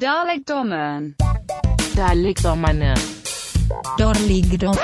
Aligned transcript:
Dalekdommeren. 0.00 1.14
Dalekdommerne. 1.96 2.96
Dårligdom. 3.98 4.76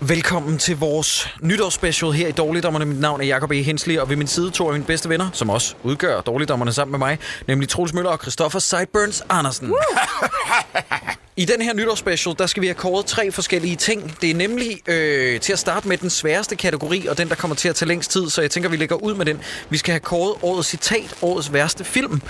Velkommen 0.00 0.58
til 0.58 0.76
vores 0.78 1.28
nytårsspecial 1.42 2.12
her 2.12 2.28
i 2.28 2.32
Dårligdommerne. 2.32 2.84
Mit 2.84 3.00
navn 3.00 3.20
er 3.20 3.24
Jacob 3.24 3.50
E. 3.50 3.62
Hensley, 3.62 3.98
og 3.98 4.08
ved 4.10 4.16
min 4.16 4.26
side 4.26 4.50
to 4.50 4.66
af 4.66 4.72
mine 4.72 4.84
bedste 4.84 5.08
venner, 5.08 5.30
som 5.32 5.50
også 5.50 5.74
udgør 5.82 6.20
Dårligdommerne 6.20 6.72
sammen 6.72 6.90
med 6.92 6.98
mig, 6.98 7.18
nemlig 7.46 7.68
Troels 7.68 7.92
Møller 7.92 8.10
og 8.10 8.18
Christoffer 8.18 8.58
Sideburns 8.58 9.22
Andersen. 9.28 9.74
I 11.38 11.44
den 11.44 11.62
her 11.62 11.74
nytårsspecial, 11.74 12.34
der 12.38 12.46
skal 12.46 12.60
vi 12.60 12.66
have 12.66 12.74
kåret 12.74 13.06
tre 13.06 13.32
forskellige 13.32 13.76
ting. 13.76 14.16
Det 14.20 14.30
er 14.30 14.34
nemlig 14.34 14.88
øh, 14.88 15.40
til 15.40 15.52
at 15.52 15.58
starte 15.58 15.88
med 15.88 15.96
den 15.96 16.10
sværeste 16.10 16.56
kategori, 16.56 17.06
og 17.06 17.18
den, 17.18 17.28
der 17.28 17.34
kommer 17.34 17.54
til 17.54 17.68
at 17.68 17.74
tage 17.74 17.88
længst 17.88 18.10
tid, 18.10 18.30
så 18.30 18.40
jeg 18.40 18.50
tænker, 18.50 18.68
vi 18.70 18.76
lægger 18.76 18.96
ud 18.96 19.14
med 19.14 19.26
den. 19.26 19.40
Vi 19.70 19.76
skal 19.78 19.92
have 19.92 20.00
kåret 20.00 20.34
årets 20.42 20.68
citat, 20.68 21.14
årets 21.22 21.52
værste 21.52 21.84
film, 21.84 22.22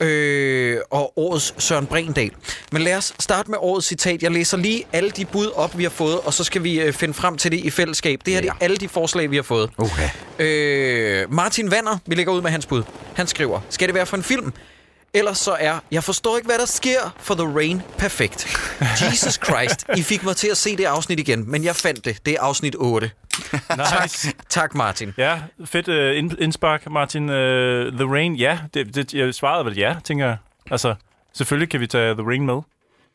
øh, 0.00 0.78
og 0.90 1.12
årets 1.18 1.54
Søren 1.58 1.86
Brindal. 1.86 2.30
Men 2.72 2.82
lad 2.82 2.96
os 2.96 3.14
starte 3.18 3.50
med 3.50 3.58
årets 3.60 3.86
citat. 3.86 4.22
Jeg 4.22 4.30
læser 4.30 4.56
lige 4.56 4.84
alle 4.92 5.10
de 5.10 5.24
bud 5.24 5.50
op, 5.54 5.78
vi 5.78 5.82
har 5.82 5.90
fået, 5.90 6.20
og 6.20 6.34
så 6.34 6.44
skal 6.44 6.64
vi 6.64 6.80
øh, 6.80 6.92
finde 6.92 7.14
frem 7.14 7.36
til 7.36 7.52
det 7.52 7.58
i 7.58 7.70
fællesskab. 7.70 8.20
Det 8.24 8.34
her 8.34 8.40
ja. 8.40 8.46
det 8.46 8.50
er 8.50 8.64
alle 8.64 8.76
de 8.76 8.88
forslag, 8.88 9.30
vi 9.30 9.36
har 9.36 9.42
fået. 9.42 9.70
Okay. 9.78 10.08
Øh, 10.38 11.32
Martin 11.32 11.70
Vanner, 11.70 11.98
vi 12.06 12.14
lægger 12.14 12.32
ud 12.32 12.42
med 12.42 12.50
hans 12.50 12.66
bud. 12.66 12.82
Han 13.14 13.26
skriver, 13.26 13.60
skal 13.70 13.88
det 13.88 13.94
være 13.94 14.06
for 14.06 14.16
en 14.16 14.22
film? 14.22 14.52
Ellers 15.14 15.38
så 15.38 15.56
er, 15.60 15.78
jeg 15.90 16.04
forstår 16.04 16.36
ikke, 16.36 16.46
hvad 16.46 16.58
der 16.58 16.66
sker 16.66 17.14
for 17.20 17.34
The 17.34 17.56
Rain 17.56 17.82
perfekt. 17.98 18.58
Jesus 19.04 19.38
Christ, 19.44 19.86
I 19.96 20.02
fik 20.02 20.24
mig 20.24 20.36
til 20.36 20.48
at 20.48 20.56
se 20.56 20.76
det 20.76 20.84
afsnit 20.84 21.20
igen, 21.20 21.50
men 21.50 21.64
jeg 21.64 21.76
fandt 21.76 22.04
det. 22.04 22.26
Det 22.26 22.34
er 22.34 22.40
afsnit 22.40 22.76
8. 22.78 23.10
Nice. 23.76 24.32
Tak, 24.48 24.74
Martin. 24.74 25.14
Ja, 25.16 25.40
fedt 25.64 25.88
uh, 25.88 26.18
ind, 26.18 26.32
indspark, 26.38 26.90
Martin. 26.90 27.28
Uh, 27.28 27.34
The 27.92 28.04
Rain, 28.14 28.34
ja. 28.34 28.58
Det, 28.74 28.94
det, 28.94 29.14
jeg 29.14 29.34
svarede 29.34 29.64
vel 29.64 29.76
ja, 29.76 29.96
tænker 30.04 30.26
jeg. 30.26 30.36
Altså, 30.70 30.94
selvfølgelig 31.32 31.70
kan 31.70 31.80
vi 31.80 31.86
tage 31.86 32.14
The 32.14 32.26
Rain 32.26 32.46
med. 32.46 32.60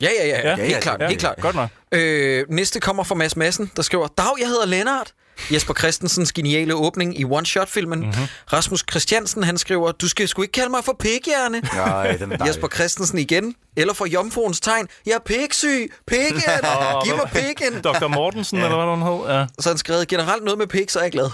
Ja, 0.01 0.09
ja, 0.19 0.27
ja. 0.27 0.39
ja, 0.39 0.49
Ja, 0.49 0.55
helt 0.55 0.71
ja, 0.71 0.79
klart. 0.79 1.01
ja. 1.01 1.07
Helt 1.07 1.19
klart. 1.19 1.37
Godt 1.41 1.55
nok. 1.55 1.69
Øh, 1.91 2.45
næste 2.49 2.79
kommer 2.79 3.03
fra 3.03 3.15
Mads 3.15 3.35
Madsen, 3.35 3.71
der 3.75 3.81
skriver, 3.81 4.07
Dag, 4.07 4.25
jeg 4.39 4.47
hedder 4.47 4.65
Lennart. 4.65 5.13
Jesper 5.51 5.73
Christensens 5.73 6.33
geniale 6.33 6.75
åbning 6.75 7.19
i 7.19 7.25
One-Shot-filmen. 7.25 7.99
Mhm. 7.99 8.07
Mm-hmm. 8.07 8.27
Rasmus 8.53 8.83
Christiansen, 8.91 9.43
han 9.43 9.57
skriver, 9.57 9.91
du 9.91 10.07
skal 10.09 10.27
sgu 10.27 10.41
ikke 10.41 10.51
kalde 10.51 10.69
mig 10.69 10.83
for 10.83 10.95
pighjerne. 10.99 11.61
Nej, 11.75 12.11
den 12.17 12.31
er. 12.31 12.45
Jesper 12.45 12.67
Christensen 12.67 13.17
igen. 13.19 13.55
Eller 13.77 13.93
for 13.93 14.05
jomfruens 14.05 14.59
tegn, 14.59 14.87
jeg 15.05 15.13
er 15.13 15.19
piksyg. 15.25 15.91
Pikken. 16.07 16.41
Giv 17.05 17.15
mig 17.15 17.29
pikken. 17.33 17.81
Dr. 17.81 18.07
Mortensen, 18.07 18.57
eller 18.57 18.75
hvad 18.75 18.95
hun 18.95 19.27
hed. 19.27 19.37
Ja. 19.39 19.45
Så 19.59 19.69
han 19.69 19.77
skrevet 19.77 20.07
generelt 20.07 20.43
noget 20.43 20.57
med 20.57 20.67
pik, 20.67 20.89
så 20.89 20.99
er 20.99 21.03
jeg 21.03 21.11
glad. 21.11 21.29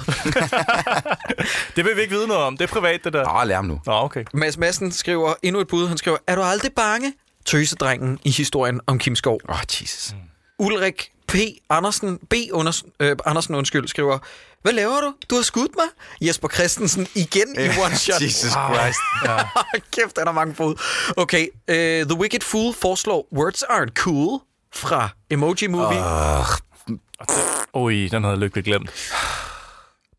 Det 1.75 1.85
vil 1.85 1.95
vi 1.95 2.01
ikke 2.01 2.13
vide 2.15 2.27
noget 2.27 2.43
om. 2.43 2.57
Det 2.57 2.69
er 2.69 2.73
privat, 2.73 2.99
det 3.03 3.13
der. 3.13 3.33
Åh, 3.41 3.47
lad 3.47 3.55
ham 3.55 3.65
nu. 3.65 3.81
Nå, 3.85 3.93
okay. 3.93 4.25
Mads 4.33 4.57
Madsen 4.57 4.91
skriver 4.91 5.33
endnu 5.43 5.61
et 5.61 5.67
bud. 5.67 5.87
Han 5.87 5.97
skriver, 5.97 6.17
er 6.27 6.35
du 6.35 6.41
aldrig 6.41 6.71
bange? 6.75 7.13
Tøsedrengen 7.45 8.19
i 8.23 8.31
historien 8.31 8.81
om 8.87 8.99
Kim 8.99 9.15
Skov. 9.15 9.39
Åh, 9.49 9.55
oh, 9.55 9.61
Jesus. 9.81 10.15
Ulrik 10.59 11.11
P. 11.27 11.35
Andersen, 11.69 12.17
B. 12.29 12.33
Unders, 12.51 12.83
øh, 12.99 13.15
Andersen 13.25 13.55
undskyld, 13.55 13.87
skriver, 13.87 14.19
hvad 14.61 14.73
laver 14.73 15.01
du? 15.01 15.13
Du 15.29 15.35
har 15.35 15.41
skudt 15.41 15.71
mig. 15.75 15.85
Jesper 16.21 16.47
Christensen 16.47 17.07
igen 17.15 17.55
i 17.55 17.79
one 17.85 17.95
shot. 17.95 18.21
Jesus 18.21 18.51
Christ. 18.51 18.99
Kæft, 19.93 20.17
er 20.17 20.23
der 20.25 20.31
mange 20.31 20.55
fod. 20.55 20.75
Okay, 21.17 21.47
uh, 21.47 21.75
The 22.09 22.19
Wicked 22.19 22.41
Fool 22.41 22.73
foreslår 22.73 23.27
Words 23.37 23.63
Aren't 23.63 23.93
Cool 23.93 24.39
fra 24.73 25.09
Emoji 25.29 25.67
Movie. 25.67 25.99
Uh. 25.99 27.81
Ui, 27.81 28.07
den 28.07 28.23
havde 28.23 28.33
jeg 28.33 28.39
lykkeligt 28.39 28.65
glemt. 28.65 28.89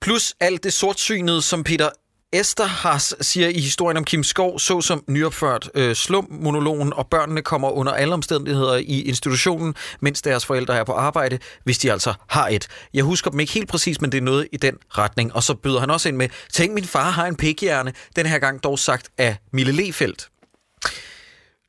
Plus 0.01 0.35
alt 0.41 0.65
det 0.65 0.73
sortsynede, 0.73 1.43
som 1.43 1.65
Peter 1.65 1.91
Esterhas 2.33 3.15
siger 3.21 3.49
i 3.49 3.61
historien 3.61 3.97
om 3.97 4.05
Kim 4.05 4.23
Skov, 4.23 4.59
så 4.59 4.81
som 4.81 5.05
nyopført 5.09 5.71
øh, 5.75 5.97
slum-monologen, 5.97 6.93
og 6.93 7.07
børnene 7.07 7.43
kommer 7.43 7.71
under 7.71 7.93
alle 7.93 8.15
omstændigheder 8.15 8.77
i 8.77 9.03
institutionen, 9.03 9.75
mens 10.01 10.23
deres 10.23 10.47
forældre 10.47 10.77
er 10.77 10.85
på 10.85 10.93
arbejde, 10.93 11.39
hvis 11.65 11.79
de 11.79 11.93
altså 11.93 12.15
har 12.29 12.49
et. 12.49 12.69
Jeg 12.95 13.05
husker 13.05 13.31
dem 13.31 13.41
ikke 13.41 13.53
helt 13.53 13.69
præcis, 13.69 14.01
men 14.01 14.13
det 14.13 14.19
er 14.19 14.23
noget 14.23 14.49
i 14.53 14.57
den 14.57 14.75
retning. 14.91 15.35
Og 15.35 15.43
så 15.43 15.55
byder 15.55 15.81
han 15.81 15.91
også 15.91 16.09
ind 16.09 16.17
med, 16.17 16.29
tænk 16.53 16.75
min 16.75 16.85
far 16.85 17.11
har 17.11 17.27
en 17.27 17.37
pikhjerne, 17.37 17.93
den 18.17 18.27
her 18.27 18.39
gang 18.39 18.65
dog 18.65 18.79
sagt 18.79 19.09
af 19.19 19.37
Mille 19.53 19.73
Lefeldt. 19.73 20.29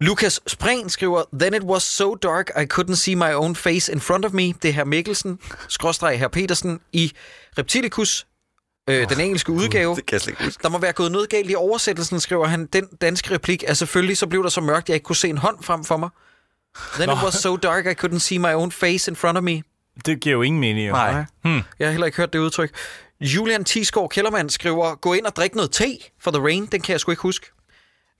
Lukas 0.01 0.39
Spring 0.47 0.91
skriver, 0.91 1.23
Then 1.39 1.53
it 1.53 1.63
was 1.63 1.83
so 1.83 2.15
dark, 2.15 2.49
I 2.49 2.65
couldn't 2.73 2.95
see 2.95 3.15
my 3.15 3.33
own 3.33 3.55
face 3.55 3.91
in 3.91 4.01
front 4.01 4.25
of 4.25 4.31
me. 4.31 4.53
Det 4.61 4.65
er 4.65 4.71
her 4.71 4.85
Mikkelsen, 4.85 5.39
skråstreg 5.67 6.19
her 6.19 6.27
Petersen 6.27 6.79
i 6.93 7.11
Reptilicus, 7.57 8.25
øh, 8.89 9.09
den 9.09 9.19
engelske 9.19 9.51
udgave. 9.51 9.95
Det 9.95 10.05
kan 10.05 10.19
jeg 10.19 10.29
ikke 10.29 10.43
huske. 10.43 10.63
Der 10.63 10.69
må 10.69 10.77
være 10.77 10.93
gået 10.93 11.11
noget 11.11 11.29
galt 11.29 11.51
i 11.51 11.55
oversættelsen, 11.55 12.19
skriver 12.19 12.45
han. 12.45 12.65
Den 12.65 12.87
danske 13.01 13.33
replik 13.33 13.63
er 13.67 13.73
selvfølgelig, 13.73 14.17
så 14.17 14.27
blev 14.27 14.43
der 14.43 14.49
så 14.49 14.61
mørkt, 14.61 14.89
jeg 14.89 14.95
ikke 14.95 15.03
kunne 15.03 15.15
se 15.15 15.29
en 15.29 15.37
hånd 15.37 15.63
frem 15.63 15.83
for 15.83 15.97
mig. 15.97 16.09
Then 16.93 17.09
it 17.09 17.23
was 17.23 17.33
so 17.33 17.55
dark, 17.57 17.85
I 17.85 18.05
couldn't 18.05 18.19
see 18.19 18.37
my 18.39 18.53
own 18.53 18.71
face 18.71 19.11
in 19.11 19.15
front 19.15 19.37
of 19.37 19.43
me. 19.43 19.61
Det 20.05 20.19
giver 20.19 20.33
jo 20.35 20.41
ingen 20.41 20.59
mening. 20.59 20.87
Jo. 20.87 20.93
Nej. 20.93 21.25
Hmm. 21.41 21.61
Jeg 21.79 21.87
har 21.87 21.91
heller 21.91 22.05
ikke 22.05 22.17
hørt 22.17 22.33
det 22.33 22.39
udtryk. 22.39 22.71
Julian 23.21 23.63
Tisgaard 23.63 24.09
Kellermann 24.09 24.49
skriver, 24.49 24.95
gå 24.95 25.13
ind 25.13 25.25
og 25.25 25.35
drik 25.35 25.55
noget 25.55 25.71
te 25.71 25.97
for 26.21 26.31
The 26.31 26.43
Rain. 26.43 26.65
Den 26.65 26.81
kan 26.81 26.91
jeg 26.91 26.99
sgu 26.99 27.11
ikke 27.11 27.21
huske. 27.21 27.51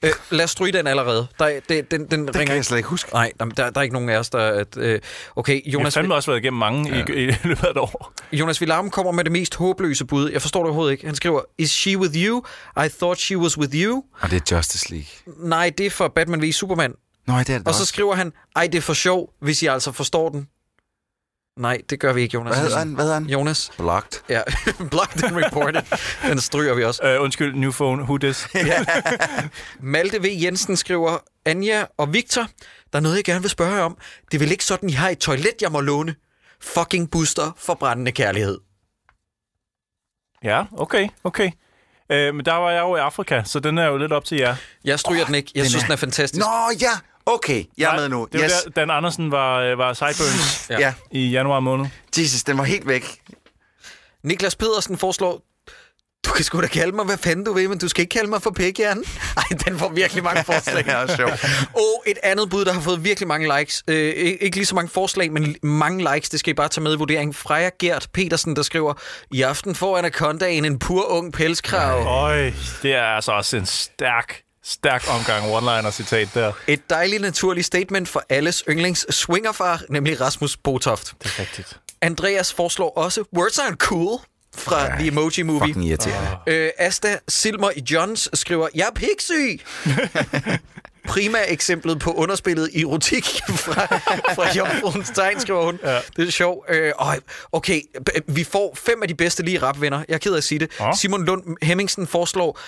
Øh, 0.04 0.12
lad 0.32 0.44
os 0.44 0.52
stryge 0.52 0.72
den 0.74 0.88
allerede. 0.88 1.28
Der, 1.40 1.46
er- 1.46 1.60
det, 1.70 1.92
den, 1.92 2.06
den 2.12 2.28
Det 2.28 2.36
ringer 2.36 2.46
kan 2.46 2.56
jeg 2.56 2.66
slet 2.66 2.78
ikke 2.78 2.90
huske. 2.90 3.14
Nej, 3.14 3.32
der, 3.40 3.46
der, 3.46 3.70
der 3.70 3.80
er 3.80 3.82
ikke 3.84 3.94
nogen 3.94 4.10
af 4.10 4.18
os, 4.18 4.30
der... 4.30 4.40
At, 4.40 4.78
øh, 4.78 5.00
okay, 5.36 5.54
Jeg 5.54 5.62
har 5.66 5.72
Jonas, 5.72 5.94
fandme 5.94 6.16
også 6.16 6.32
været 6.32 6.40
igennem 6.44 6.60
mange 6.60 6.96
ja. 6.96 7.06
i, 7.14 7.24
i 7.24 7.32
løbet 7.44 7.64
af 7.64 7.70
et 7.72 7.78
år. 7.78 8.14
Jonas 8.34 8.62
Villarm 8.62 8.90
kommer 8.90 9.12
med 9.12 9.24
det 9.24 9.32
mest 9.32 9.56
håbløse 9.56 10.06
bud. 10.06 10.30
Jeg 10.32 10.42
forstår 10.42 10.60
det 10.60 10.66
overhovedet 10.66 10.92
ikke. 10.92 11.06
Han 11.06 11.16
skriver, 11.16 11.42
Is 11.58 11.72
she 11.72 11.98
with 11.98 12.16
you? 12.16 12.44
I 12.86 12.90
thought 12.90 13.20
she 13.22 13.38
was 13.38 13.58
with 13.58 13.76
you. 13.76 14.04
Og 14.22 14.32
det 14.32 14.52
er 14.52 14.56
Justice 14.58 14.90
League. 14.92 15.08
Nej, 15.38 15.72
det 15.78 15.86
er 15.86 15.90
for 15.90 16.08
Batman 16.08 16.42
v 16.42 16.52
Superman. 16.52 16.94
Nå, 17.28 17.34
det 17.40 17.50
er 17.50 17.58
det 17.58 17.68
Og 17.68 17.74
så 17.74 17.82
også. 17.82 17.86
skriver 17.86 18.16
han, 18.16 18.32
ej, 18.56 18.68
det 18.68 18.76
er 18.78 18.82
for 18.82 18.94
sjov, 18.94 19.30
hvis 19.42 19.62
I 19.64 19.66
altså 19.66 19.92
forstår 19.92 20.30
den. 20.30 20.48
Nej, 21.58 21.82
det 21.90 22.00
gør 22.00 22.14
vi 22.14 22.22
ikke, 22.22 22.34
Jonas. 22.34 22.54
Hvad 22.56 22.64
hedder 22.64 22.78
han? 22.80 22.94
Hvad 22.94 23.06
hedder 23.06 23.20
han? 23.20 23.30
Jonas. 23.30 23.72
Blocked. 23.78 24.20
Ja, 24.30 24.42
blocked 24.92 25.24
and 25.24 25.36
reported. 25.46 25.82
Den 26.30 26.40
stryger 26.42 26.74
vi 26.74 26.84
også. 26.84 27.16
Uh, 27.18 27.24
undskyld, 27.24 27.56
new 27.56 27.72
phone, 27.72 28.04
who 28.04 28.18
this? 28.18 28.48
Malte 29.80 30.22
V. 30.22 30.26
Jensen 30.44 30.78
skriver, 30.78 31.18
Anja 31.46 31.86
og 31.98 32.14
Victor, 32.14 32.48
der 32.94 32.98
er 33.00 33.04
noget, 33.04 33.16
jeg 33.16 33.24
gerne 33.24 33.42
vil 33.42 33.50
spørge 33.50 33.74
jer 33.76 33.82
om. 33.82 33.98
Det 34.32 34.38
er 34.38 34.40
vel 34.40 34.52
ikke 34.52 34.66
sådan, 34.66 34.90
I 34.90 34.94
har 34.94 35.10
et 35.10 35.18
toilet, 35.20 35.54
jeg 35.62 35.72
må 35.72 35.82
låne? 35.82 36.16
Fucking 36.62 37.12
booster 37.12 37.52
for 37.58 37.74
brændende 37.74 38.12
kærlighed. 38.12 38.58
ja, 40.44 40.64
okay, 40.78 41.08
okay. 41.24 41.52
Uh, 42.10 42.36
men 42.36 42.46
der 42.46 42.54
var 42.54 42.72
jeg 42.72 42.82
jo 42.82 42.96
i 42.96 43.00
Afrika, 43.00 43.42
så 43.46 43.60
den 43.60 43.78
er 43.78 43.86
jo 43.86 43.98
lidt 43.98 44.12
op 44.14 44.26
til 44.26 44.38
jer. 44.38 44.56
Jeg 44.84 45.00
stryger 45.00 45.26
den 45.26 45.36
ikke. 45.36 45.52
Jeg 45.56 45.62
den 45.64 45.70
synes, 45.70 45.84
er- 45.84 45.88
den 45.88 45.94
er 45.94 45.98
fantastisk. 45.98 46.40
Nå, 46.46 46.52
ja. 46.82 46.92
Okay, 47.26 47.64
jeg 47.78 47.96
er 47.96 48.00
med 48.00 48.10
nu. 48.10 48.28
Det 48.32 48.40
var 48.42 48.46
Yes. 48.46 48.52
der, 48.64 48.70
Dan 48.70 48.90
Andersen 48.90 49.32
var, 49.32 49.60
øh, 49.60 49.78
var 49.78 49.94
Sideburns 49.94 50.66
Ja. 50.70 50.80
Ja. 50.80 50.94
i 51.12 51.30
januar 51.30 51.60
måned. 51.60 51.86
Jesus, 52.18 52.44
den 52.44 52.58
var 52.58 52.64
helt 52.64 52.88
væk. 52.88 53.06
Niklas 54.24 54.56
Pedersen 54.56 54.98
foreslår, 54.98 55.42
du 56.26 56.32
kan 56.32 56.44
sgu 56.46 56.62
da 56.62 56.68
kalde 56.68 56.96
mig, 56.96 57.06
hvad 57.06 57.18
fanden 57.18 57.46
du 57.46 57.54
vil, 57.54 57.70
men 57.70 57.78
du 57.78 57.88
skal 57.88 58.02
ikke 58.02 58.14
kalde 58.14 58.30
mig 58.30 58.42
for 58.42 58.52
pikhjernen. 58.52 59.04
Ej, 59.38 59.44
den 59.66 59.80
får 59.80 59.90
virkelig 59.90 60.24
mange 60.24 60.44
forslag. 60.54 60.88
Er 60.88 60.96
også 60.96 61.16
sjov. 61.16 61.30
Og 61.76 62.04
et 62.08 62.18
andet 62.24 62.50
bud, 62.50 62.66
der 62.66 62.74
har 62.74 62.82
fået 62.82 63.04
virkelig 63.04 63.28
mange 63.28 63.60
likes. 63.60 63.84
Øh, 63.88 63.96
ikke 63.98 64.44
ikke 64.44 64.58
lige 64.58 64.66
så 64.66 64.76
mange 64.76 64.90
forslag, 64.90 65.32
men 65.32 65.56
mange 65.64 66.14
likes. 66.14 66.30
Det 66.30 66.40
skal 66.40 66.52
I 66.52 66.54
bare 66.54 66.70
tage 66.70 66.84
med 66.84 66.94
i 66.94 66.98
vurderingen. 66.98 67.34
Freja 67.34 67.70
Gert 67.80 68.08
Petersen, 68.14 68.56
der 68.56 68.62
skriver, 68.62 68.94
i 69.32 69.42
aften 69.42 69.76
får 69.76 69.98
Anacondaen 69.98 70.66
en 70.66 70.80
pur 70.80 71.06
ung 71.12 71.34
pelskrav. 71.34 72.00
Øj, 72.08 72.52
det 72.84 72.94
er 72.94 73.04
altså 73.04 73.32
også 73.32 73.58
en 73.58 73.66
stærk, 73.66 74.42
stærk 74.64 75.04
omgang 75.10 75.52
one-liner-citat 75.52 76.28
der. 76.34 76.52
Et 76.68 76.90
dejligt 76.90 77.22
naturligt 77.22 77.68
statement 77.68 78.10
for 78.10 78.24
alles 78.30 78.64
yndlings 78.70 79.16
swingerfar, 79.16 79.82
nemlig 79.90 80.22
Rasmus 80.22 80.58
Botoft. 80.58 81.14
Det 81.24 81.34
er 81.38 81.40
rigtigt. 81.40 81.80
Andreas 82.02 82.54
foreslår 82.54 82.98
også, 82.98 83.24
words 83.38 83.60
aren't 83.60 83.76
cool 83.78 84.20
fra 84.56 84.88
The 85.00 85.08
Emoji 85.08 85.42
Movie. 85.44 85.60
Fucking 85.68 85.86
irriterende. 85.88 86.30
Øh, 86.48 86.70
Asta 86.78 87.18
Silmer 87.28 87.72
i 87.76 87.82
Johns 87.92 88.30
skriver, 88.34 88.68
jeg 88.76 88.88
er 88.88 88.94
piksyg. 88.96 89.60
Prima 91.08 91.38
eksemplet 91.48 92.00
på 92.00 92.14
underspillet 92.14 92.82
erotik 92.82 93.26
fra, 93.50 93.86
fra 94.36 94.56
Jomfruens 94.58 95.10
Tegn, 95.10 95.40
skriver 95.40 95.66
hun. 95.66 95.80
Ja. 95.84 96.00
Det 96.18 96.28
er 96.28 96.32
sjovt. 96.32 96.70
Øh, 96.70 96.92
okay, 97.52 97.82
vi 98.28 98.44
får 98.44 98.78
fem 98.86 99.02
af 99.02 99.08
de 99.08 99.16
bedste 99.16 99.44
lige 99.44 99.62
rap 99.62 99.82
venner. 99.82 100.04
Jeg 100.08 100.14
er 100.14 100.18
ked 100.18 100.34
af 100.34 100.38
at 100.38 100.44
sige 100.44 100.60
det. 100.60 100.72
Ja. 100.80 100.92
Simon 100.96 101.26
Lund 101.26 101.44
Hemmingsen 101.62 102.08
foreslår, 102.08 102.60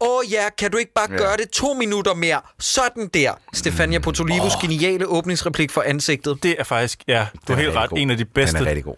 Åh 0.00 0.32
ja, 0.32 0.48
kan 0.58 0.70
du 0.70 0.76
ikke 0.76 0.92
bare 0.92 1.08
ja. 1.10 1.16
gøre 1.16 1.36
det 1.36 1.50
to 1.50 1.72
minutter 1.72 2.14
mere? 2.14 2.40
Sådan 2.58 3.08
der. 3.14 3.32
Stefania 3.54 3.98
Potolivos 3.98 4.54
oh. 4.54 4.62
geniale 4.62 5.06
åbningsreplik 5.06 5.70
for 5.70 5.82
ansigtet. 5.82 6.42
Det 6.42 6.56
er 6.58 6.64
faktisk, 6.64 7.02
ja, 7.08 7.26
du 7.48 7.52
er 7.52 7.56
helt 7.56 7.74
ret, 7.74 7.90
god. 7.90 7.98
en 7.98 8.10
af 8.10 8.16
de 8.16 8.24
bedste. 8.24 8.58
Den 8.58 8.64
er 8.64 8.68
rigtig 8.68 8.84
god. 8.84 8.96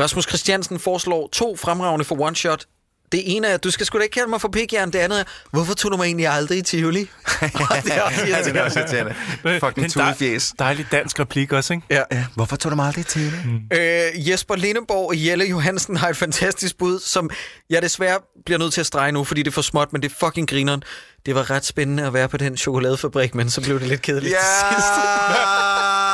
Rasmus 0.00 0.28
Christiansen 0.28 0.78
foreslår 0.78 1.28
to 1.32 1.56
fremragende 1.56 2.04
for 2.04 2.20
one 2.20 2.36
shot. 2.36 2.66
Det 3.12 3.36
ene 3.36 3.46
er, 3.46 3.56
du 3.56 3.70
skal 3.70 3.86
sgu 3.86 3.98
da 3.98 4.02
ikke 4.02 4.14
kalde 4.14 4.30
mig 4.30 4.40
for 4.40 4.48
pigjern. 4.48 4.90
Det 4.92 4.98
andet 4.98 5.20
er, 5.20 5.24
hvorfor 5.50 5.74
tog 5.74 5.90
du 5.92 5.96
mig 5.96 6.04
egentlig 6.04 6.26
aldrig 6.28 6.58
i 6.58 6.62
Tivoli? 6.62 7.00
det 7.40 7.92
er 7.92 8.02
også 8.02 8.26
Ja, 8.26 8.42
den 8.44 8.56
er 8.56 8.62
også 8.62 8.78
irriterende. 8.80 9.14
Fucking 9.42 9.74
Den 9.74 9.84
dej- 9.84 9.88
tudefjes. 10.14 10.52
Dejlig 10.58 10.86
dansk 10.92 11.20
replik 11.20 11.52
også, 11.52 11.72
ikke? 11.72 11.86
Ja. 11.90 12.02
Ja, 12.12 12.24
hvorfor 12.34 12.56
tog 12.56 12.70
du 12.70 12.76
mig 12.76 12.86
aldrig 12.86 13.06
til 13.06 13.32
det? 13.70 13.78
Øh, 14.16 14.28
Jesper 14.30 14.56
Lindeborg 14.56 15.08
og 15.08 15.26
Jelle 15.26 15.44
Johansen 15.44 15.96
har 15.96 16.08
et 16.08 16.16
fantastisk 16.16 16.78
bud, 16.78 17.00
som 17.00 17.30
jeg 17.70 17.82
desværre 17.82 18.18
bliver 18.46 18.58
nødt 18.58 18.72
til 18.72 18.80
at 18.80 18.86
strege 18.86 19.12
nu, 19.12 19.24
fordi 19.24 19.42
det 19.42 19.50
er 19.50 19.54
for 19.54 19.62
småt, 19.62 19.92
men 19.92 20.02
det 20.02 20.10
er 20.12 20.14
fucking 20.26 20.48
grineren. 20.50 20.82
Det 21.26 21.34
var 21.34 21.50
ret 21.50 21.66
spændende 21.66 22.06
at 22.06 22.14
være 22.14 22.28
på 22.28 22.36
den 22.36 22.56
chokoladefabrik, 22.56 23.34
men 23.34 23.50
så 23.50 23.60
blev 23.60 23.80
det 23.80 23.88
lidt 23.88 24.02
kedeligt 24.02 24.32
Ja! 24.34 24.38
til 24.70 24.76
sidst. 24.76 24.88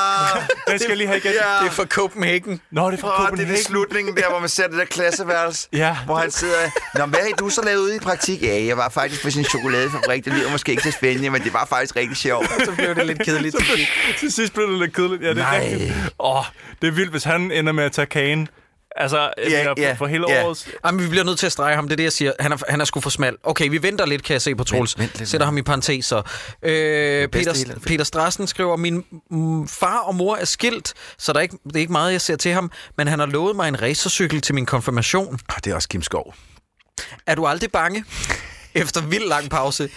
Den 0.71 0.79
skal 0.79 0.89
jeg 0.89 0.97
lige 0.97 1.07
have 1.07 1.19
igen. 1.19 1.33
Ja. 1.33 1.63
Det 1.65 1.67
er 1.69 1.73
fra 1.73 1.85
Copenhagen. 1.85 2.61
Nå, 2.71 2.91
det 2.91 2.97
er 2.97 3.01
fra 3.01 3.09
det 3.09 3.15
er 3.15 3.25
Copenhagen. 3.27 3.55
det 3.55 3.65
slutningen 3.65 4.17
der, 4.17 4.29
hvor 4.31 4.39
man 4.39 4.49
ser 4.49 4.67
det 4.69 4.79
der 4.79 4.85
klasseværelse, 4.85 5.69
Ja. 5.83 5.97
hvor 6.07 6.17
han 6.17 6.31
sidder... 6.31 6.55
Nå, 6.95 7.07
hvad 7.07 7.21
har 7.21 7.37
du 7.39 7.49
så 7.49 7.63
lavet 7.65 7.79
ude 7.81 7.97
i 7.97 7.99
praktik? 7.99 8.43
Ja, 8.43 8.65
jeg 8.65 8.77
var 8.77 8.89
faktisk 8.89 9.23
på 9.23 9.31
sin 9.31 9.45
chokoladefabrik. 9.45 10.25
Det 10.25 10.33
lyder 10.33 10.51
måske 10.51 10.71
ikke 10.71 10.83
så 10.83 10.91
spændende, 10.91 11.31
men 11.31 11.43
det 11.43 11.53
var 11.53 11.65
faktisk 11.67 11.97
rigtig 11.97 12.17
sjovt. 12.17 12.47
Så 12.65 12.73
blev 12.77 12.95
det 12.95 13.07
lidt 13.07 13.23
kedeligt 13.25 13.57
til 13.59 13.67
sidst. 13.67 13.91
Til 14.19 14.33
sidst 14.33 14.55
blev 14.55 14.71
det 14.71 14.79
lidt 14.79 14.95
kedeligt. 14.97 15.23
Ja, 15.23 15.29
det 15.31 15.39
er 15.39 15.43
Nej. 15.43 15.61
rigtigt. 15.71 15.93
Åh, 16.21 16.45
det 16.83 16.89
er 16.89 16.93
vildt, 16.93 17.11
hvis 17.11 17.25
han 17.25 17.53
ender 17.53 17.73
med 17.73 17.85
at 17.85 17.93
tage 17.93 18.07
kagen. 18.07 18.49
Altså, 18.97 19.33
Ja, 19.39 19.49
mener, 19.49 19.65
for, 19.77 19.81
ja, 19.83 19.93
for 19.93 20.07
hele 20.07 20.31
ja. 20.31 20.45
årets... 20.47 20.69
Jamen, 20.87 21.03
vi 21.05 21.09
bliver 21.09 21.25
nødt 21.25 21.39
til 21.39 21.47
at 21.47 21.53
strege 21.53 21.75
ham. 21.75 21.85
Det 21.89 21.93
er 21.93 21.97
det, 21.97 22.05
jeg 22.05 22.13
siger. 22.13 22.33
Han 22.41 22.53
er, 22.53 22.57
han 22.69 22.81
er 22.81 22.85
sgu 22.85 23.01
for 23.01 23.11
smal. 23.11 23.37
Okay, 23.43 23.69
vi 23.69 23.83
venter 23.83 24.07
lidt, 24.07 24.23
kan 24.23 24.33
jeg 24.35 24.43
se 24.43 24.55
på 24.55 24.65
Troels. 24.65 24.99
vent 24.99 25.19
lidt. 25.19 25.29
Sætter 25.29 25.45
ham 25.45 25.59
i 25.59 25.63
parentes. 25.63 26.05
Så. 26.07 26.17
Øh, 26.63 27.29
Peter, 27.29 27.55
hele- 27.55 27.81
Peter 27.87 28.05
Strassen 28.05 28.47
skriver, 28.47 28.77
min 28.77 29.05
mm, 29.31 29.69
far 29.69 29.99
og 29.99 30.15
mor 30.15 30.37
er 30.37 30.45
skilt, 30.45 30.95
så 31.19 31.33
der 31.33 31.39
er 31.39 31.43
ikke, 31.43 31.59
det 31.67 31.77
er 31.77 31.81
ikke 31.81 31.93
meget, 31.93 32.13
jeg 32.13 32.21
ser 32.21 32.37
til 32.37 32.53
ham, 32.53 32.71
men 32.99 33.09
han 33.09 33.19
har 33.19 33.27
lovet 33.27 33.57
mig 33.57 33.69
en 33.69 33.83
racercykel 33.83 34.41
til 34.41 34.55
min 34.55 34.67
konfirmation. 34.67 35.27
Oh, 35.35 35.57
det 35.65 35.71
er 35.71 35.75
også 35.75 35.89
Kim 35.89 36.03
Skov. 36.03 36.35
Er 37.27 37.35
du 37.35 37.47
aldrig 37.47 37.73
bange? 37.73 38.05
Efter 38.75 39.01
vild 39.01 39.29
lang 39.29 39.51
pause. 39.51 39.91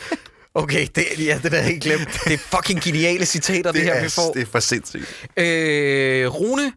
Okay, 0.53 0.87
det, 0.95 1.05
ja, 1.19 1.39
det 1.43 1.51
der 1.51 1.57
er 1.57 1.61
helt 1.61 1.83
glemt. 1.83 2.19
Det 2.25 2.33
er 2.33 2.37
fucking 2.37 2.81
geniale 2.81 3.25
citater, 3.25 3.71
det, 3.71 3.81
det 3.81 3.93
her, 3.93 4.03
vi 4.03 4.09
får. 4.09 4.33
det 4.33 4.41
er 4.41 4.45
for 4.45 4.59
sindssygt. 4.59 5.05
Øh, 5.37 6.27
Rune 6.27 6.71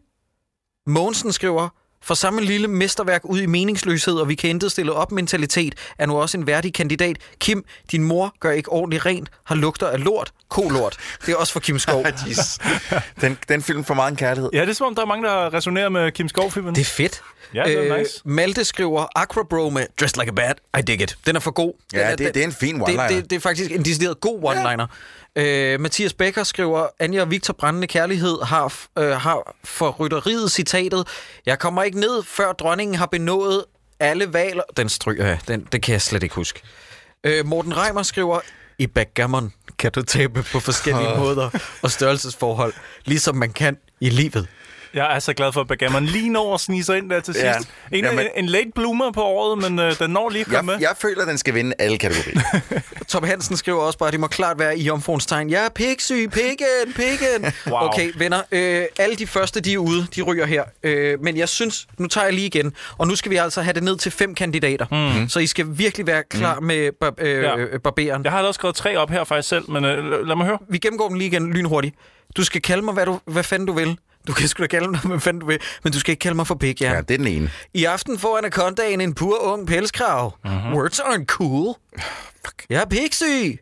Mogensen 0.87 1.31
skriver, 1.33 1.69
for 2.03 2.13
samme 2.13 2.41
lille 2.41 2.67
mesterværk 2.67 3.21
ud 3.25 3.41
i 3.41 3.45
meningsløshed, 3.45 4.13
og 4.13 4.29
vi 4.29 4.35
kan 4.35 4.49
intet 4.49 4.71
stille 4.71 4.93
op 4.93 5.11
mentalitet, 5.11 5.75
er 5.97 6.05
nu 6.05 6.17
også 6.21 6.37
en 6.37 6.47
værdig 6.47 6.73
kandidat. 6.73 7.17
Kim, 7.39 7.65
din 7.91 8.03
mor 8.03 8.33
gør 8.39 8.51
ikke 8.51 8.71
ordentligt 8.71 9.05
rent, 9.05 9.29
har 9.45 9.55
lugter 9.55 9.87
af 9.87 10.03
lort, 10.03 10.31
kolort. 10.49 10.97
Det 11.25 11.31
er 11.31 11.35
også 11.35 11.53
for 11.53 11.59
Kim 11.59 11.79
Skov. 11.79 12.05
Den, 13.21 13.37
den 13.49 13.61
film 13.61 13.83
får 13.83 13.93
meget 13.93 14.11
en 14.11 14.17
kærlighed. 14.17 14.49
Ja, 14.53 14.61
det 14.61 14.69
er 14.69 14.73
som 14.73 14.87
om, 14.87 14.95
der 14.95 15.01
er 15.01 15.05
mange, 15.05 15.27
der 15.27 15.53
resonerer 15.53 15.89
med 15.89 16.11
Kim 16.11 16.29
Skov-filmen. 16.29 16.75
Det 16.75 16.81
er 16.81 16.85
fedt. 16.85 17.21
Øh, 17.21 17.55
Ja, 17.55 17.63
det 17.63 17.89
er 17.91 17.97
nice. 17.97 18.21
Malte 18.25 18.65
skriver, 18.65 19.05
Aquabro 19.15 19.69
med 19.69 19.85
Dressed 19.99 20.19
Like 20.21 20.29
a 20.31 20.33
Bat. 20.33 20.57
I 20.79 20.81
dig 20.81 21.01
it. 21.01 21.17
Den 21.25 21.35
er 21.35 21.39
for 21.39 21.51
god. 21.51 21.73
Den 21.91 21.99
Ja, 21.99 22.05
er, 22.05 22.15
det, 22.15 22.33
det 22.35 22.41
er 22.41 22.45
en 22.47 22.53
fin 22.53 22.75
det, 22.79 22.83
one-liner. 22.83 23.07
det, 23.07 23.29
det 23.29 23.35
er 23.35 23.39
faktisk 23.39 23.71
en 23.71 23.85
decideret 23.85 24.19
god 24.21 24.43
one-liner. 24.43 24.85
Øh, 25.35 25.79
Mathias 25.79 26.13
Becker 26.13 26.43
skriver, 26.43 26.87
Anja 26.99 27.21
og 27.21 27.31
Victor 27.31 27.53
Brændende 27.53 27.87
Kærlighed 27.87 28.37
har, 28.43 28.73
øh, 28.99 29.11
har 29.11 29.55
for 29.63 29.89
rytteriet 29.91 30.51
citatet, 30.51 31.07
Jeg 31.45 31.59
kommer 31.59 31.83
ikke 31.83 31.99
ned, 31.99 32.23
før 32.23 32.51
dronningen 32.51 32.95
har 32.95 33.05
benået 33.05 33.65
alle 33.99 34.33
valer. 34.33 34.63
Den 34.77 34.89
stryger 34.89 35.25
jeg. 35.25 35.39
Den, 35.47 35.67
det 35.71 35.81
kan 35.81 35.93
jeg 35.93 36.01
slet 36.01 36.23
ikke 36.23 36.35
huske. 36.35 36.61
Øh, 37.23 37.45
Morten 37.45 37.77
Reimer 37.77 38.03
skriver, 38.03 38.39
i 38.79 38.87
backgammon 38.87 39.53
kan 39.79 39.91
du 39.91 40.01
tabe 40.01 40.43
på 40.43 40.59
forskellige 40.59 41.17
måder 41.19 41.49
og 41.81 41.91
størrelsesforhold, 41.91 42.73
ligesom 43.05 43.35
man 43.35 43.51
kan 43.53 43.77
i 44.01 44.09
livet. 44.09 44.47
Jeg 44.93 45.15
er 45.15 45.19
så 45.19 45.33
glad 45.33 45.53
for, 45.53 45.61
at 45.61 45.67
Bagamon 45.67 46.05
lige 46.05 46.29
når 46.29 46.53
at 46.53 46.59
snige 46.61 46.83
sig 46.83 46.97
ind 46.97 47.09
der 47.09 47.19
til 47.19 47.33
sidst. 47.33 47.45
Ja. 47.45 47.97
En, 47.97 48.03
Jamen- 48.05 48.19
en, 48.19 48.27
en 48.35 48.45
late 48.45 48.71
bloomer 48.75 49.11
på 49.11 49.23
året, 49.23 49.57
men 49.71 49.79
øh, 49.79 49.99
den 49.99 50.11
når 50.11 50.29
lige 50.29 50.41
at 50.41 50.45
komme 50.47 50.71
Jeg, 50.71 50.79
med. 50.79 50.87
jeg 50.87 50.95
føler, 51.01 51.21
at 51.21 51.27
den 51.27 51.37
skal 51.37 51.53
vinde 51.53 51.73
alle 51.79 51.97
kategorier. 51.97 52.41
Tom 53.07 53.23
Hansen 53.23 53.57
skriver 53.57 53.79
også 53.81 53.97
bare, 53.99 54.07
at 54.07 54.11
det 54.13 54.19
må 54.19 54.27
klart 54.27 54.59
være 54.59 54.77
i 54.77 54.83
jomfruens 54.83 55.25
tegn. 55.25 55.49
Jeg 55.49 55.65
er 55.65 55.69
piksyg, 55.69 56.29
pikken, 56.31 56.93
pikken. 56.95 57.53
Wow. 57.71 57.79
Okay, 57.87 58.11
venner, 58.17 58.41
øh, 58.51 58.83
alle 58.99 59.15
de 59.15 59.27
første, 59.27 59.59
de 59.61 59.73
er 59.73 59.77
ude, 59.77 60.07
de 60.15 60.21
ryger 60.21 60.45
her. 60.45 60.63
Øh, 60.83 61.17
men 61.23 61.37
jeg 61.37 61.49
synes, 61.49 61.87
nu 61.97 62.07
tager 62.07 62.25
jeg 62.25 62.33
lige 62.33 62.47
igen, 62.47 62.73
og 62.97 63.07
nu 63.07 63.15
skal 63.15 63.31
vi 63.31 63.35
altså 63.35 63.61
have 63.61 63.73
det 63.73 63.83
ned 63.83 63.97
til 63.97 64.11
fem 64.11 64.35
kandidater. 64.35 64.85
Mm. 65.21 65.29
Så 65.29 65.39
I 65.39 65.47
skal 65.47 65.65
virkelig 65.69 66.07
være 66.07 66.23
klar 66.29 66.59
mm. 66.59 66.65
med 66.65 66.91
bar- 66.99 67.13
øh, 67.17 67.43
Ja. 67.43 67.57
ja. 67.59 67.77
barberen. 67.83 68.23
Jeg 68.23 68.31
har 68.31 68.43
også 68.43 68.53
skrevet 68.57 68.75
tre 68.75 68.97
op 68.97 69.09
her 69.09 69.23
faktisk 69.23 69.49
selv, 69.49 69.69
men 69.71 69.85
øh, 69.85 70.27
lad 70.27 70.35
mig 70.35 70.45
høre. 70.45 70.57
Vi 70.69 70.77
gennemgår 70.77 71.07
dem 71.07 71.17
lige 71.17 71.27
igen 71.27 71.53
lynhurtigt. 71.53 71.95
Du 72.37 72.43
skal 72.43 72.61
kalde 72.61 72.81
mig, 72.85 72.93
hvad, 72.93 73.05
du, 73.05 73.19
hvad 73.25 73.43
fanden 73.43 73.65
du 73.67 73.73
vil. 73.73 73.97
Du 74.29 74.33
kan 74.33 74.47
sgu 74.47 74.61
da 74.63 74.67
kalde 74.67 74.91
mig, 74.91 74.99
hvad 75.11 75.19
fanden 75.19 75.39
du 75.41 75.45
vil, 75.45 75.59
men 75.83 75.93
du 75.93 75.99
skal 75.99 76.11
ikke 76.11 76.21
kalde 76.21 76.35
mig 76.35 76.47
for 76.47 76.55
pik, 76.55 76.81
ja. 76.81 76.91
Ja, 76.93 77.01
det 77.01 77.11
er 77.13 77.17
den 77.17 77.27
ene. 77.27 77.51
I 77.73 77.85
aften 77.85 78.19
får 78.19 78.37
Anacondaen 78.37 79.01
en 79.01 79.13
pur 79.13 79.37
ung 79.41 79.67
pelskrav. 79.67 80.37
Mm-hmm. 80.45 80.73
Words 80.73 80.99
aren't 80.99 81.25
cool. 81.25 81.75
Fuck. 82.45 82.65
Jeg 82.69 82.81
er 82.81 82.85
piksyg. 82.85 83.59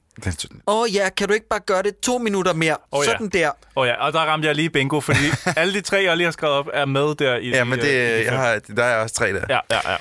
Åh 0.68 0.82
oh, 0.82 0.94
ja, 0.94 1.10
kan 1.10 1.28
du 1.28 1.34
ikke 1.34 1.48
bare 1.48 1.60
gøre 1.60 1.84
det 1.84 2.00
to 2.00 2.18
minutter 2.18 2.54
mere? 2.54 2.78
Åh, 2.92 3.00
Oh, 3.00 3.06
ja. 3.06 3.12
Sådan 3.12 3.30
der. 3.30 3.52
Og 3.76 3.88
ja, 3.88 4.06
og 4.06 4.14
der 4.14 4.20
ramte 4.20 4.48
jeg 4.48 4.56
lige 4.56 4.70
bingo, 4.70 5.00
fordi 5.00 5.20
alle 5.58 5.74
de 5.74 5.82
tre, 5.82 6.04
jeg 6.04 6.18
lige 6.18 6.26
har 6.26 6.32
skrevet 6.32 6.56
op, 6.56 6.70
er 6.74 6.86
med 6.86 7.16
der 7.16 7.36
i 7.38 7.50
ja, 7.50 7.64
men 7.64 7.80
det, 7.80 7.88
øh, 7.88 8.20
de 8.20 8.24
jeg 8.24 8.38
har, 8.38 8.60
der 8.60 8.84
er 8.84 8.98
også 9.04 9.16
tre 9.16 9.34
der. 9.34 9.42
Ja, 9.50 9.60
ja, 9.72 9.92
ja. 9.92 9.98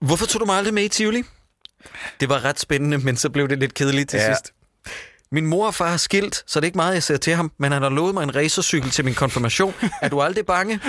Hvorfor 0.00 0.26
tog 0.26 0.40
du 0.40 0.46
mig 0.46 0.56
aldrig 0.56 0.74
med 0.74 0.82
i 0.82 0.88
Tivoli? 0.88 1.22
Det 2.20 2.28
var 2.28 2.44
ret 2.44 2.60
spændende, 2.60 2.98
men 2.98 3.16
så 3.16 3.30
blev 3.30 3.48
det 3.48 3.58
lidt 3.58 3.74
kedeligt 3.74 4.10
til 4.10 4.16
ja. 4.16 4.34
sidst. 4.34 4.52
Min 5.30 5.46
mor 5.46 5.66
og 5.66 5.74
far 5.74 5.88
har 5.88 5.96
skilt, 5.96 6.44
så 6.46 6.60
det 6.60 6.64
er 6.64 6.68
ikke 6.68 6.76
meget, 6.76 6.94
jeg 6.94 7.02
ser 7.02 7.16
til 7.16 7.34
ham, 7.34 7.52
men 7.58 7.72
han 7.72 7.82
har 7.82 7.88
lovet 7.88 8.14
mig 8.14 8.22
en 8.22 8.34
racercykel 8.36 8.90
til 8.90 9.04
min 9.04 9.14
konfirmation. 9.14 9.74
Er 10.02 10.08
du 10.08 10.20
aldrig 10.20 10.46
bange? 10.46 10.80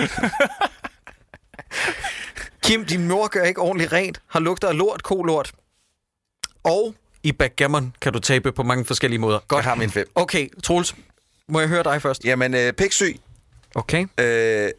Kim, 2.62 2.84
din 2.84 3.08
mor 3.08 3.28
gør 3.28 3.44
ikke 3.44 3.60
ordentligt 3.60 3.92
rent, 3.92 4.20
har 4.26 4.40
lugter 4.40 4.68
af 4.68 4.78
lort, 4.78 5.02
kolort. 5.02 5.52
Og 6.64 6.94
i 7.22 7.32
backgammon 7.32 7.94
kan 8.00 8.12
du 8.12 8.18
tabe 8.18 8.52
på 8.52 8.62
mange 8.62 8.84
forskellige 8.84 9.18
måder. 9.20 9.38
Godt. 9.48 9.64
Jeg 9.64 9.70
har 9.70 9.76
min 9.76 9.90
fem. 9.90 10.10
Okay, 10.14 10.48
Troels, 10.62 10.94
må 11.48 11.60
jeg 11.60 11.68
høre 11.68 11.82
dig 11.82 12.02
først? 12.02 12.24
Jamen, 12.24 12.54
øh, 12.54 12.72
piksyg. 12.72 13.20
Okay. 13.74 14.06
Øh, 14.20 14.70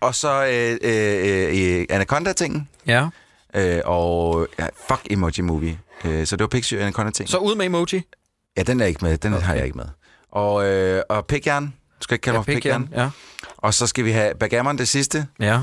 og 0.00 0.14
så 0.14 0.46
øh, 0.46 0.78
øh, 0.82 1.78
øh, 1.80 1.86
Anaconda-tingen. 1.90 2.68
Ja. 2.86 3.08
Øh, 3.54 3.80
og 3.84 4.46
ja, 4.58 4.66
fuck 4.88 5.00
Emoji 5.10 5.40
Movie. 5.40 5.78
Øh, 6.04 6.26
så 6.26 6.36
det 6.36 6.42
var 6.42 6.48
piksyg 6.48 6.76
og 6.76 6.82
Anaconda-ting. 6.82 7.28
Så 7.28 7.38
ud 7.38 7.54
med 7.54 7.66
emoji. 7.66 8.02
Ja, 8.56 8.62
den 8.62 8.80
er 8.80 8.86
ikke 8.86 9.04
med. 9.04 9.18
Den 9.18 9.34
okay. 9.34 9.46
har 9.46 9.54
jeg 9.54 9.64
ikke 9.64 9.78
med. 9.78 9.86
Og, 10.30 10.66
øh, 10.66 11.02
og 11.08 11.26
pikjern. 11.26 11.64
Du 11.66 12.02
skal 12.02 12.14
ikke 12.14 12.22
kalde 12.22 12.38
mig 12.38 12.44
for 12.44 12.52
pikjern. 12.52 12.88
Ja. 12.92 13.10
Og 13.56 13.74
så 13.74 13.86
skal 13.86 14.04
vi 14.04 14.10
have 14.10 14.34
Bagamon 14.34 14.78
det 14.78 14.88
sidste. 14.88 15.26
Ja. 15.40 15.60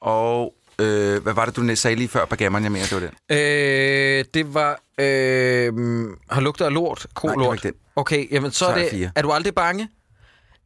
Og 0.00 0.54
øh, 0.78 1.22
hvad 1.22 1.32
var 1.32 1.44
det, 1.44 1.56
du 1.56 1.76
sagde 1.76 1.96
lige 1.96 2.08
før 2.08 2.24
Bagamon? 2.24 2.62
Jeg 2.62 2.72
mener, 2.72 2.86
det 2.86 2.94
var 2.94 3.00
den. 3.00 3.38
Øh, 3.38 4.24
det 4.34 4.54
var... 4.54 4.80
Øh, 4.98 5.72
har 6.30 6.40
lugter 6.40 6.66
af 6.66 6.74
lort, 6.74 6.98
Nej, 6.98 7.22
det 7.22 7.28
var 7.28 7.34
kolort. 7.44 7.54
ikke 7.64 7.68
den. 7.68 7.74
Okay, 7.96 8.32
jamen 8.32 8.50
så, 8.50 8.58
Så 8.58 8.66
er 8.66 8.70
er 8.70 8.78
det... 8.78 8.90
fire. 8.90 9.10
Er 9.14 9.22
du 9.22 9.30
aldrig 9.32 9.54
bange? 9.54 9.88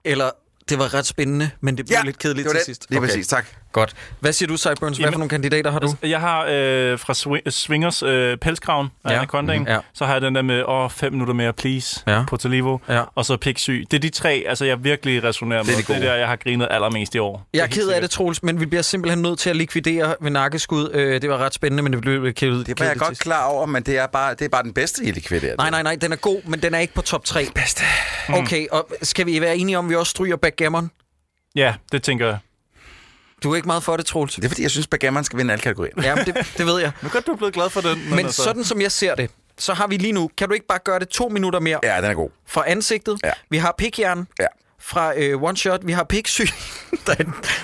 Eller 0.05 0.31
det 0.71 0.79
var 0.79 0.95
ret 0.95 1.07
spændende, 1.07 1.51
men 1.61 1.77
det 1.77 1.87
blev 1.87 1.99
lidt 2.05 2.19
kedeligt 2.19 2.45
det 2.45 2.55
var 2.55 2.61
til 2.61 2.67
den. 2.67 2.75
sidst. 2.75 2.87
Lige 2.91 3.01
præcis, 3.01 3.27
tak. 3.29 3.47
Godt. 3.73 3.95
Hvad 4.21 4.33
siger 4.33 4.47
du, 4.47 4.57
Sideburns? 4.57 4.97
Hvad 4.97 5.05
Jamen, 5.05 5.13
for 5.13 5.19
nogle 5.19 5.29
kandidater 5.29 5.71
har 5.71 5.79
du? 5.79 5.95
Jeg 6.03 6.21
har 6.21 6.41
øh, 6.51 6.99
fra 6.99 7.13
Swi- 7.13 7.51
Swingers 7.51 8.03
øh, 8.03 8.37
pelskraven 8.37 8.89
af 9.05 9.09
Ja. 9.11 9.15
ja. 9.15 9.19
Anacondaen. 9.21 9.61
Mhm. 9.63 9.71
Ja. 9.71 9.79
Så 9.95 10.05
har 10.05 10.13
jeg 10.13 10.23
den 10.23 10.35
der 10.35 10.43
med, 10.43 10.63
åh, 10.69 10.91
fem 10.91 11.13
minutter 11.13 11.35
mere, 11.35 11.53
please, 11.53 12.01
Ja. 12.07 12.25
på 12.29 12.37
Talivo. 12.37 12.79
Ja. 12.89 13.03
Og 13.15 13.25
så 13.25 13.37
piksyg. 13.37 13.85
Det 13.91 13.97
er 13.97 14.01
de 14.01 14.09
tre, 14.09 14.45
altså 14.49 14.65
jeg 14.65 14.85
virkelig 14.85 15.25
resonerer 15.25 15.63
med. 15.63 15.73
de 15.77 15.83
Det 15.83 15.91
er 15.97 16.01
der, 16.01 16.15
jeg 16.15 16.29
har 16.29 16.37
grinet 16.37 16.69
allermest 16.71 17.15
i 17.15 17.19
år. 17.19 17.47
Jeg 17.55 17.63
er 17.63 17.67
ked 17.67 17.89
af 17.89 18.01
det, 18.01 18.11
Troels, 18.11 18.43
men 18.43 18.61
vi 18.61 18.67
bliver 18.67 18.83
simpelthen 18.83 19.23
nødt 19.23 19.39
til 19.39 19.51
at 19.51 19.57
likvidere 19.57 20.15
ved 20.21 20.31
nakkeskud. 20.31 20.91
Øh, 20.93 21.23
det 21.23 21.31
var 21.31 21.39
ret 21.39 21.55
spændende, 21.55 21.83
men 21.83 21.93
det 21.93 22.01
blev 22.01 22.25
lidt 22.25 22.37
kedeligt. 22.37 22.67
Det 22.67 22.81
var 22.81 22.87
jeg 22.87 22.97
godt 22.97 23.19
klar 23.19 23.45
over, 23.45 23.67
men 23.67 23.83
det 23.83 23.99
er 23.99 24.07
bare, 24.07 24.35
det 24.35 24.45
er 24.45 24.49
bare 24.49 24.63
den 24.63 24.73
bedste 24.73 25.05
i 25.05 25.11
likvideret. 25.11 25.57
Nej, 25.59 25.71
nej, 25.71 25.83
nej, 25.83 25.97
den 26.01 26.13
er 26.13 26.17
god, 26.17 26.41
men 26.45 26.63
den 26.63 26.75
er 26.75 26.79
ikke 26.79 26.95
på 26.95 27.03
top 27.03 27.25
3. 27.25 27.47
Bedste. 27.55 27.83
Okay, 28.29 28.67
og 28.71 28.89
skal 29.03 29.27
vi 29.27 29.41
være 29.41 29.57
enige 29.57 29.79
om, 29.79 29.85
at 29.87 29.91
vi 29.91 29.95
også 29.95 30.11
stryger 30.11 30.37
backgammon? 30.61 30.91
Ja, 31.55 31.75
det 31.93 32.03
tænker 32.03 32.27
jeg. 32.27 32.39
Du 33.43 33.53
er 33.53 33.57
ikke 33.57 33.67
meget 33.67 33.83
for 33.83 33.97
det, 33.97 34.07
Troels. 34.07 34.35
Det 34.35 34.45
er 34.45 34.49
fordi, 34.49 34.63
jeg 34.63 34.71
synes, 34.71 34.87
Bagamon 34.87 35.25
skal 35.25 35.39
vinde 35.39 35.53
alle 35.53 35.63
kategorier. 35.63 35.93
Ja, 36.03 36.15
men 36.15 36.25
det, 36.25 36.35
det 36.59 36.67
ved 36.67 36.81
jeg. 36.81 36.93
Nu 37.03 37.09
godt, 37.09 37.27
du 37.27 37.33
er 37.33 37.37
blevet 37.37 37.55
glad 37.55 37.71
for 37.71 37.81
den. 37.81 38.11
Men 38.11 38.19
altså, 38.19 38.43
sådan 38.43 38.65
som 38.65 38.81
jeg 38.81 38.93
ser 38.93 39.15
det, 39.15 39.31
så 39.59 39.75
har 39.75 39.87
vi 39.87 39.97
lige 39.97 40.13
nu... 40.13 40.31
Kan 40.39 40.49
du 40.49 40.55
ikke 40.55 40.67
bare 40.67 40.79
gøre 40.85 40.99
det 40.99 41.09
to 41.09 41.29
minutter 41.29 41.61
mere 41.61 41.79
Ja, 41.83 41.97
den 41.97 42.05
er 42.11 42.15
god. 42.15 42.31
fra 42.47 42.65
ansigtet? 42.67 43.19
Ja. 43.25 43.31
Vi 43.51 43.57
har 43.57 43.75
pikjern 43.79 44.27
Ja. 44.41 44.47
fra 44.81 45.13
øh, 45.17 45.43
One 45.43 45.57
Shot. 45.57 45.81
Vi 45.87 45.93
har 45.93 46.05
piksyg. 46.05 46.47
der, 47.07 47.13
er, 47.13 47.17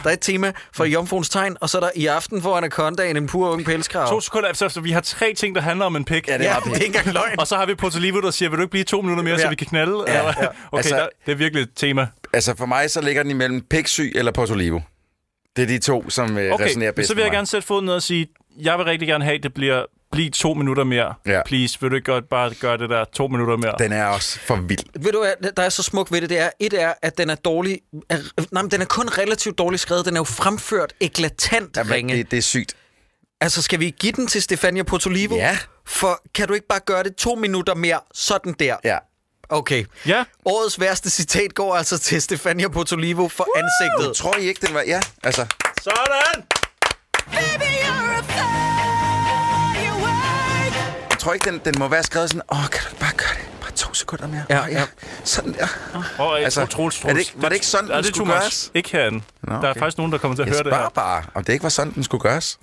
der 0.03 0.09
er 0.11 0.13
et 0.13 0.21
tema 0.21 0.53
fra 0.73 0.85
Jomfruens 0.85 1.29
Tegn. 1.29 1.57
Og 1.61 1.71
så 1.71 1.79
er 1.79 1.81
der 1.81 1.91
i 1.97 2.07
aften 2.07 2.43
for 2.43 2.57
Anacondaen 2.57 3.17
en 3.17 3.27
pur 3.27 3.51
ung 3.51 3.65
pelskrav. 3.65 4.09
To 4.09 4.21
sekunder 4.21 4.51
efter, 4.51 4.69
så 4.69 4.81
vi 4.81 4.91
har 4.93 5.01
tre 5.01 5.35
ting, 5.35 5.55
der 5.55 5.61
handler 5.61 5.87
om 5.87 5.97
en 5.97 6.05
pik. 6.05 6.29
Ja, 6.29 6.39
det 6.39 6.45
Ja, 6.45 6.57
er 6.57 6.61
det 6.61 6.71
er 6.71 6.75
ikke 6.75 6.87
engang 6.87 7.13
løgn. 7.13 7.41
Og 7.41 7.47
så 7.47 7.57
har 7.57 7.67
vi 7.67 7.75
Portolivo, 7.75 8.21
der 8.21 8.31
siger, 8.31 8.49
vil 8.49 8.57
du 8.57 8.63
ikke 8.63 8.71
blive 8.71 8.85
to 8.85 9.01
minutter 9.01 9.25
mere, 9.25 9.33
ja. 9.33 9.39
så 9.39 9.45
Ja. 9.45 9.49
vi 9.51 9.55
kan 9.57 9.67
knalde? 9.67 10.05
Ja, 10.07 10.15
ja. 10.27 10.31
Okay, 10.31 10.47
Altså- 10.73 10.97
der, 10.97 11.09
det 11.27 11.33
er 11.33 11.37
virkelig 11.37 11.63
et 11.63 11.71
tema. 11.77 12.07
Altså, 12.37 12.55
for 12.57 12.67
mig 12.67 12.91
så 12.91 13.01
ligger 13.01 13.23
den 13.23 13.31
imellem 13.31 13.61
Pixy 13.61 14.01
eller 14.15 14.33
Portolivo. 14.33 14.81
Det 15.57 15.63
er 15.63 15.67
de 15.67 15.79
to, 15.79 16.11
som 16.11 16.39
øh, 16.39 16.53
Okay, 16.53 16.65
resonerer 16.65 16.91
men 16.91 16.95
bedst 16.95 17.09
så 17.09 17.15
vil 17.15 17.23
jeg 17.23 17.31
gerne 17.33 17.47
sætte 17.47 17.67
foden 17.67 17.85
ned 17.85 17.95
og 17.95 18.03
sige, 18.03 18.27
jeg 18.59 18.79
vil 18.79 18.85
rigtig 18.85 19.09
gerne 19.09 19.25
have, 19.25 19.37
at 19.37 19.43
det 19.43 19.55
bliver 19.55 19.85
blive 20.13 20.31
to 20.31 20.55
minutter 20.55 20.85
mere. 20.85 21.15
Ja. 21.27 21.41
Please, 21.47 21.81
vil 21.81 21.91
du 21.91 21.97
ikke 21.97 22.13
godt 22.13 22.29
bare 22.29 22.55
gøre 22.55 22.79
det 22.79 22.91
der 22.91 23.05
to 23.05 23.27
minutter 23.27 23.57
mere? 23.57 23.75
Den 23.79 23.93
er 23.93 24.05
også 24.05 24.39
for 24.39 24.57
vild. 24.57 25.03
Ved 25.03 25.13
du 25.13 25.19
hvad, 25.19 25.53
der 25.57 25.63
er 25.63 25.69
så 25.69 25.83
smukt 25.83 26.13
ved 26.13 26.21
det, 26.21 26.31
det 26.31 26.39
er, 26.39 26.51
et 26.61 26.83
er, 26.83 26.93
at 27.03 27.19
den 27.19 27.31
er 27.31 27.35
dårlig, 27.35 27.81
er, 28.11 28.19
nej, 28.53 28.63
men 28.63 28.71
den 28.71 28.81
er 28.81 28.85
kun 28.85 29.09
relativt 29.09 29.59
dårligt 29.59 29.83
skrevet, 29.83 30.07
den 30.07 30.17
er 30.17 30.21
jo 30.21 30.25
fremført 30.25 30.93
eklatant 31.01 31.77
Jamen, 31.77 31.93
ringe. 31.93 32.17
det, 32.17 32.31
det 32.31 32.37
er 32.37 32.43
sygt. 32.43 32.77
Altså, 33.41 33.63
skal 33.63 33.81
vi 33.81 33.95
give 33.99 34.13
den 34.13 34.27
til 34.27 34.43
Stefania 34.43 34.83
Potolivo? 34.83 35.35
Ja. 35.37 35.59
For 35.87 36.23
kan 36.35 36.49
du 36.49 36.55
ikke 36.55 36.67
bare 36.67 36.81
gøre 36.87 37.03
det 37.03 37.17
to 37.17 37.35
minutter 37.35 37.75
mere, 37.75 38.01
sådan 38.15 38.53
der? 38.53 38.77
Ja. 38.85 38.99
Okay. 39.49 39.85
Ja, 40.07 40.25
Årets 40.45 40.81
værste 40.81 41.11
citat 41.11 41.55
går 41.55 41.77
altså 41.77 41.99
til 41.99 42.23
Stefania 42.23 42.69
Potolivo 42.69 43.29
for 43.29 43.47
ansigtet. 43.57 44.17
Tror 44.17 44.37
I 44.37 44.41
ikke, 44.49 44.67
den 44.67 44.75
var... 44.75 44.83
Ja, 44.87 45.01
altså... 45.23 45.47
sådan! 45.83 46.45
tror 51.19 51.33
ikke, 51.33 51.51
den, 51.51 51.61
den 51.65 51.75
må 51.79 51.89
være 51.89 52.03
skrevet 52.03 52.31
sådan, 52.31 52.43
åh, 52.53 52.69
kan 52.73 52.81
du 52.91 52.97
bare 52.97 53.13
gøre 53.17 53.29
det? 53.37 53.45
Bare 53.61 53.71
to 53.73 53.95
sekunder 53.95 54.27
mere. 54.29 54.45
Ja, 54.51 54.63
Åh, 54.63 54.73
ja. 54.73 54.83
Sådan 55.25 55.53
der. 55.53 55.67
Og, 56.19 56.41
Altså, 56.41 56.61
altså, 56.61 56.77
Troels, 56.77 57.05
er 57.05 57.09
det 57.09 57.19
ikke- 57.19 57.33
var 57.37 57.49
det 57.49 57.57
ikke 57.57 57.67
sådan, 57.67 57.89
den 57.91 57.97
det 57.97 58.11
er 58.11 58.15
skulle 58.15 58.33
gøres? 58.33 58.71
Ikke 58.75 58.91
herinde. 58.93 59.21
Nå, 59.43 59.55
Der 59.55 59.61
er 59.63 59.71
okay. 59.71 59.81
faktisk 59.81 59.99
nogen, 59.99 60.13
der 60.13 60.19
kommer 60.19 60.37
til 60.37 60.43
at 60.43 60.49
Jeg 60.49 60.55
høre 60.55 60.65
det 60.65 60.73
her. 60.73 60.89
bare, 60.89 61.23
om 61.35 61.45
det 61.45 61.53
ikke 61.53 61.63
var 61.63 61.69
sådan, 61.69 61.95
den 61.95 62.05
skulle 62.05 62.21
gøres. 62.23 62.59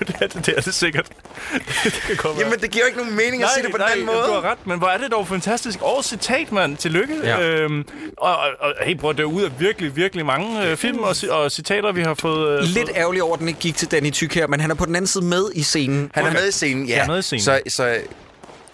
det 0.06 0.16
er 0.20 0.26
det, 0.26 0.46
det, 0.46 0.54
er 0.56 0.60
det 0.60 0.74
sikkert. 0.74 1.06
det 2.08 2.18
kan. 2.18 2.30
Jamen, 2.38 2.58
det 2.60 2.70
giver 2.70 2.84
jo 2.84 2.86
ikke 2.86 2.98
nogen 2.98 3.16
mening 3.16 3.42
at 3.42 3.48
sige 3.54 3.62
det 3.64 3.70
på 3.72 3.78
den 3.78 3.86
anden 3.92 4.06
måde. 4.06 4.18
du 4.18 4.32
har 4.32 4.50
ret, 4.50 4.66
men 4.66 4.78
hvor 4.78 4.88
er 4.88 4.98
det 4.98 5.12
dog 5.12 5.28
fantastisk. 5.28 5.82
Og 5.82 6.04
citat, 6.04 6.52
mand. 6.52 6.76
Tillykke. 6.76 7.14
Ja. 7.24 7.40
Øhm, 7.40 7.84
og, 8.16 8.36
og, 8.36 8.48
og 8.60 8.72
hey, 8.84 8.96
bror, 8.96 9.12
det 9.12 9.20
er 9.20 9.24
ud 9.24 9.42
af 9.42 9.60
virkelig, 9.60 9.96
virkelig 9.96 10.26
mange 10.26 10.66
øh, 10.66 10.76
film 10.76 10.98
og, 10.98 11.16
og 11.30 11.50
citater, 11.52 11.92
vi 11.92 12.02
har 12.02 12.14
fået... 12.14 12.58
Øh, 12.58 12.62
Lidt 12.64 12.88
fået. 12.88 12.96
ærgerlig 12.96 13.22
over, 13.22 13.34
at 13.34 13.40
den 13.40 13.48
ikke 13.48 13.60
gik 13.60 13.76
til 13.76 13.90
Danny 13.90 14.10
Tyk 14.12 14.34
her, 14.34 14.46
men 14.46 14.60
han 14.60 14.70
er 14.70 14.74
på 14.74 14.86
den 14.86 14.96
anden 14.96 15.06
side 15.08 15.24
med 15.24 15.44
i 15.54 15.62
scenen. 15.62 16.10
Han 16.14 16.26
er 16.26 16.32
med 16.32 16.48
i 16.48 16.52
scenen, 16.52 16.86
ja. 16.86 16.94
Han 17.00 17.02
er 17.02 17.12
med 17.12 17.18
i 17.18 17.22
scenen. 17.22 17.42
Så, 17.42 17.60
så 17.68 17.96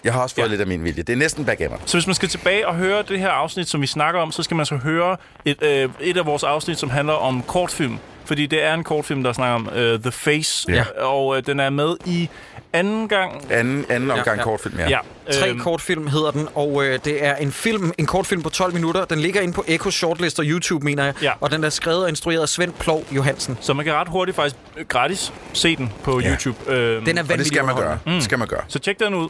jeg 0.04 0.12
har 0.12 0.21
også 0.23 0.35
fået 0.35 0.45
Ja. 0.45 0.50
lidt 0.50 0.61
af 0.61 0.66
min 0.66 0.85
vilje. 0.85 1.02
Det 1.02 1.12
er 1.12 1.16
næsten 1.16 1.45
backgammon. 1.45 1.80
Så 1.87 1.97
hvis 1.97 2.06
man 2.06 2.14
skal 2.14 2.28
tilbage 2.28 2.68
og 2.68 2.75
høre 2.75 3.02
det 3.09 3.18
her 3.18 3.28
afsnit, 3.28 3.68
som 3.68 3.80
vi 3.83 3.87
snakker 3.87 4.21
om, 4.21 4.33
så 4.33 4.42
skal 4.42 4.56
man 4.56 4.66
så 4.66 4.76
høre 4.76 5.16
et, 5.45 5.62
øh, 5.62 5.88
et 6.00 6.16
af 6.16 6.26
vores 6.26 6.42
afsnit, 6.42 6.78
som 6.78 6.90
handler 6.90 7.14
om 7.14 7.42
kortfilm. 7.42 7.99
Fordi 8.26 8.47
det 8.47 8.62
er 8.64 8.75
en 8.75 8.85
kortfilm, 8.85 9.23
der 9.23 9.33
snakker 9.33 9.54
om 9.54 9.68
øh, 9.76 10.00
The 10.00 10.12
Face. 10.12 10.73
Ja. 10.73 10.85
Og 11.04 11.37
øh, 11.37 11.47
den 11.47 11.61
er 11.61 11.71
med 11.71 11.97
i 12.04 12.28
anden 12.73 13.09
gang. 13.09 13.47
Anden, 13.50 13.85
anden 13.88 14.11
omgang 14.11 14.26
ja. 14.26 14.35
ja, 14.35 14.42
kortfilm, 14.42 14.78
ja. 14.78 14.88
Ja. 14.88 14.99
Tre 15.33 15.49
øhm, 15.50 15.61
kortfilm 15.61 16.06
hedder 16.06 16.30
den, 16.30 16.49
og 16.54 16.85
øh, 16.85 16.99
det 17.04 17.25
er 17.25 17.35
en 17.37 17.52
film, 17.52 17.92
en 17.99 18.06
kortfilm 18.06 18.42
på 18.42 18.49
12 18.50 18.75
minutter. 18.75 19.04
Den 19.04 19.18
ligger 19.18 19.40
inde 19.40 19.52
på 19.52 19.64
Echo 19.68 19.90
Shortlist 19.90 20.38
og 20.38 20.45
YouTube, 20.49 20.85
mener 20.85 21.04
jeg. 21.04 21.14
Ja. 21.23 21.33
Og 21.40 21.50
den 21.50 21.64
er 21.64 21.71
skrevet 21.71 22.02
og 22.02 22.09
instrueret 22.09 22.42
af 22.42 22.49
Svend 22.49 22.73
Plov 22.73 23.04
Johansen. 23.12 23.59
Så 23.61 23.75
man 23.75 23.85
kan 23.85 23.95
ret 23.95 24.09
hurtigt 24.09 24.37
faktisk 24.37 24.56
gratis 24.88 25.33
se 25.52 25.76
den 25.76 25.92
på 26.04 26.21
Ja. 26.21 26.30
YouTube. 26.30 26.73
Øhm, 26.73 27.04
Den 27.04 27.18
er 27.18 27.23
Og 27.23 27.25
det 27.25 27.28
vanvittig 27.28 27.47
skal 27.47 27.64
man 27.64 27.75
gøre. 27.75 27.85
underholdende. 27.85 28.14
Det 28.16 28.25
skal 28.25 28.38
man 28.38 28.49
gøre. 28.49 28.62
Så 28.68 28.78
tjek 28.78 28.99
den 29.00 29.14
ud. 29.14 29.28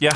Ja, 0.00 0.10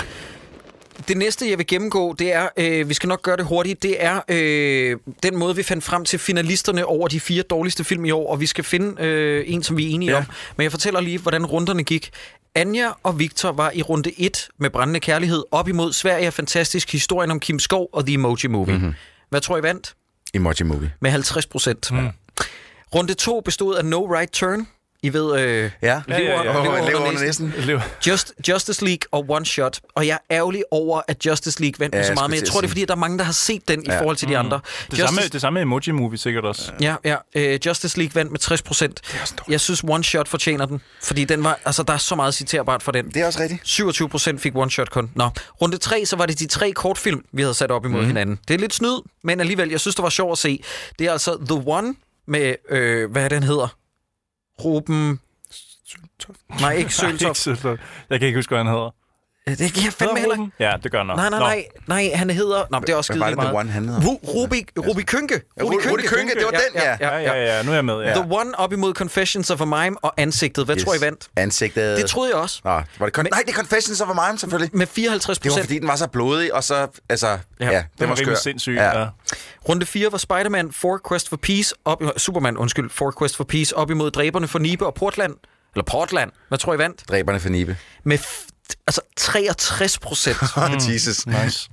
Det 1.08 1.16
næste, 1.16 1.50
jeg 1.50 1.58
vil 1.58 1.66
gennemgå, 1.66 2.14
det 2.18 2.32
er, 2.32 2.48
øh, 2.56 2.88
vi 2.88 2.94
skal 2.94 3.08
nok 3.08 3.22
gøre 3.22 3.36
det 3.36 3.44
hurtigt, 3.44 3.82
det 3.82 4.04
er 4.04 4.20
øh, 4.28 4.96
den 5.22 5.36
måde, 5.36 5.56
vi 5.56 5.62
fandt 5.62 5.84
frem 5.84 6.04
til 6.04 6.18
finalisterne 6.18 6.86
over 6.86 7.08
de 7.08 7.20
fire 7.20 7.42
dårligste 7.42 7.84
film 7.84 8.04
i 8.04 8.10
år, 8.10 8.30
og 8.30 8.40
vi 8.40 8.46
skal 8.46 8.64
finde 8.64 9.02
øh, 9.02 9.44
en, 9.46 9.62
som 9.62 9.76
vi 9.76 9.86
er 9.86 9.90
enige 9.94 10.10
Ja. 10.10 10.16
om. 10.18 10.24
Men 10.56 10.62
jeg 10.62 10.70
fortæller 10.70 11.00
lige, 11.00 11.18
hvordan 11.18 11.46
runderne 11.46 11.82
gik. 11.84 12.10
Anja 12.54 12.88
og 13.02 13.18
Victor 13.18 13.52
var 13.52 13.70
i 13.74 13.82
runde 13.82 14.20
1 14.20 14.48
med 14.58 14.70
Brændende 14.70 15.00
Kærlighed 15.00 15.42
op 15.50 15.68
imod 15.68 15.92
Sverige 15.92 16.26
er 16.26 16.30
fantastisk, 16.30 16.92
historien 16.92 17.30
om 17.30 17.40
Kim 17.40 17.58
Skov 17.58 17.88
og 17.92 18.06
The 18.06 18.14
Emoji 18.14 18.46
Movie. 18.48 18.74
Mm-hmm. 18.74 18.94
Hvad 19.30 19.40
tror 19.40 19.58
I 19.58 19.62
vandt? 19.62 19.94
Emoji 20.34 20.62
Movie. 20.64 20.92
Med 21.00 21.10
50 21.10 21.46
procent. 21.46 21.92
Mm. 21.92 22.08
Runde 22.94 23.14
2 23.14 23.40
bestod 23.40 23.76
af 23.76 23.84
No 23.84 24.14
Right 24.14 24.32
Turn. 24.32 24.66
I 25.04 25.12
ved, 25.12 25.40
øh, 25.40 25.70
Ja. 25.82 26.02
Ja, 26.08 26.18
ja, 26.18 26.18
ja. 26.18 26.42
Lever 26.42 26.86
lever 26.86 27.08
under 27.08 27.20
næsen. 27.20 27.54
Just, 28.06 28.32
Justice 28.48 28.84
League 28.84 29.00
og 29.12 29.24
One 29.28 29.46
Shot. 29.46 29.80
Og 29.94 30.06
jeg 30.06 30.18
er 30.28 30.36
ærgerlig 30.36 30.62
over, 30.70 31.02
at 31.08 31.26
Justice 31.26 31.60
League 31.60 31.74
vandt 31.78 31.94
Ja, 31.94 32.06
så 32.06 32.14
meget, 32.14 32.30
men 32.30 32.38
jeg 32.40 32.48
tror, 32.48 32.60
det 32.60 32.66
er 32.66 32.68
fordi, 32.68 32.82
at 32.82 32.88
der 32.88 32.94
er 32.94 32.98
mange, 32.98 33.18
der 33.18 33.24
har 33.24 33.32
set 33.32 33.68
den 33.68 33.84
Ja. 33.86 33.94
i 33.94 33.98
forhold 33.98 34.16
til 34.16 34.28
de 34.28 34.38
andre. 34.38 34.60
det, 34.90 34.98
samme, 34.98 35.20
det 35.32 35.40
samme 35.40 35.54
med 35.56 35.62
Emoji 35.62 35.90
Movie 35.92 36.18
sikkert 36.18 36.44
også. 36.44 36.72
Ja, 36.80 36.96
ja. 37.04 37.16
Øh, 37.34 37.58
Justice 37.66 37.98
League 37.98 38.14
vandt 38.14 38.30
med 38.30 38.38
60 38.38 38.62
procent. 38.62 39.00
Jeg 39.48 39.60
synes, 39.60 39.84
One 39.88 40.04
Shot 40.04 40.28
fortjener 40.28 40.66
den, 40.66 40.80
fordi 41.02 41.24
den 41.24 41.44
var, 41.44 41.58
altså, 41.64 41.82
der 41.82 41.92
er 41.92 41.96
så 41.98 42.14
meget 42.14 42.34
citerbart 42.34 42.82
for 42.82 42.92
den. 42.92 43.08
Det 43.08 43.16
er 43.16 43.26
også 43.26 43.40
rigtigt. 43.40 43.60
27 43.64 44.08
procent 44.08 44.40
fik 44.40 44.56
One 44.56 44.70
Shot 44.70 44.90
kun. 44.90 45.10
Nå, 45.14 45.30
runde 45.62 45.76
3, 45.76 46.06
så 46.06 46.16
var 46.16 46.26
det 46.26 46.38
de 46.38 46.46
tre 46.46 46.72
kortfilm, 46.72 47.24
vi 47.32 47.42
havde 47.42 47.54
sat 47.54 47.70
op 47.70 47.84
imod 47.86 48.00
mm. 48.00 48.06
hinanden. 48.06 48.38
Det 48.48 48.54
er 48.54 48.58
lidt 48.58 48.74
snyd, 48.74 49.02
men 49.24 49.40
alligevel, 49.40 49.70
jeg 49.70 49.80
synes, 49.80 49.94
det 49.94 50.02
var 50.02 50.10
sjovt 50.10 50.32
at 50.32 50.38
se. 50.38 50.62
Det 50.98 51.06
er 51.06 51.12
altså 51.12 51.38
The 51.48 51.62
One 51.66 51.94
med, 52.26 52.54
øh, 52.70 53.10
hvad 53.10 53.24
er 53.24 53.28
den 53.28 53.42
hedder? 53.42 53.76
Ruben... 54.64 55.20
Nej, 56.60 56.72
ikke 56.72 56.94
Søltoft. 57.00 57.46
Ikke 57.46 57.60
så- 57.60 57.76
Jeg 58.10 58.18
kan 58.20 58.26
ikke 58.26 58.38
huske, 58.38 58.50
hvad 58.50 58.58
han 58.58 58.66
hedder. 58.66 58.90
Det 59.46 59.58
kan 59.74 59.84
jeg 59.84 59.92
fandme 59.92 60.18
heller 60.18 60.34
ikke. 60.34 60.50
Ja, 60.58 60.72
det 60.82 60.92
gør 60.92 61.02
nok. 61.02 61.16
Nej, 61.16 61.30
nej, 61.30 61.38
nej, 61.38 61.66
nej, 61.86 62.10
han 62.14 62.30
hedder... 62.30 62.58
Nå, 62.70 62.78
men 62.78 62.86
det 62.86 62.92
er 62.92 62.96
også 62.96 63.12
Hvad 63.12 63.18
var 63.20 63.26
det, 63.26 63.38
The 63.38 63.42
meget. 63.44 63.56
One 63.56 63.70
handlede 63.70 63.96
om? 63.96 64.02
Ru- 64.02 64.20
Rubi, 64.34 64.66
Rubi 64.78 65.02
Kynke. 65.02 65.34
Rudi- 65.60 65.90
Rudi 65.90 66.06
Kynke, 66.06 66.34
det 66.34 66.44
var 66.44 66.50
den, 66.50 66.60
ja. 66.74 66.96
Ja, 67.00 67.16
ja, 67.18 67.56
ja, 67.56 67.62
nu 67.62 67.70
er 67.70 67.74
jeg 67.74 67.84
med. 67.84 67.94
Ja. 68.00 68.12
The 68.14 68.26
One 68.30 68.58
op 68.58 68.72
imod 68.72 68.94
Confessions 68.94 69.50
of 69.50 69.60
a 69.60 69.64
Mime 69.64 69.96
og 70.04 70.14
Ansigtet. 70.16 70.64
Hvad 70.64 70.76
yes. 70.76 70.84
tror 70.84 70.94
I 70.94 71.00
vandt? 71.00 71.28
Ansigtet. 71.36 71.98
Det 71.98 72.06
troede 72.10 72.30
jeg 72.30 72.38
også. 72.40 72.60
Nå, 72.64 72.70
var 72.70 72.82
det 73.06 73.18
kon- 73.18 73.22
Men- 73.22 73.32
Nej, 73.32 73.42
det 73.46 73.52
er 73.52 73.56
Confessions 73.56 74.00
of 74.00 74.08
a 74.08 74.12
Mime, 74.28 74.38
selvfølgelig. 74.38 74.70
Med 74.76 74.86
54% 74.86 74.94
Det 74.94 75.28
var, 75.28 75.50
procent. 75.50 75.66
fordi 75.66 75.78
den 75.78 75.88
var 75.88 75.96
så 75.96 76.06
blodig, 76.08 76.54
og 76.54 76.64
så... 76.64 76.86
Altså, 77.08 77.26
ja, 77.60 77.70
Ja, 77.70 77.84
den 78.00 78.08
var 78.08 78.14
skør. 78.14 78.22
rimelig 78.24 78.38
sindssyg. 78.38 78.74
Ja. 78.76 79.00
ja. 79.00 79.06
Runde 79.68 79.86
4 79.86 80.12
var 80.12 80.18
Spider-Man 80.18 80.72
For 80.72 81.00
Quest 81.08 81.28
for 81.28 81.36
Peace 81.36 81.74
op, 81.84 82.02
Superman, 82.16 82.56
undskyld, 82.56 82.90
For 82.90 83.14
Quest 83.18 83.36
for 83.36 83.44
Peace 83.44 83.76
op 83.76 83.90
imod 83.90 84.10
Dræberne 84.10 84.48
for 84.48 84.58
Nibe 84.58 84.86
og 84.86 84.94
Portland. 84.94 85.34
Eller 85.74 85.84
Portland. 85.84 86.30
Hvad 86.48 86.58
tror 86.58 86.74
I 86.74 86.78
vandt? 86.78 87.02
Dræberne 87.08 87.40
for 87.40 87.48
Nibe. 87.48 87.76
Med 88.04 88.18
f- 88.18 88.48
altså 88.86 89.00
63 89.16 89.98
procent. 89.98 90.36
Jesus. 90.92 91.26
Nice. 91.42 91.70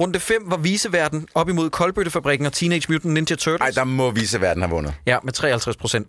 Runde 0.00 0.20
5 0.20 0.50
var 0.50 0.56
Viseverden 0.56 1.28
op 1.34 1.48
imod 1.48 1.70
Koldbøttefabrikken 1.70 2.46
og 2.46 2.52
Teenage 2.52 2.86
Mutant 2.88 3.14
Ninja 3.14 3.36
Turtles. 3.36 3.60
Ej, 3.60 3.70
der 3.70 3.84
må 3.84 4.10
vise, 4.10 4.36
at 4.36 4.40
verden 4.40 4.62
har 4.62 4.68
vundet. 4.68 4.94
Ja, 5.06 5.18
med 5.22 5.32
53 5.32 5.76
procent. 5.76 6.08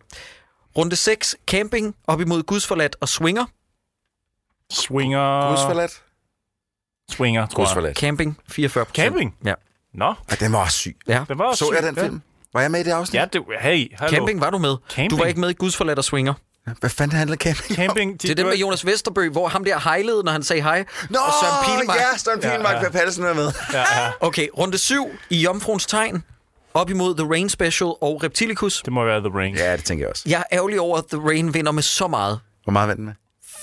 Runde 0.77 0.95
6, 0.95 1.35
Camping 1.47 1.95
op 2.07 2.21
imod 2.21 2.43
Gudsforladt 2.43 2.95
og 3.01 3.09
Swinger. 3.09 3.45
Swinger. 4.71 5.49
Gudsforladt. 5.49 6.01
Swinger, 7.11 7.45
tror 7.45 7.61
jeg. 7.61 7.65
Gudsforladt. 7.65 7.97
Camping, 7.97 8.39
44 8.47 8.85
procent. 8.85 8.95
Camping? 8.95 9.35
Ja. 9.45 9.53
Nå, 9.93 10.13
Ej, 10.29 10.37
den 10.39 10.51
var 10.51 10.59
også 10.63 10.77
syg. 10.77 10.97
ja. 11.07 11.25
den 11.27 11.37
var 11.37 11.45
også 11.45 11.65
Så 11.65 11.71
jeg 11.73 11.83
syg, 11.83 11.87
den 11.87 11.95
ja. 11.97 12.03
film? 12.03 12.21
Var 12.53 12.61
jeg 12.61 12.71
med 12.71 12.79
i 12.79 12.83
det 12.83 12.91
afsnit? 12.91 13.19
Ja, 13.19 13.25
det, 13.25 13.43
hey, 13.61 13.95
hallo. 13.97 14.15
Camping 14.17 14.41
var 14.41 14.49
du 14.49 14.57
med. 14.57 14.75
Camping? 14.89 15.09
Du 15.11 15.17
var 15.17 15.25
ikke 15.25 15.39
med 15.39 15.49
i 15.49 15.53
Gudsforladt 15.53 15.99
og 15.99 16.05
Swinger. 16.05 16.33
Hvad 16.79 16.89
fanden 16.89 17.17
handler 17.17 17.37
camping 17.37 17.69
om? 17.71 17.75
Camping, 17.75 18.21
Det 18.21 18.29
er 18.31 18.35
det 18.35 18.45
med 18.45 18.55
Jonas 18.57 18.85
Vesterbø, 18.85 19.29
hvor 19.29 19.47
ham 19.47 19.63
der 19.63 19.79
hejlede, 19.79 20.23
når 20.23 20.31
han 20.31 20.43
sagde 20.43 20.61
hej. 20.61 20.85
Nå, 21.09 21.19
og 21.19 21.33
Søren 21.41 21.65
Pilemark. 21.77 21.97
ja, 21.97 22.17
Søren 22.17 22.39
Pilemark, 22.39 22.75
Ja, 22.75 22.99
ja, 22.99 23.29
er 23.29 23.33
med. 23.33 23.51
Ja, 23.73 23.79
ja. 23.79 24.11
Okay, 24.19 24.47
runde 24.57 24.77
7 24.77 25.09
i 25.29 25.37
Jomfruens 25.41 25.85
Tegn. 25.85 26.23
Op 26.73 26.89
imod 26.89 27.15
The 27.17 27.27
Rain 27.29 27.49
Special 27.49 27.87
og 28.01 28.23
Reptilicus. 28.23 28.81
Det 28.85 28.93
må 28.93 29.05
være 29.05 29.19
The 29.19 29.39
Ring. 29.39 29.57
Ja, 29.57 29.75
det 29.77 29.83
tænker 29.85 30.03
jeg 30.05 30.09
også. 30.11 30.23
Jeg 30.25 30.39
er 30.39 30.57
ærgerlig 30.57 30.79
over, 30.79 30.97
at 30.97 31.03
The 31.11 31.21
Rain 31.27 31.53
vinder 31.53 31.71
med 31.71 31.83
så 31.83 32.07
meget. 32.07 32.39
Hvor 32.63 32.71
meget 32.71 32.87
vandt 32.87 32.97
den 32.97 33.05
med? 33.05 33.13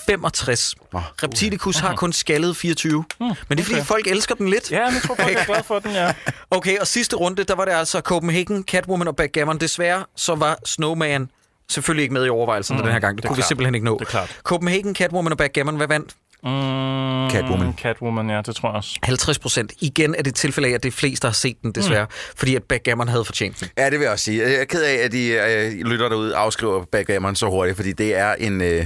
65. 0.05 0.75
Nå, 0.93 1.01
Reptilicus 1.23 1.77
har 1.77 1.95
kun 1.95 2.13
skaldet 2.13 2.57
24. 2.57 3.05
Men 3.19 3.29
det 3.29 3.59
er 3.59 3.63
fordi, 3.63 3.73
okay. 3.75 3.85
folk 3.85 4.07
elsker 4.07 4.35
den 4.35 4.49
lidt. 4.49 4.71
Ja, 4.71 4.85
men 4.85 4.93
jeg 4.93 5.01
tror 5.01 5.15
folk 5.15 5.35
er 5.37 5.45
glad 5.45 5.63
for 5.63 5.79
den, 5.79 5.91
ja. 5.91 6.13
Okay, 6.51 6.79
og 6.79 6.87
sidste 6.87 7.15
runde, 7.15 7.43
der 7.43 7.55
var 7.55 7.65
det 7.65 7.71
altså 7.71 7.99
Copenhagen, 7.99 8.63
Catwoman 8.63 9.07
og 9.07 9.15
Backgammon. 9.15 9.57
Desværre 9.57 10.05
så 10.15 10.35
var 10.35 10.57
Snowman 10.65 11.29
selvfølgelig 11.73 12.03
ikke 12.03 12.13
med 12.13 12.25
i 12.25 12.29
overvejelserne 12.29 12.77
mm, 12.77 12.83
den 12.83 12.93
her 12.93 12.99
gang. 12.99 13.15
Det, 13.17 13.23
det 13.23 13.27
er 13.27 13.29
kunne 13.29 13.35
vi 13.35 13.39
klart. 13.41 13.47
simpelthen 13.47 13.75
ikke 13.75 13.85
nå. 13.85 13.97
Det 13.99 14.05
er 14.05 14.09
klart. 14.09 14.39
Copenhagen, 14.43 14.95
Catwoman 14.95 15.31
og 15.31 15.37
Backgammon, 15.37 15.75
hvad 15.75 15.87
vandt? 15.87 16.13
Mm, 16.43 17.29
Catwoman. 17.29 17.73
Catwoman, 17.77 18.29
ja, 18.29 18.41
det 18.45 18.55
tror 18.55 18.69
jeg 18.69 18.75
også. 18.75 18.99
50 19.03 19.39
procent. 19.39 19.73
Igen 19.81 20.15
er 20.15 20.21
det 20.21 20.27
et 20.27 20.35
tilfælde 20.35 20.69
af, 20.69 20.73
at 20.73 20.83
det 20.83 20.89
er 20.89 20.93
flest, 20.93 21.21
der 21.21 21.27
har 21.29 21.33
set 21.33 21.57
den, 21.63 21.71
desværre. 21.71 22.03
Mm. 22.05 22.11
Fordi 22.37 22.55
at 22.55 22.63
Backgammon 22.63 23.07
havde 23.07 23.25
fortjent 23.25 23.59
den. 23.59 23.69
Ja, 23.77 23.85
det 23.89 23.91
vil 23.99 24.01
jeg 24.01 24.11
også 24.11 24.25
sige. 24.25 24.41
Jeg 24.43 24.53
er 24.61 24.65
ked 24.65 24.83
af, 24.83 24.93
at 24.93 25.11
de 25.11 25.27
øh, 25.27 25.71
lytter 25.85 26.09
derude 26.09 26.35
afskriver 26.35 26.83
Backgammon 26.91 27.35
så 27.35 27.49
hurtigt, 27.49 27.75
fordi 27.75 27.91
det 27.91 28.15
er 28.15 28.33
en 28.33 28.61
øh, 28.61 28.85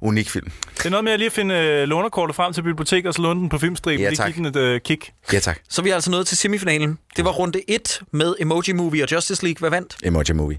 unik 0.00 0.30
film. 0.30 0.50
Det 0.78 0.86
er 0.86 0.90
noget 0.90 1.04
med 1.04 1.12
at 1.12 1.18
lige 1.18 1.26
at 1.26 1.32
finde 1.32 1.54
øh, 1.54 1.88
lånerkortet 1.88 2.36
frem 2.36 2.52
til 2.52 2.62
biblioteket 2.62 3.06
og 3.06 3.14
så 3.14 3.22
låne 3.22 3.40
den 3.40 3.48
på 3.48 3.58
filmstriben. 3.58 4.00
Ja, 4.02 4.08
lige 4.08 4.16
tak. 4.16 4.26
give 4.34 4.36
den 4.36 4.46
et 4.46 4.56
øh, 4.56 4.80
kick. 4.80 5.10
Ja, 5.32 5.38
tak. 5.38 5.58
Så 5.68 5.82
er 5.82 5.84
vi 5.84 5.90
altså 5.90 6.10
nået 6.10 6.26
til 6.26 6.36
semifinalen. 6.36 6.98
Det 7.16 7.24
var 7.24 7.30
runde 7.30 7.60
1 7.70 8.00
med 8.12 8.34
Emoji 8.40 8.72
Movie 8.72 9.02
og 9.02 9.12
Justice 9.12 9.44
League. 9.44 9.58
Hvad 9.60 9.70
vandt? 9.70 9.96
Emoji 10.04 10.32
Movie. 10.34 10.58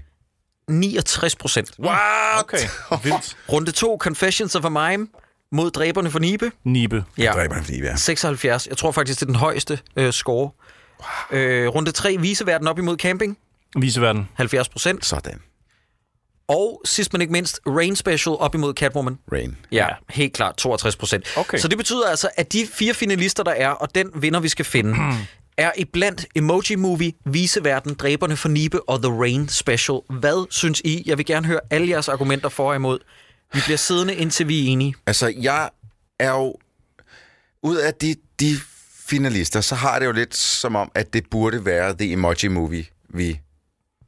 69 0.70 1.36
procent. 1.36 1.70
What? 1.78 1.98
Okay, 2.40 2.58
vildt. 3.04 3.36
Runde 3.52 3.72
2, 3.72 3.96
Confessions 4.00 4.54
of 4.54 4.64
a 4.64 4.68
Mime 4.68 5.06
mod 5.52 5.70
Dræberne 5.70 6.10
for 6.10 6.18
Nibe. 6.18 6.52
Nibe. 6.64 7.04
Ja, 7.18 7.32
Dræber 7.34 7.54
han, 7.54 7.64
fordi 7.64 7.80
vi 7.80 7.86
er. 7.86 7.96
76. 7.96 8.66
Jeg 8.66 8.76
tror 8.76 8.92
faktisk, 8.92 9.20
det 9.20 9.22
er 9.22 9.26
den 9.26 9.34
højeste 9.36 9.78
øh, 9.96 10.12
score. 10.12 10.50
Wow. 11.32 11.40
Øh, 11.40 11.68
runde 11.68 11.90
3, 11.92 12.16
Viseverden 12.20 12.66
op 12.68 12.78
imod 12.78 12.96
Camping. 12.96 13.38
Viseverden. 13.78 14.28
70 14.34 14.68
procent. 14.68 15.04
Sådan. 15.06 15.40
Og 16.48 16.80
sidst 16.84 17.12
men 17.12 17.20
ikke 17.20 17.32
mindst, 17.32 17.60
Rain 17.66 17.96
Special 17.96 18.36
op 18.38 18.54
imod 18.54 18.74
Catwoman. 18.74 19.18
Rain. 19.32 19.56
Ja, 19.72 19.76
Ja. 19.76 19.88
helt 20.08 20.32
klart 20.32 20.56
62 20.56 20.96
procent. 20.96 21.24
Okay. 21.36 21.58
Så 21.58 21.68
det 21.68 21.78
betyder 21.78 22.08
altså, 22.08 22.28
at 22.36 22.52
de 22.52 22.66
fire 22.72 22.94
finalister, 22.94 23.42
der 23.42 23.50
er, 23.52 23.68
og 23.68 23.94
den 23.94 24.10
vinder, 24.14 24.40
vi 24.40 24.48
skal 24.48 24.64
finde, 24.64 24.94
er 25.56 25.72
iblandt 25.76 26.26
Emoji 26.34 26.74
Movie, 26.76 27.12
Viseverden, 27.24 27.94
Dræberne 27.94 28.36
for 28.36 28.48
Nibe 28.48 28.88
og 28.88 29.02
The 29.02 29.12
Rain 29.12 29.48
Special. 29.48 30.00
Hvad 30.08 30.46
synes 30.50 30.82
I? 30.84 31.02
Jeg 31.06 31.18
vil 31.18 31.26
gerne 31.26 31.46
høre 31.46 31.60
alle 31.70 31.88
jeres 31.88 32.08
argumenter 32.08 32.48
for 32.48 32.68
og 32.68 32.76
imod. 32.76 32.98
Vi 33.54 33.60
bliver 33.64 33.76
siddende, 33.76 34.14
indtil 34.14 34.48
vi 34.48 34.66
er 34.66 34.72
enige. 34.72 34.94
Altså, 35.06 35.34
jeg 35.40 35.70
er 36.18 36.30
jo... 36.30 36.56
Ud 37.62 37.76
af 37.76 37.94
de, 37.94 38.14
de 38.40 38.56
finalister, 39.06 39.60
så 39.60 39.74
har 39.74 39.98
det 39.98 40.06
jo 40.06 40.12
lidt 40.12 40.36
som 40.36 40.76
om, 40.76 40.92
at 40.94 41.12
det 41.12 41.30
burde 41.30 41.64
være 41.64 41.96
The 41.98 42.12
Emoji 42.12 42.48
Movie, 42.48 42.84
vi 43.08 43.40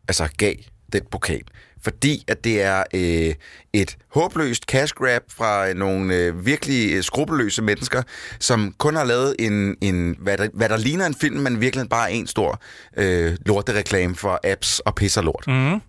altså 0.08 0.28
gav 0.36 0.54
den 0.92 1.02
pokal. 1.10 1.42
Fordi 1.84 2.24
at 2.28 2.44
det 2.44 2.62
er 2.62 2.84
øh, 2.94 3.34
et 3.72 3.96
håbløst 4.08 4.62
cash 4.62 4.94
grab 4.94 5.22
fra 5.28 5.72
nogle 5.72 6.14
øh, 6.14 6.46
virkelig 6.46 6.92
øh, 6.92 7.02
skrupelløse 7.02 7.62
mennesker, 7.62 8.02
som 8.38 8.74
kun 8.78 8.96
har 8.96 9.04
lavet 9.04 9.36
en, 9.38 9.76
en 9.80 10.16
hvad, 10.18 10.38
der, 10.38 10.48
hvad 10.54 10.68
der 10.68 10.76
ligner 10.76 11.06
en 11.06 11.14
film, 11.14 11.36
men 11.36 11.60
virkelig 11.60 11.88
bare 11.88 12.12
en 12.12 12.26
stor 12.26 12.60
øh, 12.96 13.36
lortereklame 13.46 14.14
for 14.14 14.40
apps 14.44 14.78
og 14.78 14.94
pisser 14.94 15.22
lort. 15.22 15.44
Mm. 15.46 15.80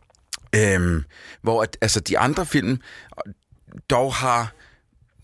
Øhm, 0.55 1.03
hvor 1.41 1.63
at, 1.63 1.77
altså, 1.81 1.99
de 1.99 2.17
andre 2.17 2.45
film, 2.45 2.77
dog 3.89 4.13
har 4.13 4.53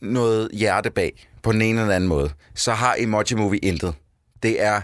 noget 0.01 0.49
hjerte 0.53 0.91
bag, 0.91 1.29
på 1.43 1.51
den 1.51 1.61
ene 1.61 1.81
eller 1.81 1.95
anden 1.95 2.07
måde, 2.07 2.29
så 2.55 2.71
har 2.73 2.95
Emoji 2.99 3.35
Movie 3.35 3.59
intet. 3.59 3.93
Det 4.43 4.63
er 4.63 4.81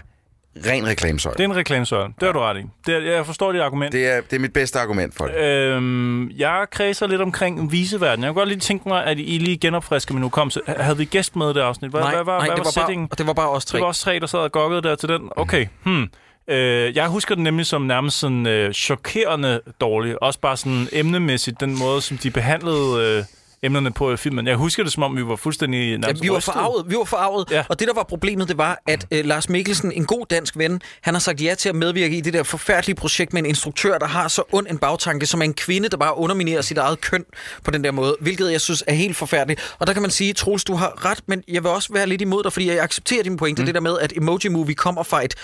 ren 0.66 0.86
reklamesøjle. 0.86 1.36
Det 1.36 1.44
er 1.44 1.48
en 1.48 1.56
reklamesøjle. 1.56 2.12
Det 2.20 2.26
har 2.26 2.32
du 2.32 2.38
ret 2.38 2.56
i. 2.56 2.62
Det 2.86 2.94
er, 2.94 3.12
jeg 3.12 3.26
forstår 3.26 3.52
dit 3.52 3.60
argument. 3.60 3.92
Det 3.92 4.06
er, 4.06 4.20
det 4.20 4.36
er 4.36 4.40
mit 4.40 4.52
bedste 4.52 4.78
argument 4.80 5.14
for 5.14 5.26
det. 5.26 5.36
Øhm, 5.36 6.30
jeg 6.30 6.66
kredser 6.70 7.06
lidt 7.06 7.20
omkring 7.20 7.72
viseverden. 7.72 8.24
Jeg 8.24 8.28
kunne 8.28 8.40
godt 8.40 8.48
lige 8.48 8.60
tænke 8.60 8.88
mig, 8.88 9.04
at 9.04 9.18
I 9.18 9.38
lige 9.38 9.56
genopfrisker 9.56 10.14
min 10.14 10.22
hukommelse. 10.22 10.60
Havde 10.66 10.98
vi 10.98 11.04
gæst 11.04 11.36
med 11.36 11.54
det 11.54 11.60
afsnit? 11.60 11.90
Hvad, 11.90 12.00
nej, 12.00 12.14
hvad, 12.14 12.24
var, 12.24 12.38
nej, 12.38 12.46
hvad 12.46 12.56
det, 12.56 12.58
var, 12.58 12.64
var 12.64 12.70
settingen? 12.70 13.08
bare, 13.08 13.16
det 13.18 13.26
var 13.26 13.32
bare 13.32 13.50
os 13.50 13.64
tre. 13.64 13.76
Det 13.76 13.82
var 13.82 13.88
os 13.88 14.00
tre, 14.00 14.20
der 14.20 14.26
sad 14.26 14.38
og 14.38 14.52
gokkede 14.52 14.82
der 14.82 14.94
til 14.94 15.08
den. 15.08 15.28
Okay, 15.36 15.66
hmm. 15.84 16.08
Øh, 16.48 16.96
jeg 16.96 17.08
husker 17.08 17.34
den 17.34 17.44
nemlig 17.44 17.66
som 17.66 17.82
nærmest 17.82 18.18
sådan 18.18 18.46
øh, 18.46 18.72
chokerende 18.72 19.60
dårlig. 19.80 20.22
Også 20.22 20.40
bare 20.40 20.56
sådan 20.56 20.88
emnemæssigt, 20.92 21.60
den 21.60 21.78
måde, 21.78 22.00
som 22.00 22.18
de 22.18 22.30
behandlede 22.30 23.18
øh, 23.18 23.24
emnerne 23.62 23.92
på 23.92 24.12
i 24.12 24.16
filmen. 24.16 24.46
Jeg 24.46 24.56
husker 24.56 24.82
det, 24.82 24.92
som 24.92 25.02
om 25.02 25.16
vi 25.16 25.26
var 25.26 25.36
fuldstændig 25.36 25.98
Ja, 26.02 26.12
vi 26.20 26.30
var 26.30 26.40
forarvet, 26.40 26.90
vi 26.90 26.96
var 26.96 27.04
forarvet. 27.04 27.44
Ja. 27.50 27.64
Og 27.68 27.80
det, 27.80 27.88
der 27.88 27.94
var 27.94 28.02
problemet, 28.02 28.48
det 28.48 28.58
var, 28.58 28.82
at 28.86 29.06
øh, 29.10 29.24
Lars 29.24 29.48
Mikkelsen, 29.48 29.92
en 29.92 30.04
god 30.04 30.26
dansk 30.30 30.58
ven, 30.58 30.80
han 31.00 31.14
har 31.14 31.18
sagt 31.18 31.42
ja 31.42 31.54
til 31.54 31.68
at 31.68 31.74
medvirke 31.74 32.16
i 32.16 32.20
det 32.20 32.32
der 32.32 32.42
forfærdelige 32.42 32.96
projekt 32.96 33.32
med 33.32 33.42
en 33.42 33.46
instruktør, 33.46 33.98
der 33.98 34.06
har 34.06 34.28
så 34.28 34.42
ond 34.52 34.66
en 34.70 34.78
bagtanke, 34.78 35.26
som 35.26 35.40
er 35.40 35.44
en 35.44 35.54
kvinde, 35.54 35.88
der 35.88 35.96
bare 35.96 36.18
underminerer 36.18 36.62
sit 36.62 36.78
eget 36.78 37.00
køn 37.00 37.24
på 37.64 37.70
den 37.70 37.84
der 37.84 37.90
måde, 37.90 38.16
hvilket 38.20 38.52
jeg 38.52 38.60
synes 38.60 38.84
er 38.86 38.94
helt 38.94 39.16
forfærdeligt. 39.16 39.74
Og 39.78 39.86
der 39.86 39.92
kan 39.92 40.02
man 40.02 40.10
sige, 40.10 40.32
Troels, 40.32 40.64
du 40.64 40.74
har 40.74 41.04
ret, 41.04 41.20
men 41.26 41.42
jeg 41.48 41.62
vil 41.62 41.70
også 41.70 41.92
være 41.92 42.06
lidt 42.06 42.20
imod 42.20 42.42
dig, 42.42 42.52
fordi 42.52 42.68
jeg 42.68 42.82
accepterer 42.82 43.22
din 43.22 43.36
pointe, 43.36 43.62
mm. 43.62 43.66
det 43.66 43.74
der 43.74 43.80
med, 43.80 43.98
at 43.98 44.12
Emoji 44.16 44.48
Movie 44.48 44.74
kommer 44.74 45.02
fra 45.02 45.24
et 45.24 45.34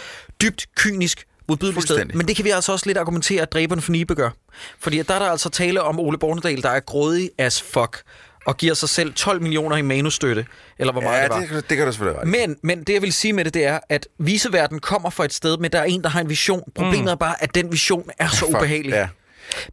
dybt 0.43 0.67
kynisk 0.77 1.27
modbydeligt 1.49 1.83
sted. 1.83 2.05
Men 2.05 2.29
det 2.29 2.37
kan 2.37 2.45
vi 2.45 2.51
altså 2.51 2.73
også 2.73 2.87
lidt 2.87 2.99
argumentere, 2.99 3.43
at 3.43 3.53
dræberne 3.53 3.83
for 3.83 3.93
Nibe 3.93 4.15
gør. 4.15 4.31
Fordi 4.81 5.03
der 5.03 5.15
er 5.15 5.19
der 5.19 5.27
altså 5.27 5.49
tale 5.51 5.83
om 5.83 6.01
Ole 6.01 6.19
Bornedal, 6.19 6.63
der 6.63 6.69
er 6.71 6.81
grådig 6.81 7.31
as 7.39 7.63
fuck, 7.63 8.03
og 8.47 8.57
giver 8.57 8.75
sig 8.75 8.89
selv 8.89 9.15
12 9.15 9.43
millioner 9.43 9.77
i 9.77 9.83
manusstøtte, 9.83 10.47
eller 10.79 10.93
hvor 10.93 11.03
meget 11.03 11.19
Ja, 11.19 11.23
det 11.23 11.31
var. 11.31 11.57
det, 11.57 11.71
det, 11.71 11.77
kan 11.77 11.87
du 11.87 11.93
selvfølgelig 11.93 12.23
i. 12.25 12.47
Men, 12.47 12.57
men 12.63 12.85
det, 12.85 12.93
jeg 12.93 13.03
vil 13.03 13.13
sige 13.13 13.33
med 13.33 13.45
det, 13.45 13.55
det 13.55 13.65
er, 13.65 13.81
at 13.89 14.07
viseverden 14.19 14.79
kommer 14.79 15.11
fra 15.11 15.25
et 15.25 15.35
sted, 15.35 15.57
men 15.59 15.73
der 15.73 15.79
er 15.79 15.85
en, 15.85 16.03
der 16.03 16.09
har 16.09 16.21
en 16.21 16.29
vision. 16.29 16.63
Problemet 16.75 17.11
er 17.11 17.15
bare, 17.15 17.43
at 17.43 17.55
den 17.55 17.73
vision 17.73 18.11
er 18.19 18.29
så 18.29 18.37
Fuck, 18.37 18.49
ubehagelig. 18.57 18.93
Ja. 18.93 19.09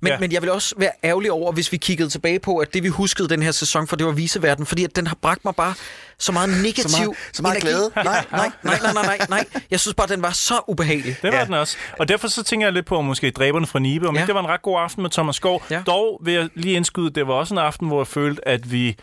Men, 0.02 0.12
Ja. 0.12 0.20
men 0.20 0.32
jeg 0.32 0.42
vil 0.42 0.52
også 0.52 0.76
være 0.78 0.92
ærgerlig 1.04 1.32
over, 1.32 1.52
hvis 1.52 1.72
vi 1.72 1.78
kiggede 1.78 2.10
tilbage 2.10 2.40
på, 2.40 2.58
at 2.58 2.74
det 2.74 2.84
vi 2.84 2.88
huskede 2.88 3.30
den 3.30 3.42
her 3.44 3.52
sæson, 3.52 3.88
for 3.88 3.96
det 3.96 4.06
var 4.06 4.12
viseverden, 4.12 4.66
fordi 4.66 4.84
at 4.84 4.96
den 4.96 5.08
har 5.08 5.18
bragt 5.22 5.46
mig 5.46 5.56
bare 5.56 5.74
så 6.20 6.32
meget 6.32 6.50
negativ 6.50 6.84
Så 6.90 7.02
meget- 7.02 7.18
så 7.34 7.42
meget 7.42 7.56
energi. 7.64 7.68
glæde. 7.72 7.92
Nej, 8.12 8.26
nej, 8.32 8.52
nej, 8.64 8.80
nej, 8.84 8.94
nej, 8.94 9.18
nej, 9.18 9.26
nej. 9.30 9.46
Jeg 9.72 9.80
synes 9.80 9.96
bare, 9.96 10.08
den 10.08 10.22
var 10.22 10.32
så 10.32 10.54
ubehagelig. 10.68 11.16
Det 11.22 11.32
var 11.32 11.38
Ja. 11.40 11.46
den 11.46 11.54
også. 11.54 11.78
Og 12.00 12.08
derfor 12.08 12.28
så 12.28 12.44
tænker 12.44 12.68
jeg 12.68 12.74
lidt 12.74 12.86
på, 12.86 13.02
måske 13.02 13.32
dræberne 13.32 13.68
fra 13.68 13.80
Nibe. 13.80 14.08
Om 14.08 14.16
Ja. 14.16 14.26
det 14.26 14.34
var 14.36 14.42
en 14.42 14.48
ret 14.48 14.62
god 14.62 14.80
aften 14.80 15.02
med 15.02 15.10
Thomas 15.10 15.36
Skov. 15.36 15.64
Ja. 15.72 15.82
Dog 15.88 16.22
vil 16.24 16.34
jeg 16.34 16.50
lige 16.56 16.76
indskyde, 16.76 17.10
det 17.10 17.28
var 17.28 17.34
også 17.34 17.54
en 17.54 17.58
aften, 17.58 17.88
hvor 17.88 18.00
jeg 18.00 18.08
følte, 18.08 18.48
at 18.48 18.72
vi... 18.72 18.96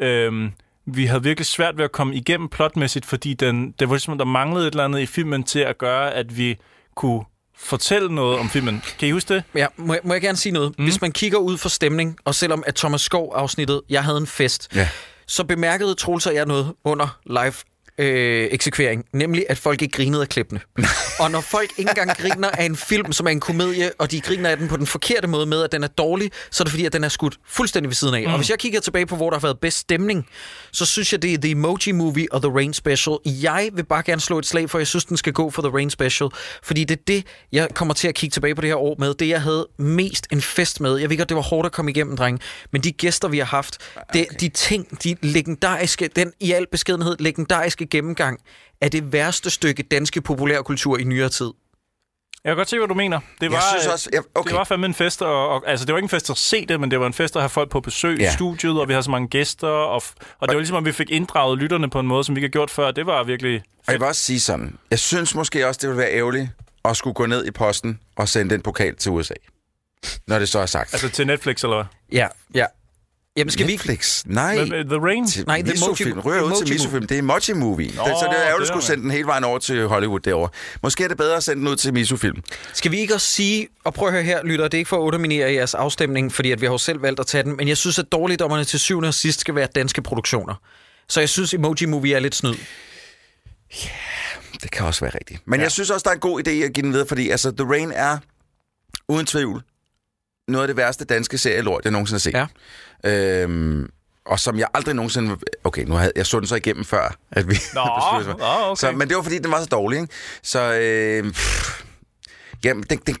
Øhm, 0.00 0.52
vi 0.86 1.06
havde 1.06 1.22
virkelig 1.22 1.46
svært 1.46 1.76
ved 1.76 1.84
at 1.84 1.92
komme 1.92 2.14
igennem 2.14 2.48
plotmæssigt, 2.48 3.06
fordi 3.06 3.34
den, 3.34 3.74
det 3.78 3.88
var 3.88 3.94
ligesom, 3.94 4.18
der 4.18 4.24
manglede 4.24 4.66
et 4.66 4.70
eller 4.70 4.84
andet 4.84 5.00
i 5.00 5.06
filmen 5.06 5.42
til 5.44 5.58
at 5.58 5.78
gøre, 5.78 6.14
at 6.14 6.36
vi 6.36 6.58
kunne 6.96 7.22
fortælle 7.58 8.14
noget 8.14 8.38
om 8.38 8.50
filmen. 8.50 8.82
Kan 8.98 9.08
I 9.08 9.10
huske 9.10 9.34
det? 9.34 9.44
Ja, 9.54 9.66
må 9.76 9.92
jeg, 9.94 10.00
må 10.04 10.14
jeg 10.14 10.22
gerne 10.22 10.38
sige 10.38 10.52
noget? 10.52 10.78
Mm. 10.78 10.84
Hvis 10.84 11.00
man 11.00 11.12
kigger 11.12 11.38
ud 11.38 11.58
for 11.58 11.68
stemning, 11.68 12.16
og 12.24 12.34
selvom 12.34 12.64
at 12.66 12.74
Thomas 12.74 13.00
Skov-afsnittet, 13.00 13.80
jeg 13.88 14.04
havde 14.04 14.18
en 14.18 14.26
fest, 14.26 14.68
Ja. 14.74 14.88
så 15.26 15.44
bemærkede 15.44 15.94
Troels 15.94 16.26
og 16.26 16.34
jeg 16.34 16.46
noget 16.46 16.72
under 16.84 17.18
live 17.26 17.54
øh, 17.98 18.48
eksekvering, 18.50 19.04
nemlig 19.12 19.44
at 19.48 19.58
folk 19.58 19.82
ikke 19.82 19.96
grinede 19.96 20.22
af 20.22 20.28
klippene. 20.28 20.60
og 21.20 21.30
når 21.30 21.40
folk 21.40 21.70
ikke 21.76 21.88
engang 21.88 22.16
griner 22.16 22.50
af 22.50 22.64
en 22.64 22.76
film, 22.76 23.12
som 23.12 23.26
er 23.26 23.30
en 23.30 23.40
komedie, 23.40 23.90
og 23.98 24.10
de 24.10 24.20
griner 24.20 24.50
af 24.50 24.56
den 24.56 24.68
på 24.68 24.76
den 24.76 24.86
forkerte 24.86 25.28
måde 25.28 25.46
med, 25.46 25.62
at 25.62 25.72
den 25.72 25.84
er 25.84 25.88
dårlig, 25.88 26.30
så 26.50 26.62
er 26.62 26.64
det 26.64 26.70
fordi, 26.70 26.84
at 26.84 26.92
den 26.92 27.04
er 27.04 27.08
skudt 27.08 27.38
fuldstændig 27.48 27.88
ved 27.88 27.94
siden 27.94 28.14
af. 28.14 28.22
Mm. 28.26 28.32
Og 28.32 28.36
hvis 28.36 28.50
jeg 28.50 28.58
kigger 28.58 28.80
tilbage 28.80 29.06
på, 29.06 29.16
hvor 29.16 29.30
der 29.30 29.36
har 29.36 29.46
været 29.46 29.58
bedst 29.60 29.78
stemning, 29.78 30.26
så 30.72 30.86
synes 30.86 31.12
jeg, 31.12 31.22
det 31.22 31.34
er 31.34 31.38
The 31.38 31.50
Emoji 31.50 31.92
Movie 31.92 32.26
og 32.32 32.42
The 32.42 32.52
Rain 32.52 32.74
Special. 32.74 33.16
Jeg 33.26 33.70
vil 33.72 33.84
bare 33.84 34.02
gerne 34.02 34.20
slå 34.20 34.38
et 34.38 34.46
slag 34.46 34.70
for, 34.70 34.78
jeg 34.78 34.86
synes, 34.86 35.04
den 35.04 35.16
skal 35.16 35.32
gå 35.32 35.50
for 35.50 35.62
The 35.62 35.70
Rain 35.74 35.90
Special, 35.90 36.30
fordi 36.62 36.84
det 36.84 36.98
er 36.98 37.02
det, 37.06 37.26
jeg 37.52 37.68
kommer 37.74 37.94
til 37.94 38.08
at 38.08 38.14
kigge 38.14 38.34
tilbage 38.34 38.54
på 38.54 38.60
det 38.60 38.70
her 38.70 38.76
år 38.76 38.96
med. 38.98 39.14
Det, 39.14 39.28
jeg 39.28 39.42
havde 39.42 39.66
mest 39.78 40.26
en 40.32 40.42
fest 40.42 40.80
med. 40.80 40.96
Jeg 40.96 41.10
ved 41.10 41.18
godt, 41.18 41.28
det 41.28 41.36
var 41.36 41.42
hårdt 41.42 41.66
at 41.66 41.72
komme 41.72 41.90
igennem, 41.90 42.16
dreng, 42.16 42.40
men 42.72 42.82
de 42.82 42.92
gæster, 42.92 43.28
vi 43.28 43.38
har 43.38 43.44
haft, 43.44 43.78
det, 44.12 44.26
de 44.40 44.48
ting, 44.48 45.02
de 45.04 45.16
legendariske, 45.22 46.08
den 46.16 46.32
i 46.40 46.52
al 46.52 46.66
beskedenhed 46.72 47.16
legendariske 47.18 47.83
gennemgang 47.90 48.38
af 48.80 48.90
det 48.90 49.12
værste 49.12 49.50
stykke 49.50 49.82
danske 49.82 50.20
populærkultur 50.22 50.98
i 50.98 51.04
nyere 51.04 51.28
tid. 51.28 51.50
Jeg 52.44 52.50
kan 52.50 52.56
godt 52.56 52.70
se, 52.70 52.78
hvad 52.78 52.88
du 52.88 52.94
mener. 52.94 53.20
Det 53.40 53.50
var, 53.50 53.56
Jeg 53.56 53.62
synes 53.70 53.86
øh, 53.86 53.92
også... 53.92 54.10
Jeg, 54.12 54.22
okay. 54.34 54.48
Det 54.50 54.58
var 54.58 54.64
fandme 54.64 54.86
en 54.86 54.94
fest, 54.94 55.22
og, 55.22 55.48
og, 55.48 55.62
altså 55.66 55.86
det 55.86 55.92
var 55.92 55.98
ikke 55.98 56.04
en 56.04 56.08
fest 56.10 56.30
at 56.30 56.36
se 56.36 56.66
det, 56.66 56.80
men 56.80 56.90
det 56.90 57.00
var 57.00 57.06
en 57.06 57.12
fest 57.12 57.36
at 57.36 57.42
have 57.42 57.48
folk 57.50 57.70
på 57.70 57.80
besøg 57.80 58.18
Ja. 58.20 58.30
i 58.30 58.32
studiet, 58.32 58.80
og 58.80 58.88
vi 58.88 58.92
havde 58.92 59.02
så 59.02 59.10
mange 59.10 59.28
gæster, 59.28 59.66
og, 59.68 60.02
og 60.40 60.48
det 60.48 60.54
var 60.54 60.60
ligesom, 60.60 60.76
at 60.76 60.84
vi 60.84 60.92
fik 60.92 61.10
inddraget 61.10 61.58
lytterne 61.58 61.90
på 61.90 62.00
en 62.00 62.06
måde, 62.06 62.24
som 62.24 62.34
vi 62.34 62.38
ikke 62.38 62.46
har 62.46 62.50
gjort 62.50 62.70
før. 62.70 62.90
Det 62.90 63.06
var 63.06 63.22
virkelig... 63.22 63.62
Og 63.86 63.92
jeg 63.92 64.00
vil 64.00 64.08
også 64.08 64.20
sige 64.20 64.40
sådan, 64.40 64.78
jeg 64.90 64.98
synes 64.98 65.34
måske 65.34 65.66
også, 65.68 65.78
det 65.82 65.88
ville 65.88 66.02
være 66.02 66.12
ærgerligt 66.12 66.48
at 66.84 66.96
skulle 66.96 67.14
gå 67.14 67.26
ned 67.26 67.46
i 67.46 67.50
posten 67.50 68.00
og 68.16 68.28
sende 68.28 68.54
den 68.54 68.62
pokal 68.62 68.96
til 68.96 69.12
USA. 69.12 69.34
Når 70.26 70.38
det 70.38 70.48
så 70.48 70.58
er 70.58 70.66
sagt. 70.66 70.94
Altså 70.94 71.08
til 71.08 71.26
Netflix, 71.26 71.64
eller 71.64 71.76
hvad? 71.76 71.84
Ja, 72.12 72.28
ja. 72.54 72.66
Jamen, 73.36 73.50
skal 73.50 73.66
vi 73.66 73.72
ikke... 73.72 73.82
Netflix? 73.86 74.22
Nej. 74.26 74.58
Øh, 74.72 74.84
The 74.84 74.98
Rain? 74.98 75.26
Til 75.28 75.44
Nej, 75.46 75.56
det 75.56 75.68
er 75.68 75.72
Misofilm. 75.72 76.18
Emoji- 76.18 76.22
Rører 76.22 76.42
ud 76.42 76.64
til 76.64 76.72
Misofilm. 76.72 77.06
Det 77.06 77.14
er 77.14 77.18
Emoji 77.18 77.52
Movie. 77.54 77.86
Det, 77.88 77.94
så 77.96 78.26
det 78.30 78.38
er 78.38 78.46
ærgerligt 78.46 78.62
at 78.62 78.66
skulle 78.68 78.84
sende 78.84 79.02
den 79.02 79.10
hele 79.10 79.26
vejen 79.26 79.44
over 79.44 79.58
til 79.58 79.86
Hollywood 79.86 80.20
derovre. 80.20 80.48
Måske 80.82 81.04
er 81.04 81.08
det 81.08 81.16
bedre 81.16 81.36
at 81.36 81.44
sende 81.44 81.60
den 81.60 81.68
ud 81.68 81.76
til 81.76 81.92
Misofilm. 81.94 82.36
Skal 82.72 82.90
vi 82.90 82.98
ikke 82.98 83.14
også 83.14 83.26
sige, 83.26 83.68
og 83.84 83.94
prøv 83.94 84.08
at 84.08 84.14
høre 84.14 84.22
her, 84.22 84.44
lytter, 84.44 84.68
det 84.68 84.74
er 84.74 84.78
ikke 84.78 84.88
for 84.88 84.96
at 84.96 85.00
underminere 85.00 85.52
jeres 85.52 85.74
afstemning, 85.74 86.32
fordi 86.32 86.50
at 86.52 86.60
vi 86.60 86.66
har 86.66 86.72
jo 86.72 86.78
selv 86.78 87.02
valgt 87.02 87.20
at 87.20 87.26
tage 87.26 87.44
den, 87.44 87.56
men 87.56 87.68
jeg 87.68 87.76
synes, 87.76 87.98
at 87.98 88.12
dårligdommerne 88.12 88.64
til 88.64 88.80
syvende 88.80 89.08
og 89.08 89.14
sidst 89.14 89.40
skal 89.40 89.54
være 89.54 89.66
danske 89.74 90.02
produktioner. 90.02 90.54
Så 91.08 91.20
jeg 91.20 91.28
synes, 91.28 91.54
Emoji 91.54 91.86
Movie 91.86 92.14
er 92.14 92.18
lidt 92.20 92.34
snyd. 92.34 92.54
Det 94.62 94.70
kan 94.72 94.86
også 94.86 95.00
være 95.00 95.14
rigtigt. 95.14 95.40
Men 95.46 95.60
ja. 95.60 95.64
jeg 95.64 95.72
synes 95.72 95.90
også, 95.90 96.04
der 96.04 96.10
er 96.10 96.14
en 96.14 96.20
god 96.20 96.40
idé 96.48 96.50
at 96.50 96.72
give 96.72 96.82
den 96.82 96.92
videre, 96.92 97.06
fordi 97.08 97.30
altså, 97.30 97.50
The 97.50 97.68
Rain 97.70 97.92
er 97.94 98.18
uden 99.08 99.26
tvivl 99.26 99.62
noget 100.48 100.62
af 100.64 100.68
det 100.68 100.76
værste 100.76 101.04
danske 101.04 101.38
serielort, 101.38 101.84
jeg 101.84 101.92
nogensinde 101.92 102.14
har 102.14 102.20
set. 102.20 102.34
Ja. 102.34 102.46
Øhm, 103.04 103.88
og 104.26 104.40
som 104.40 104.58
jeg 104.58 104.68
aldrig 104.74 104.94
nogensinde... 104.94 105.36
Okay, 105.64 105.84
nu 105.84 105.94
havde 105.94 106.12
jeg 106.16 106.26
så 106.26 106.40
den 106.40 106.46
så 106.48 106.54
igennem 106.54 106.84
før, 106.84 107.16
at 107.30 107.48
vi... 107.50 107.56
Nå, 107.74 107.80
nå, 108.38 108.44
okay. 108.44 108.80
så, 108.80 108.92
men 108.92 109.08
det 109.08 109.16
var, 109.16 109.22
fordi 109.22 109.38
den 109.38 109.50
var 109.50 109.60
så 109.60 109.66
dårlig, 109.66 110.00
ikke? 110.00 110.12
Så... 110.42 110.60
Øh, 110.74 111.32
pff, 111.32 111.82
jamen, 112.64 112.84
den... 112.90 112.98
den 113.06 113.16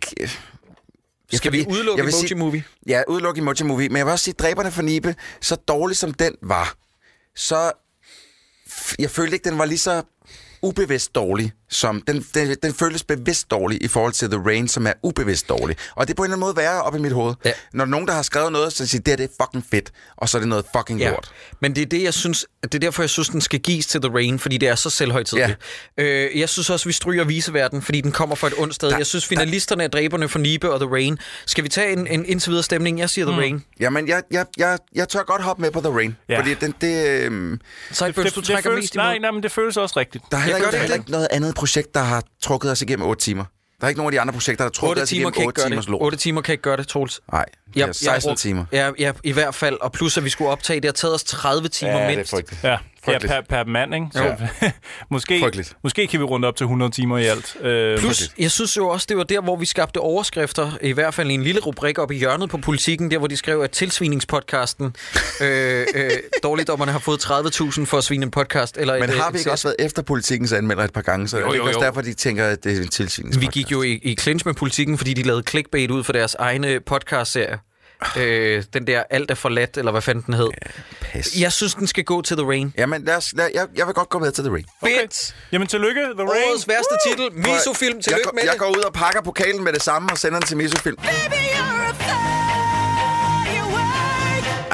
jeg 1.32 1.38
Skal 1.38 1.52
vi 1.52 1.66
udelukke 1.68 2.02
jeg 2.02 2.08
Emoji 2.10 2.28
sige- 2.28 2.34
Movie? 2.38 2.64
Ja, 2.86 3.02
udelukke 3.08 3.38
Emoji 3.40 3.62
Movie. 3.64 3.88
Men 3.88 3.96
jeg 3.96 4.06
vil 4.06 4.12
også 4.12 4.24
sige, 4.24 4.34
Dræberne 4.38 4.70
for 4.70 4.82
Nibe, 4.82 5.14
så 5.40 5.56
dårlig 5.56 5.96
som 5.96 6.14
den 6.14 6.34
var, 6.42 6.74
så... 7.36 7.72
Jeg 8.98 9.10
følte 9.10 9.34
ikke, 9.36 9.50
den 9.50 9.58
var 9.58 9.64
lige 9.64 9.78
så 9.78 10.02
ubevidst 10.62 11.14
dårlig, 11.14 11.52
som 11.74 12.00
den, 12.06 12.26
den, 12.34 12.56
den 12.62 12.74
føltes 12.74 13.02
bevidst 13.04 13.50
dårlig 13.50 13.82
i 13.82 13.88
forhold 13.88 14.12
til 14.12 14.30
The 14.30 14.40
Rain, 14.46 14.68
som 14.68 14.86
er 14.86 14.92
ubevidst 15.02 15.48
dårlig. 15.48 15.76
Og 15.94 16.06
det 16.06 16.12
er 16.12 16.16
på 16.16 16.22
en 16.22 16.26
eller 16.26 16.36
anden 16.36 16.40
måde 16.40 16.56
værre 16.56 16.82
op 16.82 16.94
i 16.96 16.98
mit 16.98 17.12
hoved. 17.12 17.34
Ja. 17.44 17.52
Når 17.72 17.84
der 17.84 17.90
nogen, 17.90 18.06
der 18.08 18.14
har 18.14 18.22
skrevet 18.22 18.52
noget, 18.52 18.72
så 18.72 18.86
siger 18.86 19.02
det 19.02 19.10
her 19.12 19.16
det 19.16 19.24
er 19.24 19.44
fucking 19.44 19.64
fedt, 19.70 19.92
og 20.16 20.28
så 20.28 20.38
er 20.38 20.40
det 20.40 20.48
noget 20.48 20.64
fucking 20.76 21.00
Ja, 21.00 21.10
lort. 21.10 21.30
men 21.60 21.74
det 21.74 21.82
er 21.82 21.86
det, 21.86 22.02
jeg 22.02 22.14
synes, 22.14 22.46
det 22.62 22.74
er 22.74 22.78
derfor, 22.78 23.02
jeg 23.02 23.10
synes, 23.10 23.28
den 23.28 23.40
skal 23.40 23.60
gives 23.60 23.86
til 23.86 24.00
The 24.00 24.10
Rain, 24.14 24.38
fordi 24.38 24.58
det 24.58 24.68
er 24.68 24.74
så 24.74 24.90
selvhøjtidligt. 24.90 25.58
Ja. 25.98 26.02
Øh, 26.04 26.38
jeg 26.40 26.48
synes 26.48 26.70
også, 26.70 26.88
vi 26.88 26.92
stryger 26.92 27.24
viseverden, 27.24 27.82
fordi 27.82 28.00
den 28.00 28.12
kommer 28.12 28.34
fra 28.36 28.46
et 28.46 28.54
ondt 28.58 28.74
sted. 28.74 28.90
Der- 28.90 28.96
jeg 28.96 29.06
synes, 29.06 29.26
finalisterne 29.26 29.84
er 29.84 29.88
dræberne 29.88 30.28
for 30.28 30.38
Nibe 30.38 30.72
og 30.72 30.80
The 30.80 30.88
Rain. 30.90 31.18
Skal 31.46 31.64
vi 31.64 31.68
tage 31.68 31.92
en, 31.92 32.06
en 32.06 32.26
indtil 32.26 32.50
videre 32.50 32.62
stemning? 32.62 32.98
Jeg 32.98 33.10
siger 33.10 33.26
The 33.26 33.36
Rain. 33.40 33.64
Jamen, 33.80 34.08
jeg, 34.08 34.22
jeg, 34.30 34.46
jeg, 34.56 34.78
jeg 34.94 35.08
tør 35.08 35.22
godt 35.22 35.42
hoppe 35.42 35.62
med 35.62 35.70
på 35.70 35.80
The 35.80 35.88
Rain, 35.90 36.16
Ja. 36.28 36.38
fordi 36.38 36.54
den, 36.54 36.74
det, 36.80 37.06
øhm, 37.24 37.60
Sideburns, 37.92 38.32
du 38.32 38.40
trækker 38.40 38.70
føles, 38.70 38.82
mest 38.82 38.94
imod. 38.94 39.04
nej, 39.04 39.18
nej, 39.18 39.30
men 39.30 39.42
det 39.42 39.52
føles 39.52 39.76
også 39.76 39.98
rigtigt. 40.00 40.24
der 40.30 40.36
er 40.36 40.40
heller, 40.40 40.56
ikke, 40.56 40.64
det 40.66 40.72
der 40.72 40.78
er 40.78 40.82
heller 40.82 40.94
ikke. 40.96 41.02
ikke 41.02 41.10
noget 41.10 41.28
andet 41.30 41.54
projekt, 41.64 41.94
der 41.94 42.00
har 42.00 42.22
trukket 42.42 42.70
os 42.70 42.82
igennem 42.82 43.06
8 43.06 43.22
timer. 43.22 43.44
Der 43.80 43.84
er 43.84 43.88
ikke 43.88 43.98
nogen 43.98 44.08
af 44.08 44.12
de 44.12 44.20
andre 44.20 44.32
projekter, 44.32 44.64
der 44.64 44.64
har 44.64 44.70
trukket 44.70 44.90
8 44.90 45.02
os 45.02 45.08
timer 45.08 45.20
igennem 45.20 45.32
kan 45.32 45.42
ikke 45.42 45.48
8 45.48 45.60
gøre 45.60 45.70
timers 45.70 45.84
det. 45.84 45.90
lort. 45.90 46.02
8 46.02 46.16
timer 46.18 46.40
kan 46.42 46.52
ikke 46.52 46.62
gøre 46.62 46.76
det, 46.76 46.88
Troels. 46.88 47.20
Nej, 47.32 47.44
det 47.74 47.82
er 47.82 47.92
16 47.92 48.36
timer. 48.36 48.64
Ja, 48.72 48.90
ja, 48.98 49.12
i 49.24 49.32
hvert 49.32 49.54
fald. 49.54 49.78
Og 49.80 49.92
plus, 49.92 50.16
at 50.18 50.24
vi 50.24 50.30
skulle 50.30 50.50
optage, 50.50 50.80
det 50.80 50.88
har 50.88 50.92
taget 50.92 51.14
os 51.14 51.24
30 51.24 51.68
timer 51.68 52.06
mindst. 52.10 52.30
frygteligt. 52.30 52.64
Ja, 52.64 52.76
ja 53.06 53.12
Frygteligt. 53.12 53.48
per, 53.48 53.62
per 53.64 53.70
mand, 53.70 53.94
ikke? 53.94 54.06
Så, 54.12 54.36
måske, 55.10 55.40
Frygteligt. 55.40 55.76
måske 55.82 56.06
kan 56.06 56.20
vi 56.20 56.24
runde 56.24 56.48
op 56.48 56.56
til 56.56 56.64
100 56.64 56.92
timer 56.92 57.18
i 57.18 57.24
alt. 57.24 57.56
Øh, 57.60 57.98
Plus, 57.98 58.30
jeg 58.38 58.50
synes 58.50 58.76
jo 58.76 58.88
også, 58.88 59.06
det 59.08 59.16
var 59.16 59.22
der, 59.22 59.40
hvor 59.40 59.56
vi 59.56 59.66
skabte 59.66 59.98
overskrifter, 59.98 60.70
i 60.80 60.92
hvert 60.92 61.14
fald 61.14 61.30
i 61.30 61.34
en 61.34 61.42
lille 61.42 61.60
rubrik 61.60 61.98
op 61.98 62.10
i 62.10 62.16
hjørnet 62.16 62.50
på 62.50 62.56
politikken, 62.58 63.10
der 63.10 63.18
hvor 63.18 63.26
de 63.26 63.36
skrev, 63.36 63.60
at 63.60 63.70
tilsviningspodcasten, 63.70 64.84
øh, 65.40 65.86
øh, 65.94 66.10
dårligdommerne 66.42 66.92
har 66.92 66.98
fået 66.98 67.24
30.000 67.24 67.84
for 67.84 67.96
at 67.98 68.04
svine 68.04 68.22
en 68.24 68.30
podcast. 68.30 68.76
Eller 68.78 68.94
Men 68.98 69.10
et, 69.10 69.16
har 69.16 69.26
øh, 69.28 69.34
vi 69.34 69.38
ikke 69.38 69.50
også 69.50 69.68
været 69.68 69.76
efter 69.86 70.02
politikens 70.02 70.52
anmelder 70.52 70.84
et 70.84 70.92
par 70.92 71.02
gange, 71.02 71.28
så 71.28 71.38
jo, 71.38 71.42
er 71.44 71.50
det 71.50 71.58
jo, 71.58 71.62
ikke 71.62 71.70
også 71.70 71.80
jo. 71.80 71.84
derfor, 71.86 72.00
de 72.00 72.14
tænker, 72.14 72.46
at 72.46 72.64
det 72.64 72.76
er 72.78 72.82
en 72.82 72.88
tilsyn. 72.88 73.32
Vi 73.40 73.48
gik 73.52 73.72
jo 73.72 73.82
i, 73.82 73.92
i 74.02 74.16
clinch 74.20 74.46
med 74.46 74.54
politikken, 74.54 74.98
fordi 74.98 75.14
de 75.14 75.22
lavede 75.22 75.42
clickbait 75.48 75.90
ud 75.90 76.04
for 76.04 76.12
deres 76.12 76.34
egne 76.38 76.80
podcast-serie. 76.80 77.58
Øh, 78.16 78.62
den 78.74 78.86
der 78.86 79.02
Alt 79.10 79.30
er 79.30 79.34
forladt, 79.34 79.76
eller 79.76 79.90
hvad 79.92 80.02
fanden 80.02 80.22
den 80.26 80.34
hed. 80.34 80.48
Pas. 81.00 81.36
Jeg 81.40 81.52
synes, 81.52 81.74
den 81.74 81.86
skal 81.86 82.04
gå 82.04 82.22
til 82.22 82.36
The 82.36 82.46
Rain. 82.46 82.72
Jamen, 82.78 83.04
lad 83.04 83.16
os, 83.16 83.32
lad, 83.36 83.50
jeg, 83.54 83.66
jeg 83.76 83.86
vil 83.86 83.94
godt 83.94 84.08
gå 84.08 84.18
med 84.18 84.32
til 84.32 84.44
The 84.44 84.52
Rain. 84.52 84.64
Fedt! 84.84 85.36
Jamen, 85.52 85.68
tillykke, 85.68 86.00
The 86.00 86.10
Rain. 86.28 86.42
Årets 86.50 86.68
værste 86.68 86.94
titel, 87.08 87.32
Misofilm. 87.32 87.96
jeg, 87.96 88.04
Tillykke 88.04 88.24
går, 88.24 88.32
med 88.34 88.42
jeg 88.44 88.52
det. 88.52 88.60
går 88.60 88.68
ud 88.68 88.82
og 88.86 88.92
pakker 88.92 89.20
pokalen 89.22 89.64
med 89.64 89.72
det 89.72 89.82
samme 89.82 90.08
og 90.12 90.18
sender 90.18 90.38
den 90.40 90.46
til 90.46 90.56
Misofilm. 90.56 90.96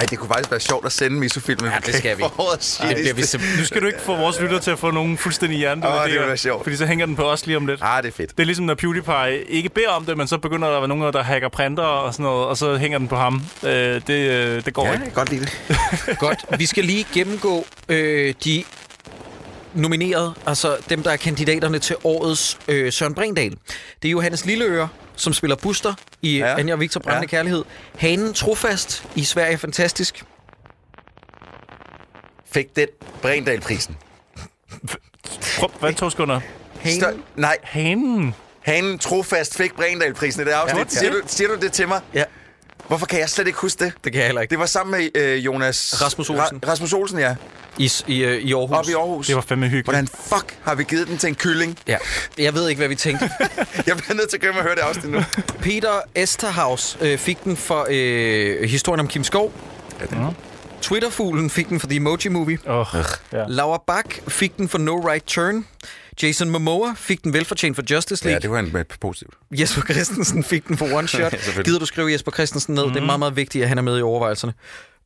Ej, 0.01 0.07
det 0.11 0.19
kunne 0.19 0.29
faktisk 0.29 0.51
være 0.51 0.61
sjovt 0.61 0.87
at 0.87 0.93
sende 0.93 1.17
misofilmen. 1.17 1.71
Ja, 1.73 1.79
det 1.87 1.95
skal 1.95 2.19
vi. 2.19 2.23
Forårets 2.37 2.77
Det 2.77 2.97
bliver 2.97 3.15
vi 3.15 3.23
simpelthen 3.23 3.61
Nu 3.61 3.67
skal 3.67 3.83
du 3.83 3.87
ikke 3.87 4.01
få 4.01 4.17
vores 4.17 4.41
lytter 4.41 4.59
til 4.59 4.71
at 4.71 4.79
få 4.79 4.91
nogen 4.91 5.19
fuldstændig 5.19 5.59
hjernedøde 5.59 5.93
Åh, 5.93 6.11
det 6.11 6.21
være 6.21 6.37
sjovt. 6.37 6.63
Fordi 6.63 6.77
så 6.77 6.87
hænger 6.87 7.07
den 7.07 7.17
på 7.17 7.23
os 7.31 7.47
lige 7.47 7.57
om 7.57 7.67
lidt. 7.67 7.81
Ah, 7.83 8.03
det 8.03 8.09
er 8.09 8.13
fedt. 8.13 8.31
Det 8.31 8.41
er 8.41 8.47
ligesom, 8.47 8.67
når 8.67 8.75
PewDiePie 8.75 9.45
ikke 9.49 9.69
beder 9.69 9.89
om 9.89 10.05
det, 10.05 10.17
men 10.17 10.29
så 10.29 10.39
begynder 10.39 10.69
der 10.69 10.77
at 10.77 10.81
være 10.83 10.89
nogen, 10.89 11.13
der 11.13 11.23
hacker 11.23 11.49
printer 11.49 11.83
og 11.83 12.13
sådan 12.15 12.25
noget, 12.25 12.47
og 12.47 12.57
så 12.57 12.77
hænger 12.77 12.99
den 12.99 13.09
på 13.09 13.17
ham. 13.17 13.43
Øh, 13.63 13.71
det, 13.71 14.11
øh, 14.11 14.65
det 14.65 14.75
går 14.75 14.87
Ja, 14.87 14.93
ikke. 14.93 15.05
jeg 15.05 15.13
kan 15.13 15.15
godt 15.15 15.31
lide 15.31 15.41
det. 15.45 16.19
Godt. 16.19 16.39
Vi 16.59 16.67
skal 16.67 16.85
lige 16.85 17.07
gennemgå 17.15 17.67
øh, 17.89 18.35
de 18.45 18.65
nominerede, 19.75 20.35
altså 20.47 20.77
dem, 20.91 21.03
der 21.03 21.11
er 21.11 21.17
kandidaterne 21.17 21.79
til 21.79 21.97
årets 22.05 22.59
øh, 22.69 22.93
Søren 22.93 23.15
Brindahl. 23.15 23.51
Det 24.03 24.09
er 24.09 24.13
Johannes 24.13 24.45
Lilleøre, 24.47 24.89
som 25.20 25.33
spiller 25.33 25.56
Buster 25.56 25.94
i 26.22 26.38
ja. 26.38 26.46
Ja. 26.46 26.59
Anja 26.59 26.72
og 26.74 26.80
Victor 26.80 27.00
Brændende 27.00 27.24
ja. 27.24 27.37
Kærlighed. 27.37 27.64
Hanen 27.98 28.35
Trofast 28.35 29.04
i 29.14 29.24
Sverige 29.24 29.52
er 29.52 29.56
Fantastisk. 29.56 30.24
Fik 32.52 32.76
den 32.76 32.88
Brendal-prisen. 33.22 33.96
Prøv, 35.59 35.70
hvad 35.80 35.92
to 35.94 36.11
sekunder? 36.11 36.40
Hanen. 36.80 37.02
Stør- 37.04 37.16
nej, 37.37 37.56
Hanen. 37.62 38.35
hanen 38.61 38.98
trofast 38.98 39.56
fik 39.56 39.74
Brendal-prisen 39.74 40.42
i 40.42 40.44
det 40.44 40.50
afsnit. 40.50 40.78
Ja. 40.78 40.83
Ja. 40.83 40.88
Siger, 40.88 41.12
du, 41.12 41.20
siger 41.26 41.48
du 41.48 41.56
det 41.61 41.72
til 41.72 41.88
mig? 41.88 42.00
Ja, 42.14 42.24
Hvorfor 42.88 43.07
kan 43.07 43.21
jeg 43.21 43.29
slet 43.31 43.47
ikke 43.47 43.59
huske 43.59 43.85
det? 43.85 43.93
det 44.05 44.12
kan 44.12 44.19
jeg 44.21 44.27
heller 44.29 44.40
ikke. 44.43 44.51
Det 44.51 44.59
var 44.59 44.66
sammen 44.66 45.01
med 45.01 45.23
øh, 45.23 45.45
Jonas... 45.45 46.03
Rasmus 46.03 46.31
Olsen. 46.31 46.61
Ra- 46.64 46.69
Rasmus 46.69 46.93
Olsen, 46.93 47.19
ja. 47.19 47.35
I, 47.79 47.93
i, 48.07 48.25
øh, 48.25 48.38
i 48.43 48.53
Aarhus. 48.53 48.77
Op 48.79 48.88
i 48.88 48.93
Aarhus. 48.93 49.27
Det 49.27 49.37
var 49.37 49.43
fandme 49.43 49.66
hyggeligt. 49.66 49.87
Hvordan 49.87 50.07
fuck 50.09 50.57
har 50.64 50.75
vi 50.75 50.85
givet 50.85 51.09
den 51.09 51.19
til 51.19 51.29
en 51.29 51.35
kylling? 51.35 51.79
Ja. 51.88 51.97
Jeg 52.38 52.55
ved 52.55 52.69
ikke, 52.69 52.79
hvad 52.79 52.88
vi 52.88 52.95
tænkte. 52.95 53.31
Jeg 53.87 53.97
bliver 53.97 54.14
nødt 54.14 54.31
til 54.31 54.37
at 54.37 54.45
at 54.45 54.55
høre 54.55 54.75
det 54.75 54.81
afsnit 54.81 55.12
nu. 55.12 55.21
Peter 55.61 56.01
Esterhaus 56.14 56.99
øh, 57.01 57.19
fik 57.19 57.45
den 57.45 57.57
for 57.57 57.87
øh, 57.90 58.69
historien 58.69 59.01
om 59.01 59.09
Kim 59.09 59.25
Skov. 59.25 59.53
Ja, 60.01 60.05
det. 60.07 60.35
Twitterfuglen 60.83 61.51
fik 61.51 61.69
den 61.69 61.81
for 61.81 61.87
The 61.87 61.97
Emoji 61.97 62.29
Movie. 62.29 62.59
Oh, 62.66 62.87
ja. 63.33 63.45
Laura 63.49 63.83
Bak 63.87 64.07
fik 64.29 64.57
den 64.57 64.69
for 64.69 64.79
No 64.79 64.97
Right 65.11 65.25
Turn. 65.27 65.66
Jason 66.23 66.51
Momoa 66.51 66.94
fik 66.96 67.25
den 67.25 67.33
velfortjent 67.33 67.77
for 67.77 67.83
Justice 67.90 68.25
Ja, 68.25 68.31
League. 68.31 68.42
det 68.42 68.51
var 68.51 68.59
en 68.59 68.73
med 68.73 68.85
positivt. 69.01 69.35
Jesper 69.53 69.83
Christensen 69.83 70.44
fik 70.44 70.68
den 70.68 70.77
for 70.79 70.87
One 70.92 71.09
Shot. 71.18 71.35
Gider 71.64 71.79
du 71.79 71.87
skrive 71.87 72.12
Jesper 72.12 72.33
Christensen 72.33 72.75
ned? 72.75 72.87
Mm. 72.87 72.92
Det 72.92 73.01
er 73.01 73.07
meget, 73.07 73.18
meget 73.18 73.37
vigtigt, 73.37 73.62
at 73.62 73.68
han 73.68 73.79
er 73.79 73.83
med 73.83 73.99
i 73.99 74.03
overvejelserne. 74.03 74.55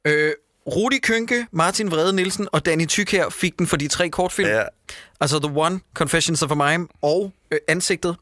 Øh, 0.05 0.33
Rudi 0.67 0.99
Kønke, 0.99 1.47
Martin 1.53 1.91
Vrede 1.91 2.13
Nielsen 2.13 2.49
og 2.53 2.67
Danny 2.67 2.87
Tykær 2.87 3.29
fik 3.29 3.59
den 3.59 3.67
for 3.67 3.77
de 3.77 3.89
tre 3.89 4.09
kortfilm. 4.09 4.49
Ja. 4.49 4.63
Altså 5.21 5.39
The 5.39 5.53
One, 5.57 5.81
Confessions 5.95 6.43
of 6.43 6.51
a 6.51 6.55
Mime 6.55 6.89
og 7.03 7.33
øh, 7.51 7.59
Ansigtet. 7.69 8.17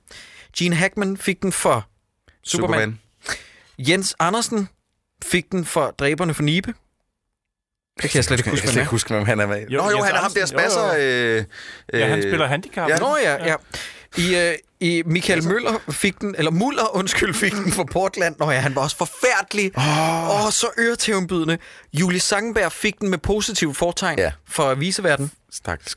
Gene 0.58 0.76
Hackman 0.76 1.16
fik 1.16 1.42
den 1.42 1.52
for 1.52 1.86
Superman. 2.44 2.78
Superman. 2.80 2.98
Jens 3.78 4.16
Andersen 4.18 4.68
fik 5.24 5.52
den 5.52 5.64
for 5.64 5.90
Dræberne 5.90 6.34
for 6.34 6.42
Nibe. 6.42 6.74
Det 8.02 8.10
kan 8.10 8.16
jeg 8.18 8.24
slet 8.24 8.38
ikke 8.38 8.48
Jeg 8.48 8.52
huske, 8.52 8.62
kan 8.64 8.72
slet 8.72 8.76
er. 8.76 8.82
ikke 8.82 8.90
huske, 8.90 9.14
hvem 9.14 9.24
han 9.26 9.40
er 9.40 9.46
med. 9.46 9.66
Jo, 9.68 9.82
Nå, 9.82 9.90
jo, 9.90 9.96
Jens 9.96 10.06
han 10.06 10.14
er 10.14 10.18
ham 10.20 10.32
der 10.32 10.40
Andersen. 10.42 10.58
Jo, 10.58 10.60
spasser. 10.60 10.94
Øh, 10.98 11.44
ja, 12.00 12.06
han 12.08 12.18
øh, 12.18 12.22
spiller 12.22 12.46
handicap. 12.46 12.88
ja. 12.88 12.96
Nå 12.98 13.16
ja, 13.16 13.46
ja. 13.46 13.54
I, 14.16 14.36
øh, 14.36 14.54
i 14.80 15.02
Michael 15.06 15.44
Møller 15.44 15.72
fik 15.90 16.20
den, 16.20 16.34
eller 16.38 16.50
Muller, 16.50 16.96
undskyld, 16.98 17.34
fik 17.34 17.52
den 17.52 17.72
for 17.72 17.84
Portland. 17.92 18.36
Nå 18.38 18.50
ja, 18.50 18.58
han 18.60 18.74
var 18.74 18.82
også 18.82 18.96
forfærdelig. 18.96 19.72
Åh, 19.78 20.46
oh, 20.46 20.50
så 20.52 20.66
øretævnbyddende. 20.78 21.58
Julie 21.92 22.20
Sangenberg 22.20 22.72
fik 22.72 22.98
den 23.00 23.08
med 23.10 23.18
positiv 23.18 23.74
fortegn 23.74 24.18
Ja. 24.18 24.32
for 24.48 24.74
viseverden. 24.74 25.30
Stakkels. 25.52 25.96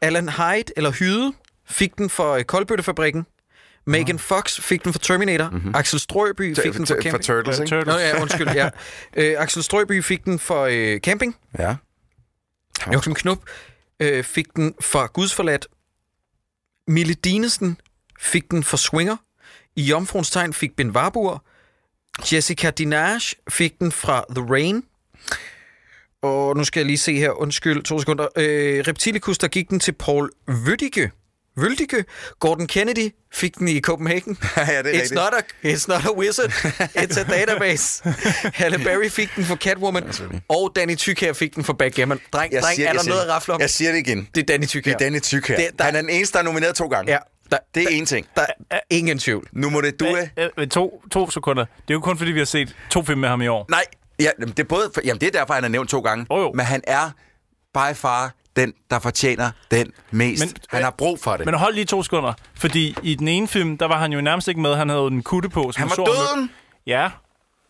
Allan 0.00 0.28
Hyde, 0.28 0.72
eller 0.76 0.90
Hyde, 0.90 1.32
fik 1.70 1.98
den 1.98 2.10
for 2.10 2.32
øh, 2.34 2.44
Koldbøttefabrikken. 2.44 3.26
Megan 3.86 4.18
Fox 4.18 4.60
fik 4.60 4.84
den 4.84 4.92
for 4.92 5.00
Terminator. 5.00 5.50
Mm-hmm. 5.50 5.74
Axel 5.74 6.00
Strøby 6.00 6.56
fik 6.56 6.72
den 6.74 6.86
for. 6.86 6.94
Turtles, 6.94 7.58
Ja, 7.58 7.62
ikke? 7.62 7.70
Turtles. 7.70 7.86
Nå 7.86 7.98
ja, 7.98 8.22
undskyld, 8.22 8.48
ja. 8.50 8.68
Øh, 9.16 9.34
Axel 9.38 9.62
Strøby 9.62 10.02
fik 10.04 10.24
den 10.24 10.38
for 10.38 10.68
øh, 10.70 11.00
camping. 11.00 11.36
Ja. 11.58 11.76
Joachim 12.92 13.14
Knop 13.14 13.38
øh, 14.00 14.24
fik 14.24 14.46
den 14.56 14.74
for 14.80 15.06
Gudsforladt. 15.12 15.66
Mille 16.88 17.14
Dinesen 17.14 17.76
fik 18.20 18.50
den 18.50 18.64
for 18.64 18.76
Swinger. 18.76 19.16
I 19.76 19.82
Jomfruens 19.82 20.30
Tegn 20.30 20.52
fik 20.52 20.76
Ben 20.76 20.90
Warburg. 20.90 21.40
Jessica 22.32 22.70
Dinage 22.70 23.36
fik 23.50 23.78
den 23.78 23.92
fra 23.92 24.24
The 24.36 24.46
Rain. 24.50 24.84
Og 26.22 26.56
nu 26.56 26.64
skal 26.64 26.80
jeg 26.80 26.86
lige 26.86 26.98
se 26.98 27.14
her, 27.16 27.30
undskyld, 27.30 27.82
to 27.82 27.98
sekunder. 27.98 28.28
Øh, 28.36 28.84
Reptilicus, 28.88 29.38
der 29.38 29.48
gik 29.48 29.70
den 29.70 29.80
til 29.80 29.92
Paul 29.92 30.30
Wødicke. 30.48 31.10
Wødicke. 31.58 32.04
Gordon 32.40 32.66
Kennedy 32.66 33.10
fik 33.32 33.58
den 33.58 33.68
i 33.68 33.80
Copenhagen. 33.80 34.38
ja, 34.56 34.62
det 34.62 34.68
er 34.70 34.82
It's 34.82 34.86
rigtigt. 34.86 35.14
not, 35.14 35.34
a, 35.34 35.66
it's 35.68 35.84
not 35.88 36.04
a 36.04 36.12
wizard, 36.18 36.50
it's 36.96 37.20
a 37.20 37.22
database. 37.24 38.02
Halle 38.62 38.78
Berry 38.78 39.08
fik 39.10 39.36
den 39.36 39.44
for 39.44 39.56
Catwoman, 39.56 40.04
og 40.48 40.72
Danny 40.76 40.96
Tykær 40.96 41.32
fik 41.32 41.54
den 41.54 41.64
for 41.64 41.72
Backgammon. 41.72 42.20
Dreng, 42.32 42.52
dreng, 42.52 42.80
er 42.82 42.92
der 42.92 43.00
siger, 43.02 43.10
noget 43.14 43.22
at 43.26 43.30
rafle 43.30 43.54
om? 43.54 43.60
Jeg 43.60 43.70
siger 43.70 43.92
det 43.92 43.98
igen. 43.98 44.28
Det 44.34 44.40
er 44.40 44.46
Danny 44.46 44.66
Tykær. 44.66 44.90
Det 44.90 44.94
er 44.94 44.98
Danny 45.06 45.20
Tyk 45.20 45.48
her. 45.48 45.56
Det- 45.56 45.70
der- 45.78 45.84
Han 45.84 45.96
er 45.96 46.00
den 46.00 46.10
eneste, 46.10 46.32
der 46.32 46.38
er 46.38 46.44
nomineret 46.44 46.74
to 46.76 46.86
gange. 46.86 47.12
Ja, 47.12 47.18
der, 47.50 47.58
Det 47.74 47.82
er 47.82 47.88
der, 47.88 48.02
én 48.02 48.04
ting. 48.04 48.26
Der 48.36 48.46
er 48.70 48.80
ingen 48.90 49.18
tvivl. 49.18 49.46
Nu 49.52 49.70
må 49.70 49.80
det 49.80 50.00
du... 50.00 50.06
Øh, 50.06 50.28
øh, 50.38 50.48
øh, 50.58 50.68
to, 50.68 51.02
to 51.10 51.30
sekunder. 51.30 51.64
Det 51.64 51.70
er 51.90 51.94
jo 51.94 52.00
kun, 52.00 52.18
fordi 52.18 52.30
vi 52.32 52.38
har 52.38 52.44
set 52.46 52.76
to 52.90 53.02
film 53.02 53.20
med 53.20 53.28
ham 53.28 53.42
i 53.42 53.46
år. 53.48 53.66
Nej, 53.70 53.84
ja, 54.20 54.30
det 54.38 54.58
er 54.58 54.64
både... 54.64 54.90
Jamen, 55.04 55.20
det 55.20 55.26
er 55.26 55.30
derfor, 55.38 55.54
han 55.54 55.64
er 55.64 55.68
nævnt 55.68 55.90
to 55.90 56.00
gange. 56.00 56.26
Jo, 56.30 56.40
jo. 56.40 56.52
Men 56.54 56.66
han 56.66 56.80
er 56.86 57.10
by 57.74 57.94
far 57.96 58.34
den, 58.56 58.72
der 58.90 58.98
fortjener 58.98 59.50
den 59.70 59.92
mest. 60.10 60.40
Men- 60.44 60.54
han 60.70 60.82
har 60.82 60.90
brug 60.90 61.18
for 61.22 61.36
det. 61.36 61.46
Men 61.46 61.54
hold 61.54 61.74
lige 61.74 61.84
to 61.84 62.02
sekunder, 62.02 62.32
fordi 62.54 62.96
i 63.02 63.14
den 63.14 63.28
ene 63.28 63.48
film, 63.48 63.78
der 63.78 63.86
var 63.88 63.98
han 63.98 64.12
jo 64.12 64.20
nærmest 64.20 64.48
ikke 64.48 64.60
med. 64.60 64.74
Han 64.76 64.88
havde 64.88 65.00
jo 65.02 65.06
en 65.06 65.22
kutte 65.22 65.48
på. 65.48 65.72
Som 65.72 65.80
han 65.88 65.90
var 65.98 66.04
døden! 66.04 66.50
Ja, 66.86 67.10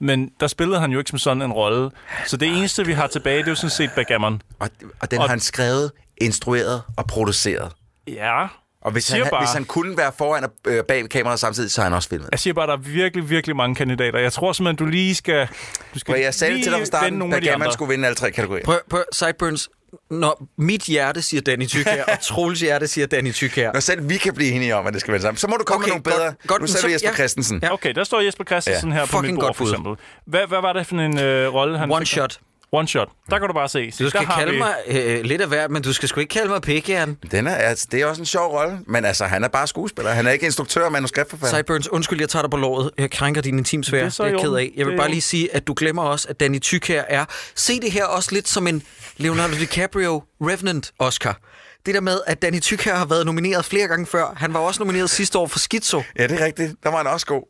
men 0.01 0.31
der 0.40 0.47
spillede 0.47 0.81
han 0.81 0.90
jo 0.92 0.99
ikke 0.99 1.09
som 1.09 1.18
sådan 1.18 1.42
en 1.42 1.53
rolle. 1.53 1.90
Så 2.27 2.37
det 2.37 2.49
eneste, 2.49 2.87
vi 2.87 2.92
har 2.92 3.07
tilbage, 3.07 3.38
det 3.38 3.45
er 3.47 3.49
jo 3.51 3.55
sådan 3.55 3.71
set 3.71 3.90
Backgammon. 3.97 4.42
Og, 4.59 4.68
og 5.01 5.11
den 5.11 5.18
Og- 5.18 5.25
har 5.25 5.29
han 5.29 5.40
skrevet, 5.40 5.92
instrueret 6.16 6.83
og 6.97 7.07
produceret. 7.07 7.73
Ja, 8.09 8.47
Og 8.81 8.92
hvis 8.92 9.09
han, 9.09 9.27
bare- 9.31 9.40
hvis 9.45 9.53
han 9.53 9.64
kunne 9.64 9.97
være 9.97 10.12
foran 10.18 10.45
og 10.45 10.51
øh, 10.66 10.85
bag 10.85 11.09
kameraet 11.09 11.40
samtidig, 11.40 11.71
så 11.71 11.81
har 11.81 11.88
han 11.88 11.97
også 11.97 12.09
filmet. 12.09 12.29
jeg 12.33 12.38
siger 12.40 12.55
bare, 12.55 12.66
der 12.66 12.73
er 12.73 12.77
virkelig, 12.77 13.31
virkelig 13.31 13.57
mange 13.57 13.75
kandidater. 13.75 14.18
Jeg 14.18 14.33
tror 14.33 14.53
simpelthen, 14.53 14.87
du 14.87 14.90
lige 14.90 15.14
skal... 15.14 15.49
Du 15.95 15.99
skal 15.99 16.12
For 16.12 16.16
jeg 16.18 16.35
sagde 16.35 16.55
det 16.55 16.62
til 16.62 16.73
dig 16.73 16.81
fra 16.81 16.85
starten, 16.85 17.18
nogle 17.18 17.37
af 17.37 17.53
at 17.53 17.59
man 17.59 17.73
skulle 17.73 17.88
vinde 17.88 18.07
alle 18.07 18.16
tre 18.16 18.31
kategorier. 18.31 18.64
Prøv, 18.64 18.79
prøv, 18.90 19.05
Sideburns. 19.12 19.68
Når 20.11 20.46
mit 20.59 20.83
hjerte 20.83 21.22
siger 21.22 21.40
Danny 21.40 21.66
Tykær, 21.66 22.05
og 22.05 22.20
Troels 22.28 22.61
hjerte 22.61 22.87
siger 22.87 23.07
Danny 23.07 23.33
Tykær. 23.33 23.72
Når 23.72 23.81
selv 23.81 24.09
vi 24.09 24.16
kan 24.16 24.35
blive 24.35 24.50
enige 24.52 24.76
om, 24.76 24.87
at 24.87 24.92
det 24.92 25.00
skal 25.00 25.12
være 25.12 25.18
det 25.18 25.22
samme, 25.22 25.38
så 25.38 25.46
må 25.48 25.57
du 25.57 25.64
komme 25.64 25.85
Okay, 25.85 25.92
med 25.94 26.00
nogle 26.02 26.02
bedre. 26.02 26.24
godt- 26.26 26.46
godt, 26.46 26.61
nu 26.62 26.66
så- 26.66 26.87
vi 26.87 26.92
Jesper 26.92 27.09
ja. 27.11 27.14
Christensen. 27.14 27.61
Ja. 27.62 27.72
Okay, 27.72 27.94
der 27.94 28.05
står 28.05 28.20
Jesper 28.20 28.44
Christensen 28.44 28.88
Ja. 28.88 28.94
her 28.94 29.02
på 29.02 29.07
Fucking 29.07 29.33
mit 29.35 29.40
bord, 29.40 29.55
for 29.55 29.64
eksempel. 29.64 29.92
Hvad, 30.26 30.46
hvad 30.48 30.61
var 30.61 30.72
det 30.72 30.87
for 30.87 30.96
en 30.96 31.18
øh, 31.18 31.55
rolle, 31.55 31.78
han 31.78 31.90
One 31.92 32.00
fik? 32.00 32.07
shot. 32.12 32.38
One 32.74 32.88
shot. 32.88 33.08
Der 33.30 33.38
kan 33.38 33.48
du 33.48 33.54
bare 33.54 33.68
se. 33.68 33.90
Du 33.98 34.11
skal 34.11 34.26
kalde 34.26 34.52
vi... 34.52 34.58
mig 34.58 34.74
øh, 34.87 35.24
lidt 35.24 35.40
af 35.40 35.48
hvert, 35.48 35.70
men 35.70 35.82
du 35.82 35.92
skal 35.92 36.08
sgu 36.08 36.20
ikke 36.20 36.30
kalde 36.30 36.48
mig 36.48 36.62
pikjern. 36.62 37.18
Den 37.30 37.46
er, 37.46 37.54
altså, 37.54 37.87
det 37.90 38.00
er 38.00 38.06
også 38.06 38.22
en 38.22 38.26
sjov 38.26 38.52
rolle, 38.52 38.78
men 38.87 39.04
altså, 39.04 39.24
han 39.24 39.44
er 39.44 39.48
bare 39.48 39.66
skuespiller. 39.66 40.11
Han 40.11 40.26
er 40.26 40.30
ikke 40.30 40.46
instruktør 40.46 40.85
og 40.85 40.92
manuskriptforfatter. 40.92 41.56
Sideburns, 41.56 41.88
undskyld, 41.88 42.20
jeg 42.20 42.28
tager 42.28 42.42
dig 42.42 42.50
på 42.50 42.56
låret. 42.56 42.90
Jeg 42.98 43.11
krænker 43.11 43.40
din 43.40 43.58
intimsfære. 43.58 43.98
Det 43.98 44.04
er 44.04 44.08
Det 44.08 44.14
så 44.14 44.22
er 44.22 44.26
jeg 44.26 44.40
ked 44.40 44.54
af. 44.54 44.72
Jeg 44.76 44.87
vil 44.87 44.96
bare 44.96 45.08
lige 45.11 45.20
sige, 45.20 45.56
at 45.56 45.66
du 45.66 45.74
glemmer 45.76 46.02
også, 46.02 46.28
at 46.28 46.40
Danny 46.40 46.61
Tykær 46.61 47.02
er... 47.08 47.24
Se 47.54 47.80
det 47.80 47.92
her 47.92 48.04
også 48.04 48.28
lidt 48.32 48.48
som 48.48 48.66
en 48.66 48.82
Leonardo 49.16 49.54
DiCaprio 49.54 50.22
Revenant-Oscar. 50.40 51.40
Det 51.87 51.94
der 51.94 52.00
med, 52.00 52.20
at 52.26 52.42
Danny 52.42 52.61
Tykær 52.61 52.94
har 52.94 53.04
været 53.06 53.26
nomineret 53.26 53.64
flere 53.64 53.88
gange 53.88 54.06
før. 54.06 54.35
Han 54.37 54.54
var 54.54 54.61
også 54.61 54.80
nomineret 54.80 55.11
sidste 55.11 55.38
år 55.38 55.46
for 55.46 55.58
Schizo. 55.58 56.02
Ja, 56.18 56.26
det 56.26 56.40
er 56.40 56.44
rigtigt. 56.44 56.72
Der 56.82 56.90
var 56.90 56.96
han 56.96 57.06
også 57.06 57.26
god. 57.26 57.42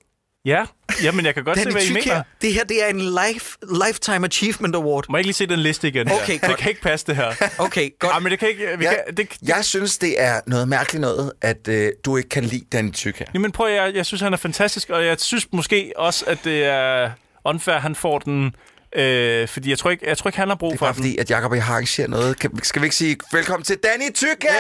Ja, 0.44 0.64
jamen 1.02 1.26
jeg 1.26 1.34
kan 1.34 1.44
godt 1.44 1.58
se, 1.58 1.64
Danny 1.64 1.72
hvad 1.72 1.82
I 1.82 1.92
mener. 1.92 2.22
Det 2.42 2.54
her 2.54 2.64
det 2.64 2.82
er 2.84 2.86
en 2.88 3.00
life, 3.00 3.56
Lifetime 3.86 4.24
Achievement 4.26 4.74
Award. 4.74 5.04
Må 5.08 5.16
jeg 5.16 5.20
ikke 5.20 5.26
lige 5.28 5.34
se 5.34 5.46
den 5.46 5.58
liste 5.58 5.88
igen? 5.88 6.12
Okay, 6.12 6.32
det 6.32 6.42
godt. 6.42 6.56
kan 6.58 6.68
ikke 6.68 6.80
passe, 6.82 7.06
det 7.06 7.16
her. 7.16 7.32
Okay, 7.58 7.90
godt. 7.98 8.14
Ja, 8.14 8.18
men 8.18 8.30
det 8.32 8.38
kan 8.38 8.48
ikke... 8.48 8.78
Vi 8.78 8.84
Jeg, 8.84 9.00
kan, 9.06 9.16
det, 9.16 9.28
jeg 9.42 9.64
synes, 9.64 9.98
det 9.98 10.20
er 10.22 10.40
noget 10.46 10.68
mærkeligt 10.68 11.00
noget, 11.00 11.32
at 11.42 11.68
øh, 11.68 11.92
du 12.04 12.16
ikke 12.16 12.28
kan 12.28 12.44
lide 12.44 12.64
Danny 12.72 12.92
Tyk 12.92 13.18
her. 13.18 13.26
Jamen 13.34 13.52
prøv, 13.52 13.68
jeg, 13.72 13.94
jeg 13.94 14.06
synes, 14.06 14.22
han 14.22 14.32
er 14.32 14.36
fantastisk, 14.36 14.90
og 14.90 15.06
jeg 15.06 15.20
synes 15.20 15.46
måske 15.52 15.92
også, 15.96 16.24
at 16.26 16.38
det 16.44 16.64
er 16.64 17.10
unfair, 17.44 17.78
han 17.78 17.94
får 17.94 18.18
den... 18.18 18.54
Øh, 18.96 19.48
fordi 19.48 19.70
jeg 19.70 19.78
tror, 19.78 19.90
ikke, 19.90 20.08
jeg 20.08 20.18
tror 20.18 20.28
ikke, 20.28 20.38
han 20.38 20.48
har 20.48 20.54
brug 20.56 20.70
Det 20.70 20.76
er 20.76 20.78
for 20.78 20.86
bare 20.86 20.92
den. 20.94 21.02
fordi, 21.02 21.16
at 21.18 21.30
Jacob 21.30 21.54
har 21.54 21.72
arrangeret 21.72 22.10
noget. 22.10 22.38
Kan, 22.38 22.62
skal 22.62 22.82
vi 22.82 22.86
ikke 22.86 22.96
sige 22.96 23.16
velkommen 23.32 23.64
til 23.64 23.76
Danny 23.76 24.12
Tyk 24.14 24.42
her? 24.42 24.50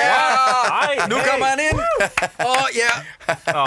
Ej, 0.70 1.08
Nu 1.08 1.16
hey! 1.16 1.24
kommer 1.30 1.46
han 1.46 1.58
ind. 1.72 1.78
Åh, 2.40 2.46
oh, 2.50 2.64
ja. 2.76 3.32
Nå. 3.52 3.66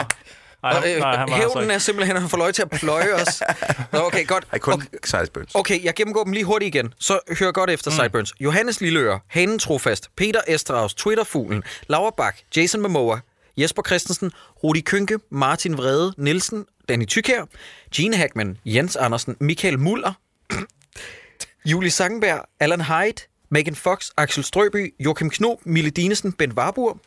Nej, 0.66 0.78
Og, 0.78 0.90
øh, 0.94 1.00
nej, 1.00 1.18
han 1.18 1.30
var 1.30 1.36
altså 1.36 1.36
hævnen 1.36 1.64
ikke. 1.64 1.74
er 1.74 1.78
simpelthen, 1.78 2.16
at 2.16 2.22
han 2.22 2.30
får 2.30 2.38
lov 2.38 2.52
til 2.52 2.62
at 2.62 2.70
pløje 2.70 3.14
os. 3.14 3.44
Nå, 3.94 4.00
okay, 4.00 4.28
godt. 4.28 4.48
Ej, 4.52 4.60
kun 4.60 4.74
Okay. 4.74 4.86
Sideburns. 5.04 5.56
Okay, 5.56 5.84
jeg 5.84 5.94
gennemgår 5.94 6.24
dem 6.24 6.34
lige 6.34 6.46
hurtigt 6.46 6.76
igen. 6.76 6.94
Så 7.00 7.20
hør 7.40 7.52
godt 7.52 7.70
efter 7.70 7.92
mm. 7.92 7.98
Sideburns. 7.98 8.34
Johannes 8.40 8.82
Lilleøre, 8.82 9.20
Hanen 9.28 9.60
Trofast, 9.60 10.10
Peter 10.18 10.42
Estraus, 10.48 10.94
Twitterfuglen, 10.94 11.64
Laura 11.88 12.12
Bak, 12.18 12.38
Jason 12.56 12.82
Momoa, 12.82 13.20
Jesper 13.58 13.82
Christensen, 13.86 14.32
Rudi 14.64 14.82
Kønke, 14.82 15.20
Martin 15.30 15.78
Vrede, 15.78 16.14
Nielsen, 16.18 16.66
Danny 16.90 17.06
Tykær, 17.06 17.46
Gene 17.96 18.18
Hackman, 18.18 18.58
Jens 18.66 18.96
Andersen, 18.96 19.36
Michael 19.40 19.80
Muller, 19.80 20.14
Julie 21.66 21.92
Sangenberg, 21.92 22.42
Allan 22.60 22.82
Hyde, 22.82 23.22
Megan 23.50 23.76
Fox, 23.76 24.10
Axel 24.18 24.44
Strøby, 24.44 24.94
Joachim 25.00 25.30
Knob, 25.30 25.60
Mille 25.66 25.90
Dinesen, 25.90 26.32
Ben 26.34 26.52
Warburg, 26.52 27.00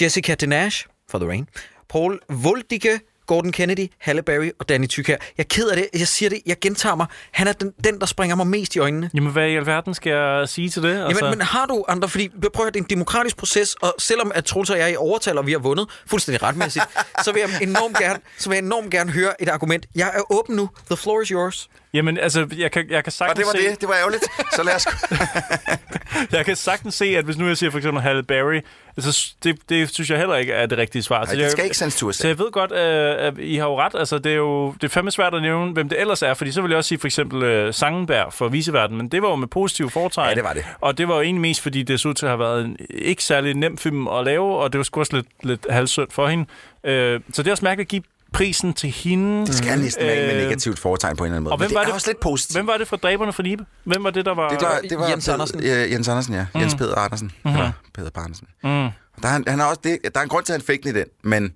Jessica 0.00 0.34
Denash 0.34 0.86
for 1.10 1.18
The 1.18 1.28
Rain, 1.28 1.48
Paul 1.90 2.20
Voldige, 2.28 3.00
Gordon 3.26 3.52
Kennedy, 3.52 3.86
Halle 3.98 4.22
Berry 4.22 4.50
og 4.58 4.68
Danny 4.68 4.86
Tykær. 4.86 5.16
Jeg 5.38 5.44
er 5.44 5.48
ked 5.48 5.68
af 5.68 5.76
det. 5.76 6.00
Jeg 6.00 6.08
siger 6.08 6.28
det. 6.28 6.40
Jeg 6.46 6.56
gentager 6.60 6.94
mig. 6.94 7.06
Han 7.32 7.48
er 7.48 7.52
den, 7.52 7.72
den 7.84 8.00
der 8.00 8.06
springer 8.06 8.36
mig 8.36 8.46
mest 8.46 8.76
i 8.76 8.78
øjnene. 8.78 9.10
Jamen, 9.14 9.32
hvad 9.32 9.48
i 9.48 9.56
alverden 9.56 9.94
skal 9.94 10.10
jeg 10.12 10.48
sige 10.48 10.68
til 10.70 10.82
det? 10.82 10.88
Altså, 10.88 11.24
Jamen, 11.24 11.38
men 11.38 11.46
har 11.46 11.66
du 11.66 11.84
andre, 11.88 12.08
fordi 12.08 12.28
prøv 12.28 12.48
at 12.54 12.58
høre, 12.58 12.66
det 12.70 12.76
er 12.76 12.80
en 12.82 12.90
demokratisk 12.90 13.36
proces, 13.36 13.74
og 13.74 13.94
selvom 13.98 14.32
at 14.34 14.44
Troels 14.44 14.70
og 14.70 14.78
jeg 14.78 14.84
er 14.84 14.88
i 14.88 14.96
overtal, 14.96 15.38
og 15.38 15.46
vi 15.46 15.52
har 15.52 15.58
vundet 15.58 15.86
fuldstændig 16.06 16.42
retmæssigt, 16.42 16.84
så 17.24 17.32
vil 17.32 17.40
jeg 17.40 17.62
enormt 17.62 17.98
gerne, 17.98 18.18
så 18.38 18.48
vil 18.48 18.56
jeg 18.56 18.64
enormt 18.64 18.90
gerne 18.90 19.10
høre 19.10 19.42
et 19.42 19.48
argument. 19.48 19.86
Jeg 19.94 20.10
er 20.14 20.32
åben 20.32 20.56
nu. 20.56 20.70
The 20.86 20.96
floor 20.96 21.20
is 21.20 21.28
yours. 21.28 21.68
Jamen, 21.94 22.18
altså, 22.18 22.46
jeg 22.56 22.70
kan, 22.72 22.90
jeg 22.90 23.04
kan 23.04 23.08
Og 23.08 23.12
sagtens 23.12 23.38
det 23.38 23.46
var 23.46 23.52
se... 23.60 23.70
det. 23.70 23.80
Det 23.80 23.88
var 23.88 23.94
ærgerligt. 23.94 24.24
Så 24.54 24.62
lad 24.62 24.74
os... 24.74 24.86
Jeg 26.32 26.44
kan 26.44 26.56
sagtens 26.56 26.94
se, 26.94 27.04
at 27.04 27.24
hvis 27.24 27.36
nu 27.36 27.46
jeg 27.46 27.56
siger 27.56 27.70
for 27.70 27.78
eksempel 27.78 28.02
Halle 28.02 28.22
Berry, 28.22 28.60
så 29.00 29.34
det, 29.44 29.58
det 29.68 29.94
synes 29.94 30.10
jeg 30.10 30.18
heller 30.18 30.36
ikke 30.36 30.52
er 30.52 30.66
det 30.66 30.78
rigtige 30.78 31.02
svar. 31.02 31.18
Nej, 31.18 31.26
så 31.26 31.36
det 31.36 31.42
jeg, 31.42 31.50
skal 31.50 31.64
ikke 31.64 31.76
sendes 31.76 31.94
til 31.94 32.06
USA. 32.06 32.22
Så 32.22 32.28
jeg 32.28 32.38
ved 32.38 32.50
godt, 32.50 32.72
øh, 32.72 33.26
at 33.26 33.38
I 33.38 33.56
har 33.56 33.66
jo 33.66 33.80
ret. 33.80 33.94
Altså, 33.98 34.18
det 34.18 34.32
er 34.32 34.36
jo 34.36 34.72
det 34.72 34.84
er 34.84 34.88
fandme 34.88 35.10
svært 35.10 35.34
at 35.34 35.42
nævne, 35.42 35.72
hvem 35.72 35.88
det 35.88 36.00
ellers 36.00 36.22
er, 36.22 36.34
fordi 36.34 36.52
så 36.52 36.62
vil 36.62 36.68
jeg 36.68 36.78
også 36.78 36.88
sige 36.88 36.98
for 36.98 37.06
eksempel 37.06 37.42
øh, 37.42 37.74
Sangenberg 37.74 38.32
for 38.32 38.48
Viseverden, 38.48 38.96
men 38.96 39.08
det 39.08 39.22
var 39.22 39.28
jo 39.28 39.36
med 39.36 39.48
positive 39.48 39.90
foretegn. 39.90 40.28
Ja, 40.28 40.34
det 40.34 40.44
var 40.44 40.52
det. 40.52 40.64
Og 40.80 40.98
det 40.98 41.08
var 41.08 41.14
jo 41.14 41.20
egentlig 41.20 41.40
mest, 41.40 41.60
fordi 41.60 41.82
det 41.82 42.00
så 42.00 42.08
ud 42.08 42.14
til 42.14 42.26
at 42.26 42.30
have 42.30 42.38
været 42.38 42.64
en 42.64 42.76
ikke 42.90 43.24
særlig 43.24 43.54
nem 43.54 43.78
film 43.78 44.08
at 44.08 44.24
lave, 44.24 44.56
og 44.56 44.72
det 44.72 44.78
var 44.78 44.84
sgu 44.84 45.00
også 45.00 45.16
lidt, 45.16 45.26
lidt 45.42 45.66
halvsødt 45.70 46.12
for 46.12 46.26
hende. 46.26 46.46
Øh, 46.84 47.20
så 47.32 47.42
det 47.42 47.48
er 47.48 47.52
også 47.52 47.64
mærkeligt 47.64 47.86
at 47.86 47.90
give 47.90 48.02
prisen 48.32 48.72
til 48.72 48.90
hende. 48.90 49.46
Det 49.46 49.54
skal 49.54 49.78
næsten 49.78 50.06
være 50.06 50.16
en 50.20 50.26
med 50.26 50.34
Øh, 50.36 50.42
negativt 50.42 50.78
foretegn 50.78 51.16
på 51.16 51.24
en 51.24 51.26
eller 51.26 51.36
anden 51.36 51.44
måde. 51.44 51.52
Og 51.52 51.58
hvem 51.58 51.70
Men 51.70 51.74
var 51.74 51.80
det 51.80 51.86
det? 51.86 51.94
også 51.94 52.08
lidt 52.08 52.20
positivt. 52.20 52.56
Hvem 52.56 52.66
var 52.66 52.76
det 52.76 52.88
fra 52.88 52.96
Dræberne 52.96 53.32
for 53.32 53.42
Libe? 53.42 53.64
Hvem 53.84 54.04
var 54.04 54.10
det, 54.10 54.24
der 54.24 54.34
var... 54.34 54.48
Det 54.48 54.58
var, 54.62 54.80
det 54.90 54.98
var 54.98 55.08
Jens 55.08 55.28
Andersen. 55.28 55.62
Ja, 55.62 55.90
Jens 55.90 56.08
Andersen, 56.08 56.34
ja. 56.34 56.46
Mm. 56.54 56.60
Jens 56.60 56.74
Peder 56.74 56.94
Andersen. 56.94 57.32
Mm. 57.44 57.50
Eller 57.50 57.72
Peder 57.94 58.10
Barnesen. 58.10 58.46
Mm. 58.62 58.68
Der 58.68 58.90
er, 59.22 59.26
han, 59.28 59.44
han 59.48 59.60
er 59.60 59.64
også 59.64 59.80
det, 59.84 59.98
der 60.14 60.20
er 60.20 60.24
en 60.24 60.28
grund 60.28 60.44
til, 60.44 60.52
at 60.52 60.60
han 60.60 60.66
fik 60.66 60.82
den 60.84 60.96
i 60.96 60.98
den, 60.98 61.06
men... 61.22 61.52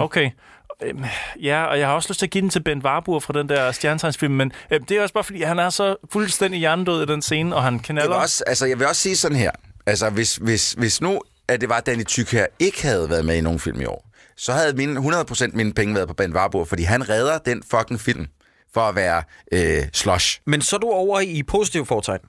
Okay. 0.00 0.30
Øhm, 0.82 1.04
Ja, 1.42 1.64
og 1.64 1.78
jeg 1.78 1.86
har 1.86 1.94
også 1.94 2.08
lyst 2.10 2.18
til 2.18 2.26
at 2.26 2.30
give 2.30 2.42
den 2.42 2.50
til 2.50 2.62
Ben 2.62 2.82
Warburg 2.84 3.22
fra 3.22 3.32
den 3.32 3.48
der 3.48 3.72
stjernetegnsfilm, 3.72 4.34
men 4.34 4.52
øh, 4.70 4.80
det 4.88 4.96
er 4.96 5.02
også 5.02 5.14
bare 5.14 5.24
fordi, 5.24 5.42
han 5.42 5.58
er 5.58 5.70
så 5.70 5.96
fuldstændig 6.12 6.60
hjernedød 6.60 7.02
i 7.02 7.06
den 7.12 7.22
scene, 7.22 7.56
og 7.56 7.62
han 7.62 7.74
vil, 7.74 7.82
knaller. 7.82 8.14
også, 8.16 8.44
altså, 8.46 8.66
jeg 8.66 8.78
vil 8.78 8.86
også 8.86 9.02
sige 9.02 9.16
sådan 9.16 9.36
her. 9.38 9.50
Altså, 9.86 10.10
hvis, 10.10 10.36
hvis, 10.36 10.72
hvis 10.72 11.00
nu, 11.00 11.20
at 11.48 11.60
det 11.60 11.68
var, 11.68 11.76
at 11.76 11.86
Danny 11.86 12.04
Tyk 12.04 12.30
her 12.32 12.46
ikke 12.58 12.82
havde 12.82 13.10
været 13.10 13.24
med 13.24 13.36
i 13.36 13.40
nogen 13.40 13.60
film 13.60 13.80
i 13.80 13.84
år, 13.84 14.03
så 14.36 14.52
havde 14.52 14.76
mine, 14.76 15.00
100% 15.00 15.50
mine 15.56 15.72
penge 15.72 15.94
været 15.94 16.08
på 16.08 16.14
Ben 16.14 16.34
Warburg, 16.34 16.68
fordi 16.68 16.82
han 16.82 17.08
redder 17.08 17.38
den 17.38 17.62
fucking 17.70 18.00
film 18.00 18.26
for 18.74 18.80
at 18.80 18.94
være 18.94 19.22
øh, 19.52 19.82
slush. 19.92 20.40
Men 20.46 20.62
så 20.62 20.76
er 20.76 20.80
du 20.80 20.90
over 20.90 21.20
i 21.20 21.42
positiv 21.42 21.86
foretegn. 21.86 22.20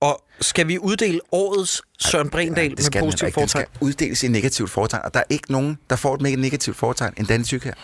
Og 0.00 0.24
skal 0.40 0.68
vi 0.68 0.78
uddele 0.78 1.20
årets 1.32 1.82
Søren 1.98 2.30
Brindal 2.30 2.76
det 2.76 2.84
skal 2.84 2.98
med 2.98 3.02
den 3.02 3.06
positiv 3.06 3.26
ikke. 3.26 3.40
Den 3.40 3.48
skal 3.48 3.60
foretegn? 3.60 3.88
uddeles 3.88 4.22
i 4.22 4.28
negativt 4.28 4.70
foretegn, 4.70 5.02
og 5.04 5.14
der 5.14 5.20
er 5.20 5.24
ikke 5.30 5.52
nogen, 5.52 5.78
der 5.90 5.96
får 5.96 6.14
et 6.14 6.20
mega 6.20 6.36
negativt 6.36 6.76
foretegn 6.76 7.14
end 7.16 7.26
Danny 7.26 7.44
Tyk 7.44 7.64
her. 7.64 7.74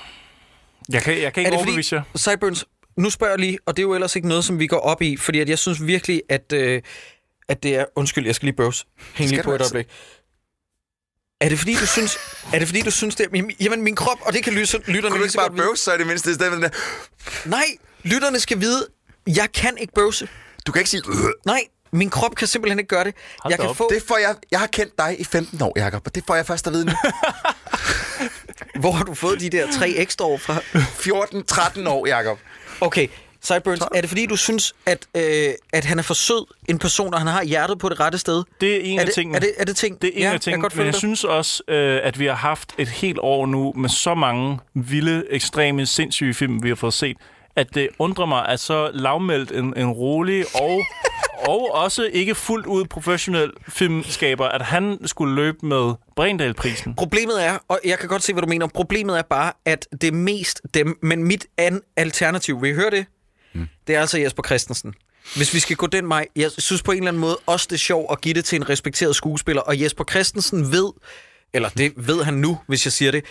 Jeg 0.89 1.03
kan, 1.03 1.23
jeg 1.23 1.33
kan 1.33 1.41
ikke 1.41 1.51
det 1.51 1.59
overbevise 1.59 1.97
jer. 1.97 2.03
Sideburns, 2.17 2.65
nu 2.97 3.11
spørger 3.11 3.33
jeg 3.33 3.41
lige, 3.41 3.59
og 3.67 3.77
det 3.77 3.83
er 3.83 3.87
jo 3.87 3.95
ellers 3.95 4.17
ikke 4.17 4.29
noget, 4.29 4.45
som 4.45 4.59
vi 4.59 4.67
går 4.67 4.79
op 4.79 5.03
i, 5.03 5.17
fordi 5.17 5.41
at 5.41 5.49
jeg 5.49 5.59
synes 5.59 5.87
virkelig, 5.87 6.23
at, 6.29 6.53
øh, 6.53 6.83
at 7.49 7.63
det 7.63 7.77
er... 7.77 7.85
Undskyld, 7.97 8.27
jeg 8.27 8.35
skal 8.35 8.47
lige 8.47 8.57
bøvs. 8.57 8.87
Hæng 9.15 9.31
lige 9.31 9.43
på 9.43 9.51
et 9.51 9.55
altså? 9.55 9.75
øjeblik. 9.75 9.93
Er 11.41 11.49
det 11.49 11.59
fordi, 11.59 11.75
du 11.75 11.87
synes, 11.87 12.19
er 12.53 12.59
det 12.59 12.69
fordi, 12.69 12.81
du 12.81 12.91
synes 12.91 13.15
det? 13.15 13.27
Jamen, 13.35 13.53
Jamen, 13.61 13.83
min 13.83 13.97
krop, 13.97 14.19
og 14.21 14.33
det 14.33 14.45
kan 14.45 14.53
lytte, 14.53 14.81
lytterne 14.87 15.15
Kunne 15.15 15.25
ikke 15.25 15.37
bare 15.37 15.51
bøvse, 15.51 15.85
så 15.85 15.93
er 15.93 15.97
det 15.97 16.07
mindste 16.07 16.31
i 16.31 16.35
stedet 16.35 16.63
der... 16.63 16.69
Nej, 17.45 17.65
lytterne 18.03 18.41
skal 18.41 18.61
vide, 18.61 18.87
jeg 19.27 19.49
kan 19.55 19.79
ikke 19.79 19.93
bøvse. 19.93 20.29
Du 20.67 20.73
kan 20.73 20.81
ikke 20.81 20.91
sige... 20.91 21.03
Øh. 21.09 21.15
Nej, 21.47 21.61
min 21.93 22.11
krop 22.11 22.35
kan 22.35 22.49
simpelthen 22.49 22.79
ikke 22.79 22.89
gøre 22.89 23.05
det. 23.05 23.15
Hold 23.39 23.53
jeg 23.53 23.59
kan 23.59 23.69
op. 23.69 23.77
få... 23.77 23.89
Det 23.95 24.03
får 24.09 24.19
jeg... 24.19 24.35
Jeg 24.51 24.61
har 24.61 24.67
kendt 24.67 24.99
dig 24.99 25.21
i 25.21 25.25
15 25.25 25.63
år, 25.63 25.73
Jacob, 25.77 26.03
og 26.07 26.15
det 26.15 26.25
får 26.27 26.35
jeg 26.35 26.47
først 26.47 26.67
at 26.67 26.73
vide 26.73 26.85
nu. 26.85 26.93
Hvor 28.81 28.93
har 28.93 29.05
du 29.05 29.15
fået 29.15 29.41
de 29.41 29.51
der 29.51 29.73
tre 29.73 29.89
ekstra 29.91 30.25
år 30.25 30.39
fra? 30.39 30.59
14-13 31.85 31.89
år, 31.89 32.07
Jacob. 32.07 32.39
Okay, 32.81 33.09
Sideburns, 33.45 33.81
er 33.95 34.01
det 34.01 34.11
fordi, 34.11 34.27
du 34.27 34.37
synes, 34.37 34.75
at, 34.87 35.07
øh, 35.17 35.23
at 35.73 35.85
han 35.85 35.99
er 35.99 36.03
for 36.03 36.15
sød 36.15 36.47
en 36.69 36.79
person, 36.79 37.15
og 37.15 37.21
han 37.21 37.29
har 37.29 37.45
hjertet 37.45 37.79
på 37.79 37.89
det 37.89 38.01
rette 38.01 38.19
sted? 38.19 38.43
Det 38.61 38.77
er 38.77 38.81
en 38.81 38.99
er 38.99 39.01
af 39.01 39.07
det, 39.07 39.15
tingene. 39.15 39.37
Er 39.37 39.41
det, 39.41 39.53
er 39.57 39.65
det 39.65 39.77
ting? 39.77 40.03
Det 40.03 40.09
er 40.09 40.13
en 40.15 40.21
ja, 40.23 40.29
af 40.29 40.33
Jeg, 40.33 40.41
tingene, 40.41 40.63
godt 40.63 40.77
men 40.77 40.87
jeg 40.87 40.93
dig. 40.93 40.99
synes 40.99 41.25
også, 41.25 41.63
øh, 41.69 42.01
at 42.03 42.19
vi 42.19 42.27
har 42.27 42.35
haft 42.35 42.73
et 42.79 42.89
helt 42.89 43.19
år 43.19 43.47
nu 43.47 43.73
med 43.77 43.89
så 43.89 44.15
mange 44.15 44.59
vilde, 44.75 45.25
ekstreme, 45.31 45.87
sindssyge 45.87 46.35
film, 46.35 46.63
vi 46.63 46.69
har 46.69 46.75
fået 46.77 46.95
set, 46.95 47.17
at 47.57 47.75
det 47.75 47.89
undrer 47.99 48.27
mig, 48.27 48.49
at 48.49 48.61
så 48.61 48.91
lavmældt 48.95 49.53
en, 49.53 49.75
en 49.77 49.91
rolig 49.91 50.45
og, 50.55 50.83
og 51.49 51.75
også 51.75 52.05
ikke 52.13 52.35
fuldt 52.35 52.67
ud 52.67 52.85
professionel 52.85 53.51
filmskaber, 53.69 54.45
at 54.45 54.63
han 54.63 54.99
skulle 55.07 55.35
løbe 55.35 55.67
med 55.67 55.95
Brindal-prisen. 56.17 56.95
Problemet 56.95 57.45
er, 57.45 57.59
og 57.69 57.81
jeg 57.85 57.99
kan 57.99 58.09
godt 58.09 58.23
se, 58.23 58.33
hvad 58.33 58.43
du 58.43 58.49
mener, 58.49 58.67
problemet 58.67 59.19
er 59.19 59.23
bare, 59.23 59.53
at 59.65 59.87
det 60.01 60.05
er 60.05 60.13
mest 60.13 60.61
dem, 60.75 60.99
men 61.03 61.25
mit 61.25 61.47
an 61.59 61.81
alternativ, 61.97 62.63
vil 62.63 62.71
I 62.71 62.75
høre 62.75 62.91
det? 62.91 63.07
Mm. 63.55 63.69
Det 63.87 63.95
er 63.95 64.01
altså 64.01 64.19
Jesper 64.19 64.43
Christensen. 64.43 64.95
Hvis 65.37 65.55
vi 65.55 65.59
skal 65.59 65.77
gå 65.77 65.87
den 65.87 66.09
vej, 66.09 66.27
jeg 66.37 66.51
synes 66.59 66.83
på 66.83 66.93
en 66.93 66.99
eller 66.99 67.09
anden 67.09 67.21
måde 67.21 67.39
også, 67.47 67.67
det 67.71 67.75
er 67.75 67.79
sjovt 67.79 68.13
at 68.13 68.21
give 68.21 68.35
det 68.35 68.45
til 68.45 68.57
en 68.57 68.69
respekteret 68.69 69.17
skuespiller, 69.17 69.63
og 69.63 69.81
Jesper 69.81 70.05
Christensen 70.11 70.73
ved, 70.73 70.93
eller 71.53 71.69
det 71.69 71.93
ved 71.97 72.25
han 72.25 72.35
nu, 72.35 72.59
hvis 72.67 72.87
jeg 72.87 72.93
siger 72.93 73.11
det, 73.11 73.25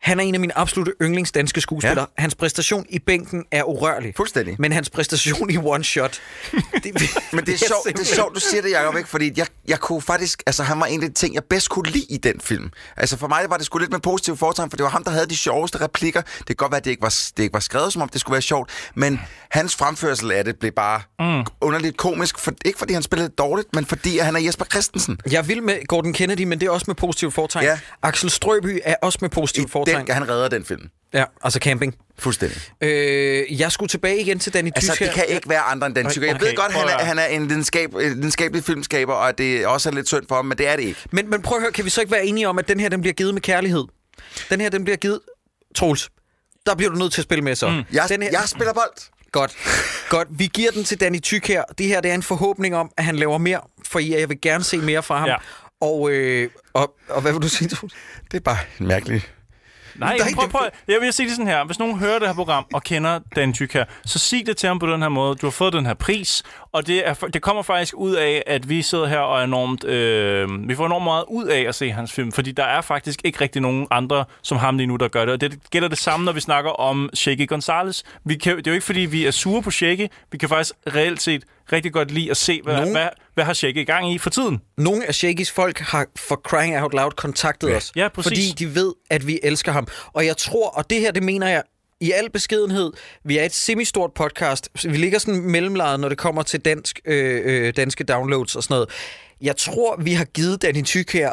han 0.00 0.20
er 0.20 0.24
en 0.24 0.34
af 0.34 0.40
mine 0.40 0.58
absolutte 0.58 0.92
yndlings 1.02 1.32
danske 1.32 1.60
skuespillere. 1.60 2.06
Ja. 2.18 2.22
Hans 2.22 2.34
præstation 2.34 2.86
i 2.88 2.98
bænken 2.98 3.44
er 3.50 3.62
urørlig. 3.62 4.12
Fuldstændig. 4.16 4.56
Men 4.58 4.72
hans 4.72 4.90
præstation 4.90 5.50
i 5.50 5.56
one 5.56 5.84
shot... 5.84 6.20
Det, 6.84 6.94
Men 7.32 7.46
det 7.46 7.54
er, 7.54 7.58
sjovt, 7.68 7.86
det 7.86 8.00
er 8.00 8.14
sjovt, 8.14 8.34
du 8.34 8.40
siger 8.40 8.62
det, 8.62 8.70
Jacob, 8.70 8.96
ikke? 8.96 9.08
Fordi 9.08 9.32
jeg, 9.36 9.46
jeg 9.68 9.78
kunne 9.78 10.02
faktisk... 10.02 10.42
Altså, 10.46 10.62
han 10.62 10.80
var 10.80 10.86
en 10.86 11.02
af 11.02 11.08
de 11.08 11.14
ting, 11.14 11.34
jeg 11.34 11.44
bedst 11.44 11.68
kunne 11.70 11.90
lide 11.90 12.06
i 12.10 12.16
den 12.16 12.40
film. 12.40 12.70
Altså, 12.96 13.16
for 13.16 13.28
mig 13.28 13.44
var 13.48 13.56
det 13.56 13.66
sgu 13.66 13.78
lidt 13.78 13.90
med 13.90 14.00
positiv 14.00 14.36
foretegn, 14.36 14.70
for 14.70 14.76
det 14.76 14.84
var 14.84 14.90
ham, 14.90 15.04
der 15.04 15.10
havde 15.10 15.26
de 15.26 15.36
sjoveste 15.36 15.80
replikker. 15.80 16.20
Det 16.20 16.46
kan 16.46 16.56
godt 16.56 16.72
være, 16.72 16.78
at 16.78 16.84
det 16.84 16.90
ikke 16.90 17.02
var, 17.02 17.14
det 17.36 17.42
ikke 17.42 17.52
var 17.52 17.60
skrevet, 17.60 17.92
som 17.92 18.02
om 18.02 18.08
det 18.08 18.20
skulle 18.20 18.32
være 18.32 18.42
sjovt, 18.42 18.70
men 18.94 19.20
hans 19.50 19.76
fremførsel 19.76 20.32
af 20.32 20.44
det 20.44 20.58
blev 20.58 20.72
bare 20.72 21.02
mm. 21.18 21.44
underligt 21.60 21.96
komisk. 21.96 22.38
For, 22.38 22.52
ikke 22.64 22.78
fordi 22.78 22.92
han 22.92 23.02
spillede 23.02 23.28
dårligt, 23.28 23.68
men 23.74 23.86
fordi 23.86 24.18
at 24.18 24.24
han 24.24 24.36
er 24.36 24.40
Jesper 24.40 24.64
Christensen. 24.64 25.18
Jeg 25.30 25.48
vil 25.48 25.62
med 25.62 25.86
Gordon 25.86 26.12
Kennedy, 26.12 26.44
men 26.44 26.60
det 26.60 26.66
er 26.66 26.70
også 26.70 26.84
med 26.88 26.94
positiv 26.94 27.30
foretegn. 27.30 27.64
Ja. 27.64 27.78
Axel 28.02 28.30
Strøby 28.30 28.80
er 28.84 28.94
også 29.02 29.18
med 29.20 29.30
positiv 29.30 29.68
foretegn. 29.68 29.89
Den, 29.98 30.14
han 30.14 30.28
redder 30.28 30.48
den 30.48 30.64
film. 30.64 30.88
Ja, 31.14 31.24
altså 31.42 31.58
camping. 31.58 31.96
Fuldstændig. 32.18 32.60
Øh, 32.80 33.60
jeg 33.60 33.72
skulle 33.72 33.88
tilbage 33.88 34.20
igen 34.20 34.38
til 34.38 34.54
Danny 34.54 34.70
Tysk 34.76 34.90
Altså, 34.90 35.04
det 35.04 35.14
kan 35.14 35.24
ikke 35.28 35.48
være 35.48 35.60
andre 35.60 35.86
end 35.86 35.94
den 35.94 36.10
tykker. 36.10 36.28
Jeg 36.28 36.36
Okay, 36.36 36.46
ved 36.46 36.56
godt, 36.56 36.72
han 36.72 36.88
at 36.88 36.94
er, 36.94 37.04
han 37.04 37.18
er 37.18 37.26
en 37.26 37.48
videnskab, 37.48 37.94
en 37.94 38.00
videnskabelig 38.00 38.64
filmskaber, 38.64 39.14
og 39.14 39.28
at 39.28 39.38
det 39.38 39.66
også 39.66 39.88
er 39.88 39.92
lidt 39.92 40.08
synd 40.08 40.24
for 40.28 40.34
ham, 40.36 40.44
men 40.44 40.58
det 40.58 40.68
er 40.68 40.76
det 40.76 40.82
ikke. 40.82 41.00
Men, 41.10 41.30
men 41.30 41.42
prøv 41.42 41.56
at 41.56 41.62
høre, 41.62 41.72
kan 41.72 41.84
vi 41.84 41.90
så 41.90 42.00
ikke 42.00 42.12
være 42.12 42.26
enige 42.26 42.48
om, 42.48 42.58
at 42.58 42.68
den 42.68 42.80
her 42.80 42.88
den 42.88 43.00
bliver 43.00 43.14
givet 43.14 43.34
med 43.34 43.42
kærlighed? 43.42 43.84
Den 44.50 44.60
her 44.60 44.70
den 44.70 44.84
bliver 44.84 44.96
givet... 44.96 45.20
Troels, 45.74 46.10
der 46.66 46.74
bliver 46.74 46.90
du 46.90 46.98
nødt 46.98 47.12
til 47.12 47.20
at 47.20 47.24
spille 47.24 47.44
med 47.44 47.54
så. 47.54 47.68
Mm. 47.68 47.82
Jeg, 47.92 48.06
den 48.08 48.22
her... 48.22 48.30
jeg 48.32 48.42
spiller 48.46 48.72
bold. 48.72 49.10
Godt. 49.32 49.56
Godt. 50.08 50.28
Vi 50.30 50.50
giver 50.54 50.70
den 50.70 50.84
til 50.84 51.00
Danny 51.00 51.20
Tyk 51.20 51.46
her. 51.48 51.64
Det 51.78 51.86
her 51.86 52.00
det 52.00 52.10
er 52.10 52.14
en 52.14 52.22
forhåbning 52.22 52.76
om, 52.76 52.90
at 52.96 53.04
han 53.04 53.16
laver 53.16 53.38
mere, 53.38 53.60
for 53.88 53.98
jeg 53.98 54.28
vil 54.28 54.40
gerne 54.40 54.64
se 54.64 54.78
mere 54.78 55.02
fra 55.02 55.18
ham. 55.18 55.28
Ja. 55.28 55.36
Og, 55.80 56.10
øh, 56.10 56.50
og, 56.72 56.94
og 57.08 57.20
hvad 57.20 57.32
vil 57.32 57.42
du 57.42 57.48
sige, 57.48 57.68
Troels? 57.68 57.94
Det 58.30 58.36
er 58.36 58.40
bare 58.40 58.58
mærkeligt. 58.78 59.32
Nej, 59.94 60.16
Nej, 60.18 60.28
prøv, 60.34 60.48
prøv, 60.48 60.68
jeg 60.88 61.00
vil 61.00 61.12
sige 61.12 61.26
det 61.26 61.36
sådan 61.36 61.46
her. 61.46 61.64
Hvis 61.64 61.78
nogen 61.78 61.98
hører 61.98 62.18
det 62.18 62.28
her 62.28 62.34
program 62.34 62.66
og 62.74 62.82
kender 62.82 63.20
Dan 63.36 63.52
Tyk 63.52 63.72
her, 63.72 63.84
så 64.06 64.18
sig 64.18 64.46
det 64.46 64.56
til 64.56 64.66
ham 64.66 64.78
på 64.78 64.86
den 64.86 65.02
her 65.02 65.08
måde. 65.08 65.34
Du 65.36 65.46
har 65.46 65.50
fået 65.50 65.72
den 65.72 65.86
her 65.86 65.94
pris, 65.94 66.42
og 66.72 66.86
det, 66.86 67.08
er, 67.08 67.14
det 67.14 67.42
kommer 67.42 67.62
faktisk 67.62 67.94
ud 67.96 68.14
af, 68.14 68.42
at 68.46 68.68
vi 68.68 68.82
sidder 68.82 69.06
her 69.06 69.18
og 69.18 69.40
er 69.40 69.44
enormt... 69.44 69.84
Øh, 69.84 70.68
vi 70.68 70.74
får 70.74 70.86
enormt 70.86 71.04
meget 71.04 71.24
ud 71.28 71.44
af 71.44 71.60
at 71.68 71.74
se 71.74 71.90
hans 71.90 72.12
film, 72.12 72.32
fordi 72.32 72.52
der 72.52 72.64
er 72.64 72.80
faktisk 72.80 73.20
ikke 73.24 73.40
rigtig 73.40 73.62
nogen 73.62 73.86
andre 73.90 74.24
som 74.42 74.58
ham 74.58 74.76
lige 74.76 74.86
nu, 74.86 74.96
der 74.96 75.08
gør 75.08 75.24
det. 75.24 75.34
Og 75.34 75.40
det 75.40 75.58
gælder 75.70 75.88
det 75.88 75.98
samme, 75.98 76.24
når 76.26 76.32
vi 76.32 76.40
snakker 76.40 76.70
om 76.70 77.10
Shaky 77.14 77.48
Gonzalez. 77.48 78.02
Vi 78.24 78.34
kan, 78.34 78.56
det 78.56 78.66
er 78.66 78.70
jo 78.70 78.74
ikke, 78.74 78.86
fordi 78.86 79.00
vi 79.00 79.26
er 79.26 79.30
sure 79.30 79.62
på 79.62 79.70
Shaky. 79.70 80.06
Vi 80.32 80.38
kan 80.38 80.48
faktisk 80.48 80.74
reelt 80.94 81.22
set 81.22 81.44
rigtig 81.72 81.92
godt 81.92 82.10
lide 82.10 82.30
at 82.30 82.36
se, 82.36 82.60
hvad, 82.64 82.76
Nogen- 82.76 82.92
hvad, 82.92 83.08
hvad 83.34 83.44
har 83.44 83.52
Shaky 83.52 83.76
i 83.76 83.84
gang 83.84 84.12
i 84.12 84.18
for 84.18 84.30
tiden. 84.30 84.60
Nogle 84.78 85.06
af 85.06 85.14
Shakys 85.14 85.50
folk 85.50 85.78
har 85.78 86.06
for 86.16 86.36
crying 86.36 86.82
out 86.82 86.94
loud 86.94 87.10
kontaktet 87.10 87.70
ja. 87.70 87.76
os. 87.76 87.92
Ja, 87.96 88.08
præcis. 88.08 88.28
Fordi 88.28 88.64
de 88.66 88.74
ved, 88.74 88.92
at 89.10 89.26
vi 89.26 89.38
elsker 89.42 89.72
ham. 89.72 89.86
Og 90.12 90.26
jeg 90.26 90.36
tror, 90.36 90.68
og 90.68 90.90
det 90.90 91.00
her, 91.00 91.12
det 91.12 91.22
mener 91.22 91.48
jeg 91.48 91.62
i 92.00 92.12
al 92.12 92.30
beskedenhed, 92.30 92.92
vi 93.24 93.38
er 93.38 93.44
et 93.44 93.54
semistort 93.54 94.12
podcast. 94.14 94.68
Vi 94.84 94.96
ligger 94.96 95.18
sådan 95.18 95.40
mellemlejet, 95.40 96.00
når 96.00 96.08
det 96.08 96.18
kommer 96.18 96.42
til 96.42 96.60
dansk, 96.60 97.00
øh, 97.04 97.40
øh, 97.44 97.72
danske 97.76 98.04
downloads 98.04 98.56
og 98.56 98.62
sådan 98.62 98.74
noget. 98.74 98.90
Jeg 99.40 99.56
tror, 99.56 99.96
vi 99.96 100.12
har 100.12 100.24
givet 100.24 100.62
Danny 100.62 100.84
Tyk 100.84 101.12
her 101.12 101.32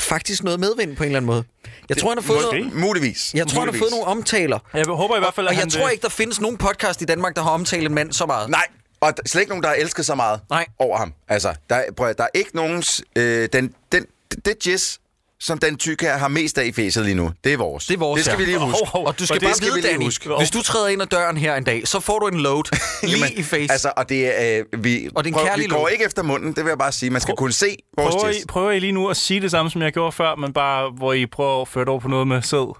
faktisk 0.00 0.42
noget 0.44 0.60
medvind 0.60 0.96
på 0.96 1.02
en 1.02 1.06
eller 1.06 1.16
anden 1.18 1.26
måde. 1.26 1.44
Jeg 1.88 1.96
tror, 1.96 2.08
han 2.08 2.18
har 2.18 2.22
fået, 2.22 2.42
måske. 2.44 2.58
noget, 2.60 2.74
Muligvis. 2.80 3.34
jeg 3.34 3.46
tror, 3.46 3.60
han 3.60 3.68
har 3.68 3.72
Muligvis. 3.72 3.80
fået 3.80 3.90
nogle 3.90 4.06
omtaler. 4.06 4.58
Jeg 4.74 4.84
håber 4.86 5.16
i 5.16 5.18
hvert 5.18 5.34
fald, 5.34 5.46
at 5.46 5.50
Og 5.50 5.54
jeg 5.54 5.60
han 5.62 5.70
tror 5.70 5.84
vil- 5.84 5.92
ikke, 5.92 6.02
der 6.02 6.08
findes 6.08 6.40
nogen 6.40 6.56
podcast 6.56 7.02
i 7.02 7.04
Danmark, 7.04 7.36
der 7.36 7.42
har 7.42 7.50
omtalt 7.50 7.86
en 7.86 7.94
mand 7.94 8.12
så 8.12 8.26
meget. 8.26 8.50
Nej, 8.50 8.64
og 9.00 9.16
der 9.16 9.22
er 9.24 9.28
slet 9.28 9.40
ikke 9.40 9.48
nogen, 9.50 9.62
der 9.62 9.68
har 9.68 9.76
elsket 9.76 10.06
så 10.06 10.14
meget 10.14 10.40
Nej. 10.50 10.66
over 10.78 10.98
ham. 10.98 11.12
Altså, 11.28 11.54
der, 11.70 11.76
er- 11.76 11.92
prøv, 11.96 12.08
at- 12.08 12.18
der 12.18 12.24
er 12.24 12.28
ikke 12.34 12.56
nogen... 12.56 12.82
Øh, 13.16 13.48
den, 13.52 13.74
den, 13.92 14.04
det 14.44 14.66
jizz 14.66 14.96
som 15.40 15.58
den 15.58 15.76
tyk 15.76 16.00
her 16.02 16.16
har 16.16 16.28
mest 16.28 16.58
af 16.58 16.64
i 16.64 16.72
fæset 16.72 17.04
lige 17.04 17.14
nu, 17.14 17.30
det 17.44 17.52
er 17.52 17.56
vores. 17.56 17.86
Det 17.86 17.94
er 17.94 17.98
vores, 17.98 18.18
Det 18.18 18.24
skal 18.24 18.32
ja. 18.32 18.44
vi 18.44 18.50
lige 18.50 18.58
huske. 18.58 18.78
Hov, 18.78 18.86
hov. 18.86 19.06
Og 19.06 19.18
du 19.18 19.26
skal 19.26 19.36
Og 19.36 19.42
bare 19.42 19.54
skal 19.54 19.66
vi 19.66 19.70
vide, 19.72 19.80
lige 19.80 19.92
Danny, 19.92 20.04
huske. 20.04 20.30
hvis 20.38 20.50
du 20.50 20.62
træder 20.62 20.88
ind 20.88 21.02
ad 21.02 21.06
døren 21.06 21.36
her 21.36 21.54
en 21.54 21.64
dag, 21.64 21.82
så 21.88 22.00
får 22.00 22.18
du 22.18 22.26
en 22.26 22.40
load 22.40 22.62
lige 23.02 23.16
Jamen, 23.16 23.32
i 23.36 23.42
face. 23.42 23.72
Altså, 23.72 23.92
og 23.96 24.08
det 24.08 24.42
er, 24.42 24.58
øh, 24.72 24.84
vi, 24.84 25.08
Og 25.14 25.24
det 25.24 25.30
er 25.30 25.34
en 25.34 25.38
prøv, 25.38 25.46
kærlig 25.46 25.62
vi 25.64 25.68
går 25.68 25.78
låt. 25.82 25.92
ikke 25.92 26.04
efter 26.04 26.22
munden, 26.22 26.48
det 26.52 26.64
vil 26.64 26.70
jeg 26.70 26.78
bare 26.78 26.92
sige. 26.92 27.10
Man 27.10 27.20
skal 27.20 27.34
kunne 27.36 27.52
se 27.52 27.76
vores 27.98 28.14
Prøver 28.14 28.28
I, 28.30 28.34
prøver 28.48 28.70
I 28.70 28.78
lige 28.78 28.92
nu 28.92 29.08
at 29.08 29.16
sige 29.16 29.40
det 29.40 29.50
samme, 29.50 29.70
som 29.70 29.82
jeg 29.82 29.92
gjorde 29.92 30.12
før, 30.12 30.34
men 30.34 30.52
bare 30.52 30.90
hvor 30.96 31.12
I 31.12 31.26
prøver 31.26 31.62
at 31.62 31.68
føre 31.68 31.84
det 31.84 31.88
over 31.88 32.00
på 32.00 32.08
noget 32.08 32.28
med 32.28 32.42
sæd? 32.42 32.74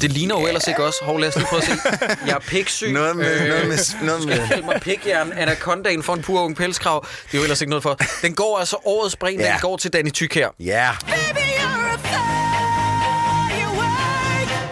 Det 0.00 0.12
ligner 0.12 0.40
jo 0.40 0.46
ellers 0.46 0.66
ikke 0.68 0.84
også. 0.84 0.98
Hov, 1.02 1.18
lad 1.20 1.28
os 1.28 1.36
lige 1.36 1.46
prøve 1.46 1.62
at 1.62 1.68
se. 1.68 1.72
Jeg 2.26 2.34
er 2.34 2.38
piksyg. 2.38 2.92
Noget 2.92 3.16
med, 3.16 3.40
Øh, 3.40 3.48
noget 3.48 3.68
med, 3.68 4.06
noget 4.06 4.22
skal 4.22 4.30
jeg 4.32 4.40
med. 4.40 4.48
kalde 4.48 4.66
mig 4.66 4.80
pikjern, 4.80 5.32
anacondaen 5.32 6.02
for 6.02 6.14
en 6.14 6.22
pur 6.22 6.40
ung 6.42 6.56
pelskrav. 6.56 7.06
Det 7.26 7.34
er 7.34 7.38
jo 7.38 7.42
ellers 7.42 7.60
ikke 7.60 7.70
noget 7.70 7.82
for. 7.82 7.98
Den 8.22 8.34
går 8.34 8.58
altså 8.58 8.76
årets 8.84 9.16
bræn, 9.16 9.40
Ja. 9.40 9.46
den 9.52 9.60
går 9.60 9.76
til 9.76 9.92
Danny 9.92 10.12
Tyk 10.12 10.34
her. 10.34 10.48
Ja, 10.60 10.90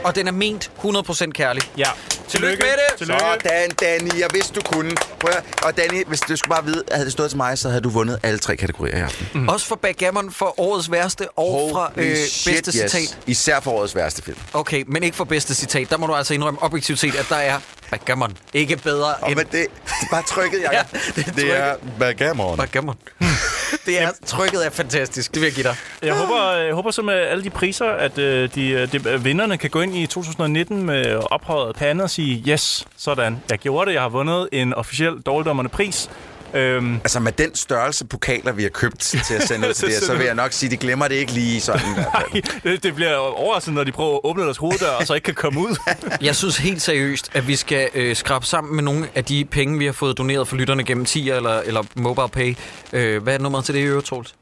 Og 0.04 0.14
den 0.14 0.28
er 0.28 0.32
ment 0.32 0.70
100% 0.84 1.30
kærlig. 1.30 1.62
Ja. 1.78 1.88
Tillykke 2.28 2.62
med 2.62 2.72
det. 2.72 2.98
Tillykke. 2.98 3.20
sådan, 3.20 3.70
Danny. 3.70 4.20
Jeg 4.20 4.28
vidste, 4.34 4.54
du 4.54 4.60
kunne. 4.72 4.92
Prøv 5.20 5.30
at, 5.36 5.44
og 5.64 5.76
Danny, 5.76 6.04
hvis 6.06 6.20
du 6.20 6.36
skulle 6.36 6.54
bare 6.54 6.64
vide, 6.64 6.84
havde 6.92 7.04
det 7.04 7.12
stået 7.12 7.30
til 7.30 7.36
mig, 7.36 7.58
så 7.58 7.68
havde 7.68 7.80
du 7.80 7.88
vundet 7.88 8.18
alle 8.22 8.38
tre 8.38 8.56
kategorier 8.56 8.96
i 8.96 9.00
aften. 9.00 9.26
Mm. 9.34 9.48
Også 9.48 9.66
for 9.66 9.76
backgammon 9.76 10.32
for 10.32 10.60
årets 10.60 10.90
værste 10.90 11.28
og 11.28 11.70
fra 11.72 11.92
Holy 11.94 12.06
øh, 12.06 12.16
shit, 12.16 12.54
bedste 12.54 12.82
yes. 12.82 12.90
citat. 12.92 13.18
Især 13.26 13.60
for 13.60 13.70
årets 13.70 13.94
værste 13.94 14.22
film. 14.22 14.36
Okay, 14.52 14.84
men 14.86 15.02
ikke 15.02 15.16
for 15.16 15.24
bedste 15.24 15.54
citat. 15.54 15.90
Der 15.90 15.96
må 15.96 16.06
du 16.06 16.14
altså 16.14 16.34
indrømme 16.34 16.62
objektivt 16.62 16.98
set, 16.98 17.14
at 17.14 17.26
der 17.28 17.36
er 17.36 17.58
backgammon. 17.90 18.36
Ikke 18.52 18.76
bedre 18.76 19.14
Og 19.14 19.28
end 19.28 19.36
men 19.36 19.46
det, 19.46 19.52
det 19.52 19.92
er 20.02 20.06
bare 20.10 20.22
trykket, 20.22 20.60
Jacob. 20.72 20.88
Ja, 20.92 20.98
det 21.16 21.26
er 21.28 21.32
det 21.32 21.56
er 21.58 21.74
backgammon. 21.98 22.56
backgammon. 22.56 22.96
det 23.86 24.02
er 24.02 24.10
trykket 24.26 24.66
er 24.66 24.70
fantastisk. 24.70 25.34
Det 25.34 25.40
vil 25.40 25.46
jeg 25.46 25.54
give 25.54 25.64
dig. 25.64 25.76
Jeg 26.02 26.14
håber, 26.14 26.52
jeg 26.52 26.74
håber 26.74 26.90
så 26.90 27.02
med 27.02 27.14
alle 27.14 27.44
de 27.44 27.50
priser, 27.50 27.86
at 27.86 28.18
øh, 28.18 28.50
de, 28.54 28.68
øh, 28.68 28.92
de, 28.92 29.08
øh, 29.10 29.24
vinderne 29.24 29.58
kan 29.58 29.70
gå 29.70 29.80
ind 29.80 29.96
i 29.96 30.06
2019 30.06 30.82
med 30.86 31.20
ophøjet 31.30 31.76
pande 31.76 32.04
og 32.04 32.10
sige, 32.10 32.44
yes, 32.48 32.86
sådan, 32.96 33.42
jeg 33.50 33.58
gjorde 33.58 33.88
det, 33.88 33.94
jeg 33.94 34.02
har 34.02 34.08
vundet 34.08 34.48
en 34.52 34.74
officiel 34.74 35.20
dårligdommerne 35.26 35.68
pris. 35.68 36.10
Øhm, 36.54 36.94
Altså 36.94 37.20
med 37.20 37.32
den 37.32 37.54
størrelse 37.54 38.04
pokaler, 38.06 38.52
vi 38.52 38.62
har 38.62 38.70
købt 38.70 38.98
til 38.98 39.34
at 39.34 39.48
sende 39.48 39.68
ud 39.68 39.74
til 39.80 39.88
det, 39.88 39.94
så 40.02 40.14
vil 40.16 40.26
jeg 40.26 40.34
nok 40.34 40.52
sige, 40.52 40.70
de 40.70 40.76
glemmer 40.76 41.08
det 41.08 41.14
ikke 41.14 41.32
lige 41.32 41.60
sådan. 41.60 41.90
i 41.90 41.94
hvert 41.94 42.24
fald. 42.32 42.62
det, 42.72 42.82
det 42.82 42.94
bliver 42.94 43.16
overraskende, 43.16 43.74
når 43.76 43.84
de 43.84 43.92
prøver 43.92 44.14
at 44.14 44.20
åbne 44.24 44.42
deres 44.44 44.56
hoveddør, 44.56 44.90
og 44.90 45.06
så 45.06 45.14
ikke 45.14 45.24
kan 45.24 45.34
komme 45.34 45.60
ud. 45.60 45.76
Jeg 46.20 46.36
synes 46.36 46.56
helt 46.56 46.82
seriøst, 46.82 47.30
at 47.34 47.48
vi 47.48 47.56
skal 47.56 47.88
øh, 47.94 48.16
skrabe 48.16 48.46
sammen 48.46 48.74
med 48.74 48.82
nogle 48.82 49.08
af 49.14 49.24
de 49.24 49.44
penge, 49.44 49.78
vi 49.78 49.84
har 49.86 49.92
fået 49.92 50.18
doneret 50.18 50.48
for 50.48 50.56
lytterne 50.56 50.84
gennem 50.84 51.04
10 51.04 51.30
eller, 51.30 51.60
eller 51.60 51.82
mobile 51.94 52.28
pay. 52.28 52.56
Øh, 52.92 53.22
hvad 53.22 53.34
er 53.34 53.38
nummeret 53.38 53.64
til 53.64 53.74
det 53.74 53.80
i 53.80 53.84
øvrigt, 53.84 54.06
Troels? 54.06 54.34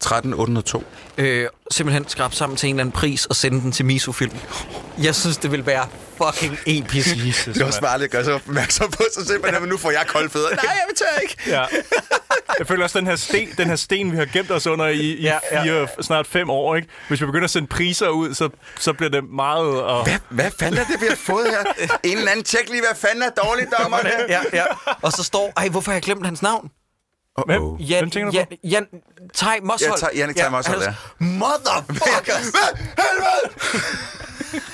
13802. 0.00 0.84
Øh, 1.18 1.46
simpelthen 1.70 2.08
skrabe 2.08 2.34
sammen 2.34 2.56
til 2.56 2.68
en 2.68 2.74
eller 2.74 2.82
anden 2.82 2.92
pris 2.92 3.26
og 3.26 3.36
sende 3.36 3.60
den 3.60 3.72
til 3.72 3.84
Misofilm. 3.84 4.32
Jeg 5.02 5.14
synes, 5.14 5.36
det 5.36 5.52
vil 5.52 5.66
være 5.66 5.88
fucking 6.24 6.58
episk. 6.66 7.08
Jesus, 7.26 7.54
Det 7.54 7.62
er 7.62 7.66
også 7.66 7.80
bare 7.80 8.02
at 8.04 8.10
gøre 8.10 8.24
sig 8.24 8.34
opmærksom 8.34 8.90
på 8.90 9.02
sig 9.14 9.26
selv, 9.26 9.40
men 9.60 9.68
nu 9.68 9.76
får 9.76 9.90
jeg 9.90 10.04
kolde 10.06 10.30
fødder. 10.30 10.48
Nej, 10.54 10.58
jeg 10.64 10.82
vil 10.88 10.96
tør 10.96 11.18
ikke. 11.22 11.36
Ja. 11.46 11.64
Jeg 12.58 12.66
føler 12.66 12.84
også, 12.84 12.98
den 12.98 13.06
her 13.06 13.16
sten, 13.16 13.48
den 13.58 13.68
her 13.68 13.76
sten 13.76 14.12
vi 14.12 14.16
har 14.16 14.24
gemt 14.24 14.50
os 14.50 14.66
under 14.66 14.86
i, 14.86 14.96
i 15.00 15.22
Ja, 15.22 15.38
ja, 15.52 15.64
ja. 15.64 15.84
fire, 15.84 15.88
snart 16.00 16.26
fem 16.26 16.50
år, 16.50 16.76
ikke? 16.76 16.88
Hvis 17.08 17.20
vi 17.20 17.26
begynder 17.26 17.44
at 17.44 17.50
sende 17.50 17.68
priser 17.68 18.08
ud, 18.08 18.34
så, 18.34 18.48
så 18.78 18.92
bliver 18.92 19.10
det 19.10 19.24
meget... 19.24 19.82
Og... 19.82 20.04
Hvad, 20.04 20.18
hvad 20.28 20.50
fanden 20.60 20.80
er 20.80 20.84
det, 20.84 21.00
vi 21.00 21.06
har 21.08 21.16
fået 21.16 21.46
her? 21.46 21.88
En 22.02 22.18
eller 22.18 22.30
anden 22.30 22.44
tjek 22.44 22.68
lige, 22.68 22.80
hvad 22.80 22.96
fanden 22.96 23.22
er 23.22 23.30
dårligt, 23.44 23.68
dommer? 23.82 23.98
ja, 24.28 24.40
ja. 24.52 24.64
Og 25.02 25.12
så 25.12 25.22
står, 25.24 25.52
ej, 25.56 25.68
hvorfor 25.68 25.90
har 25.90 25.96
jeg 25.96 26.02
glemt 26.02 26.24
hans 26.26 26.42
navn? 26.42 26.70
Hvem? 27.46 27.62
Uh-oh. 27.62 27.90
Jan, 27.90 27.98
Hvem 28.00 28.10
tænker 28.10 28.30
du 28.30 28.36
Jan, 28.36 28.46
Jan, 28.64 28.86
Tej 29.34 29.58
Moshold. 29.62 30.00
Ja, 30.02 30.06
Tej- 30.06 30.16
Jannik 30.18 30.36
Tej 30.36 30.48
Moshold, 30.48 30.76
altså, 30.82 30.92
Motherfuckers! 31.18 32.48
Hvad? 32.50 32.78
Helvede! 32.98 34.64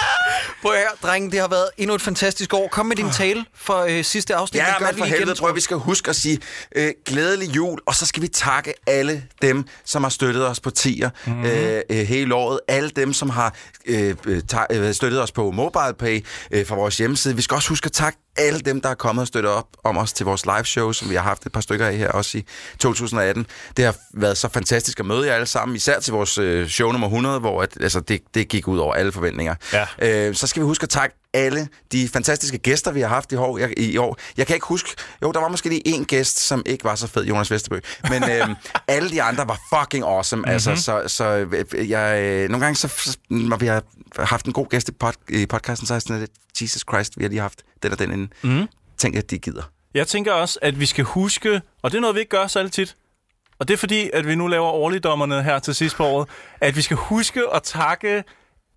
Prøv 0.62 0.72
at 0.72 0.78
høre, 0.78 0.88
drenge, 1.02 1.30
det 1.30 1.40
har 1.40 1.48
været 1.48 1.68
endnu 1.76 1.94
et 1.94 2.02
fantastisk 2.02 2.54
år. 2.54 2.68
Kom 2.68 2.86
med 2.86 2.96
din 2.96 3.10
tale 3.10 3.44
for 3.54 3.78
øh, 3.88 4.04
sidste 4.04 4.34
afsnit. 4.34 4.62
Ja, 4.62 4.78
gør 4.78 4.86
men 4.86 4.98
for 4.98 5.04
helvede, 5.04 5.34
prøv 5.34 5.48
at 5.48 5.54
vi 5.54 5.60
skal 5.60 5.76
huske 5.76 6.08
at 6.10 6.16
sige 6.16 6.38
øh, 6.76 6.92
glædelig 7.06 7.56
jul, 7.56 7.78
og 7.86 7.94
så 7.94 8.06
skal 8.06 8.22
vi 8.22 8.28
takke 8.28 8.74
alle 8.86 9.24
dem, 9.42 9.64
som 9.84 10.02
har 10.02 10.10
støttet 10.10 10.46
os 10.48 10.60
på 10.60 10.70
tier 10.70 11.10
mm. 11.26 11.44
øh, 11.44 11.82
øh, 11.90 11.96
hele 11.96 12.34
året. 12.34 12.60
Alle 12.68 12.90
dem, 12.90 13.12
som 13.12 13.30
har 13.30 13.54
øh, 13.86 14.16
øh, 14.26 14.42
ta- 14.52 14.66
øh, 14.70 14.94
støttet 14.94 15.22
os 15.22 15.32
på 15.32 15.50
MobilePay 15.50 16.24
øh, 16.50 16.66
fra 16.66 16.74
vores 16.74 16.96
hjemmeside. 16.96 17.36
Vi 17.36 17.42
skal 17.42 17.54
også 17.54 17.68
huske 17.68 17.86
at 17.86 17.92
takke 17.92 18.18
alle 18.38 18.60
dem, 18.60 18.80
der 18.80 18.88
er 18.88 18.94
kommet 18.94 19.22
og 19.22 19.28
støttet 19.28 19.52
op 19.52 19.66
om 19.84 19.98
os 19.98 20.12
til 20.12 20.26
vores 20.26 20.46
live 20.46 20.64
show, 20.64 20.92
som 20.92 21.10
vi 21.10 21.14
har 21.14 21.22
haft 21.22 21.46
et 21.46 21.52
par 21.52 21.60
stykker 21.60 21.86
af 21.86 21.96
her 21.96 22.08
også 22.08 22.38
i 22.38 22.44
2018. 22.78 23.46
Det 23.76 23.84
har 23.84 23.96
været 24.14 24.38
så 24.38 24.48
fantastisk 24.48 25.00
at 25.00 25.06
møde 25.06 25.26
jer 25.26 25.34
alle 25.34 25.46
sammen, 25.46 25.76
især 25.76 26.00
til 26.00 26.12
vores 26.12 26.38
øh, 26.38 26.68
show 26.68 26.92
nummer 26.92 27.06
100, 27.06 27.38
hvor 27.40 27.62
at, 27.62 27.76
altså, 27.80 28.00
det, 28.00 28.20
det 28.34 28.48
gik 28.48 28.68
ud 28.68 28.78
over 28.78 28.94
alle 28.94 29.12
forventninger. 29.12 29.54
Ja. 29.72 29.86
Øh, 30.28 30.34
så 30.34 30.46
skal 30.46 30.62
vi 30.62 30.64
huske 30.64 30.82
at 30.82 30.88
takke 30.88 31.16
alle 31.36 31.68
de 31.92 32.08
fantastiske 32.08 32.58
gæster, 32.58 32.92
vi 32.92 33.00
har 33.00 33.08
haft 33.08 33.32
i 33.32 33.36
år. 33.36 33.58
Jeg, 33.58 33.78
i 33.78 33.96
år. 33.96 34.18
jeg 34.36 34.46
kan 34.46 34.56
ikke 34.56 34.66
huske... 34.66 34.90
Jo, 35.22 35.32
der 35.32 35.40
var 35.40 35.48
måske 35.48 35.68
lige 35.68 35.88
en 35.88 36.04
gæst, 36.04 36.38
som 36.38 36.62
ikke 36.66 36.84
var 36.84 36.94
så 36.94 37.06
fed, 37.06 37.24
Jonas 37.24 37.50
Vesterbø. 37.50 37.80
Men 38.10 38.22
øh, 38.30 38.48
alle 38.88 39.10
de 39.10 39.22
andre 39.22 39.48
var 39.48 39.58
fucking 39.74 40.04
awesome. 40.04 40.40
Mm-hmm. 40.40 40.52
Altså, 40.52 40.76
så, 40.76 41.02
så 41.06 41.24
øh, 41.24 41.90
jeg, 41.90 42.22
øh, 42.22 42.48
nogle 42.48 42.64
gange, 42.64 42.76
så, 42.76 42.88
så, 42.88 43.16
når 43.30 43.56
vi 43.56 43.66
har 43.66 43.82
haft 44.18 44.46
en 44.46 44.52
god 44.52 44.66
gæst 44.66 44.88
i, 44.88 44.92
pod, 44.92 45.12
i 45.28 45.46
podcasten, 45.46 45.86
så 45.86 45.94
er 45.94 45.98
sådan 45.98 46.18
lidt, 46.18 46.30
Jesus 46.62 46.84
Christ, 46.90 47.18
vi 47.18 47.24
har 47.24 47.28
lige 47.28 47.40
haft 47.40 47.62
den 47.82 47.92
og 47.92 47.98
den 47.98 48.12
inden. 48.12 48.32
Mm. 48.42 48.68
Tænk, 48.98 49.16
at 49.16 49.30
de 49.30 49.38
gider. 49.38 49.62
Jeg 49.94 50.06
tænker 50.06 50.32
også, 50.32 50.58
at 50.62 50.80
vi 50.80 50.86
skal 50.86 51.04
huske, 51.04 51.60
og 51.82 51.90
det 51.90 51.96
er 51.96 52.00
noget, 52.00 52.14
vi 52.14 52.20
ikke 52.20 52.30
gør 52.30 52.46
særlig 52.46 52.72
tit, 52.72 52.96
og 53.58 53.68
det 53.68 53.74
er 53.74 53.78
fordi, 53.78 54.10
at 54.12 54.26
vi 54.26 54.34
nu 54.34 54.46
laver 54.46 54.66
årligdommerne 54.66 55.42
her 55.42 55.58
til 55.58 55.74
sidst 55.74 55.96
på 55.96 56.04
året, 56.04 56.28
at 56.60 56.76
vi 56.76 56.82
skal 56.82 56.96
huske 56.96 57.42
at 57.54 57.62
takke 57.62 58.24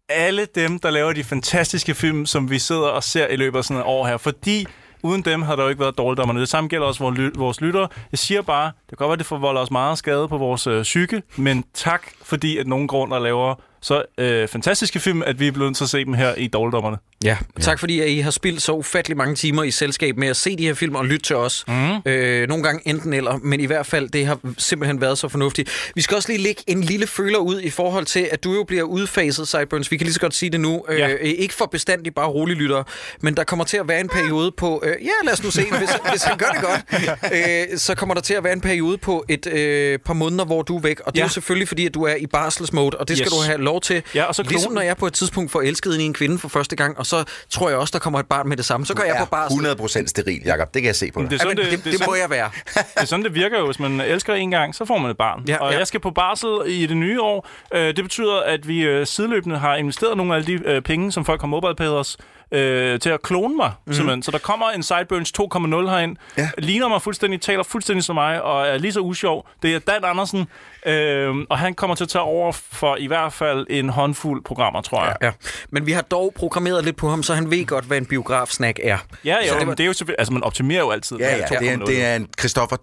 alle 0.10 0.48
dem, 0.56 0.80
der 0.80 0.90
laver 0.90 1.14
de 1.14 1.24
fantastiske 1.24 1.94
film, 1.94 2.26
som 2.26 2.50
vi 2.50 2.60
sidder 2.60 2.88
og 2.88 3.04
ser 3.04 3.28
i 3.28 3.36
løbet 3.36 3.58
af 3.58 3.64
sådan 3.64 3.82
et 3.82 3.88
år 3.88 4.08
her. 4.08 4.18
Fordi 4.18 4.66
uden 5.04 5.22
dem 5.22 5.42
har 5.42 5.56
der 5.56 5.64
jo 5.64 5.70
ikke 5.70 5.82
været 5.82 5.98
dårligdommerne. 5.98 6.40
Det 6.40 6.50
samme 6.50 6.68
gælder 6.68 6.88
også 6.88 7.04
vores, 7.04 7.32
vores 7.38 7.62
lyttere. 7.62 7.88
Jeg 8.12 8.20
siger 8.20 8.42
bare, 8.42 8.66
det 8.66 8.90
kan 8.90 8.96
godt 8.96 9.08
være, 9.08 9.14
at 9.14 9.20
det 9.20 9.26
forvolder 9.28 9.62
os 9.62 9.72
meget 9.72 9.98
skade 9.98 10.28
på 10.28 10.38
vores 10.38 10.68
øh, 10.68 10.84
psyke, 10.84 11.22
men 11.36 11.64
tak, 11.74 12.08
fordi 12.24 12.58
at 12.58 12.68
nogen 12.68 12.88
grunder 12.88 13.20
laver 13.20 13.56
så 13.82 14.04
øh, 14.18 14.48
fantastiske 14.48 15.00
film, 15.00 15.24
at 15.26 15.40
vi 15.40 15.48
er 15.48 15.52
blevet 15.52 15.70
nødt 15.70 15.78
til 15.78 15.84
at 15.84 15.90
se 15.90 16.06
dem 16.06 16.14
her 16.14 16.36
i 16.36 16.48
dårligdommerne. 16.48 16.98
Ja, 17.24 17.38
tak 17.62 17.80
fordi 17.80 18.00
at 18.00 18.10
I 18.10 18.20
har 18.20 18.32
spildt 18.32 18.62
så 18.62 18.72
ufattelig 18.72 19.18
mange 19.18 19.36
timer 19.36 19.64
i 19.64 19.72
selskab 19.72 20.18
med 20.18 20.28
at 20.28 20.38
se 20.38 20.56
de 20.58 20.66
her 20.66 20.74
film 20.74 20.96
og 20.96 21.06
lytte 21.06 21.26
til 21.26 21.36
os. 21.36 21.66
Mm. 21.68 22.12
Øh, 22.12 22.48
nogle 22.48 22.64
gange 22.64 22.82
enten 22.88 23.14
eller, 23.14 23.38
men 23.38 23.60
i 23.60 23.66
hvert 23.66 23.86
fald, 23.86 24.10
det 24.10 24.26
har 24.26 24.40
simpelthen 24.58 25.02
været 25.02 25.18
så 25.18 25.28
fornuftigt. 25.28 25.92
Vi 25.96 26.02
skal 26.02 26.16
også 26.16 26.30
lige 26.32 26.42
lægge 26.44 26.62
en 26.68 26.82
lille 26.84 27.08
føler 27.08 27.38
ud 27.38 27.62
i 27.62 27.70
forhold 27.70 28.06
til, 28.06 28.28
at 28.32 28.44
du 28.44 28.54
jo 28.54 28.64
bliver 28.64 28.84
udfaset, 28.84 29.48
Sideburns. 29.48 29.92
Vi 29.92 29.98
kan 29.98 30.06
lige 30.06 30.14
så 30.14 30.20
godt 30.20 30.36
sige 30.36 30.50
det 30.50 30.60
nu. 30.60 30.84
Ja. 30.90 31.10
Øh, 31.10 31.18
ikke 31.22 31.54
for 31.54 31.66
bestandigt 31.66 32.16
bare 32.16 32.28
rolig 32.28 32.56
lytter, 32.58 32.84
men 33.22 33.38
der 33.38 33.44
kommer 33.44 33.66
til 33.66 33.78
at 33.78 33.88
være 33.88 34.00
en 34.00 34.10
periode 34.10 34.52
på... 34.58 34.84
Øh, 34.86 34.96
ja, 35.02 35.10
lad 35.26 35.34
os 35.34 35.44
nu 35.44 35.52
se, 35.52 35.62
hvis, 35.78 35.90
hvis 36.12 36.24
han 36.24 36.38
gør 36.38 36.48
det 36.48 36.62
godt. 36.62 37.34
Øh, 37.72 37.78
så 37.78 37.96
kommer 37.96 38.16
der 38.16 38.22
til 38.22 38.34
at 38.34 38.44
være 38.44 38.54
en 38.54 38.62
periode 38.62 38.98
på 38.98 39.26
et 39.30 39.48
øh, 39.48 40.00
par 40.00 40.14
måneder, 40.14 40.46
hvor 40.46 40.62
du 40.62 40.78
er 40.78 40.82
væk. 40.82 41.00
Og 41.00 41.14
det 41.14 41.18
ja. 41.18 41.22
er 41.22 41.24
Ja. 41.24 41.28
jo 41.28 41.34
selvfølgelig, 41.34 41.68
fordi 41.68 41.86
at 41.86 41.94
du 41.94 42.04
er 42.04 42.16
i 42.16 42.28
barselsmode, 42.28 42.98
og 42.98 43.08
det 43.08 43.18
skal 43.18 43.26
Yes. 43.32 43.38
du 43.38 43.44
have 43.46 43.58
lov 43.62 43.82
til. 43.82 44.02
Ja, 44.16 44.24
og 44.24 44.36
så 44.36 44.44
ligesom 44.44 44.60
klonen- 44.72 44.76
når 44.76 44.82
jeg 44.82 44.98
på 44.98 45.08
et 45.08 45.14
tidspunkt 45.14 45.52
får 45.52 45.62
elsket 45.62 45.94
ind 45.94 46.02
i 46.02 46.06
en 46.06 46.14
kvinde 46.14 46.40
for 46.40 46.50
første 46.50 46.76
gang, 46.76 46.98
og 46.98 47.06
så 47.10 47.24
tror 47.50 47.70
jeg 47.70 47.78
også, 47.78 47.92
der 47.92 48.00
kommer 48.00 48.20
et 48.20 48.26
barn 48.26 48.50
med 48.50 48.58
det 48.58 48.66
samme. 48.66 48.86
Så 48.86 48.94
går 48.94 49.04
jeg 49.04 49.16
på 49.20 49.26
barsel. 49.26 49.66
100% 50.04 50.08
steril, 50.08 50.42
Jacob. 50.46 50.74
Det 50.74 50.82
kan 50.82 50.88
jeg 50.88 50.96
se 50.96 51.12
på 51.12 51.22
dig. 51.22 51.30
Det 51.30 51.36
er 51.36 51.40
sådan, 51.40 51.58
Jamen, 51.58 51.72
det, 51.72 51.86
det, 51.86 51.94
det, 51.94 52.02
er 52.02 52.06
må 52.08 52.14
sådan, 52.14 52.22
jeg 52.22 52.30
være. 52.30 52.50
det 52.96 53.02
er 53.02 53.06
sådan, 53.06 53.26
det 53.26 53.36
virker 53.36 53.60
jo. 53.60 53.66
Hvis 53.66 53.80
man 53.80 54.02
elsker 54.02 54.34
en 54.34 54.52
gang, 54.52 54.76
så 54.76 54.86
får 54.86 54.98
man 54.98 55.12
et 55.12 55.18
barn. 55.18 55.44
Ja, 55.48 55.58
og 55.58 55.72
ja. 55.72 55.78
jeg 55.78 55.88
skal 55.88 56.00
på 56.00 56.12
barsel 56.12 56.50
i 56.68 56.86
det 56.86 56.98
nye 56.98 57.22
år. 57.22 57.48
Øh, 57.74 57.96
det 57.96 58.04
betyder, 58.04 58.40
at 58.40 58.68
vi 58.68 58.82
øh, 58.82 59.08
sideløbende 59.08 59.58
har 59.58 59.76
investeret 59.76 60.18
nogle 60.18 60.36
af 60.36 60.44
de 60.44 60.54
øh, 60.66 60.82
penge, 60.82 61.12
som 61.12 61.26
folk 61.26 61.42
har 61.42 61.48
mobile 61.48 61.90
os, 61.90 62.18
øh, 62.52 63.00
til 63.00 63.10
at 63.10 63.22
klone 63.22 63.56
mig, 63.56 63.72
mm. 63.88 63.94
simpelthen. 63.94 64.24
Så 64.24 64.32
der 64.32 64.38
kommer 64.38 64.70
en 64.70 64.84
Sideburns 64.84 65.34
2.0 65.42 65.90
herind. 65.90 66.16
Ja. 66.38 66.50
Ligner 66.58 66.88
mig 66.88 67.02
fuldstændig, 67.02 67.42
taler 67.42 67.64
fuldstændig 67.64 68.04
som 68.04 68.16
mig, 68.16 68.42
og 68.42 68.68
er 68.68 68.78
lige 68.78 68.94
så 68.94 69.00
usjov. 69.00 69.48
Det 69.62 69.76
er 69.76 69.80
Dan 69.80 70.04
Andersen, 70.06 70.48
øh, 70.86 71.36
og 71.50 71.58
han 71.60 71.74
kommer 71.74 71.96
til 71.96 72.04
at 72.04 72.10
tage 72.10 72.22
over 72.22 72.52
for 72.52 72.96
i 72.96 73.08
hvert 73.08 73.34
fald 73.34 73.68
en 73.70 73.90
håndfuld 73.90 74.44
programmer, 74.44 74.82
tror 74.82 75.06
jeg. 75.06 75.16
Ja. 75.22 75.32
Men 75.70 75.86
vi 75.86 75.92
har 75.92 76.02
dog 76.02 76.34
programmeret 76.36 76.86
lidt 76.86 76.96
på 76.96 77.10
ham, 77.10 77.24
så 77.24 77.34
han 77.34 77.52
ved 77.52 77.66
godt, 77.66 77.86
hvad 77.86 77.98
en 77.98 78.06
biografsnack 78.06 78.80
er. 78.84 78.98
Ja, 79.26 79.36
Så 79.42 79.48
jo, 79.48 79.52
det 79.54 79.60
men 79.60 79.68
var- 79.68 79.74
det 79.76 79.84
er 79.84 79.88
jo 79.88 79.94
selvfølgelig... 79.94 80.20
Altså, 80.20 80.34
man 80.34 80.44
optimerer 80.44 80.80
jo 80.80 80.90
altid. 80.92 81.18
Ja, 81.18 81.36
ja, 81.38 81.46
det 81.60 81.70
er, 81.72 81.78
2.0. 81.78 81.86
det 81.86 82.04
er 82.06 82.16
en 82.16 82.28
Christoffer 82.40 82.78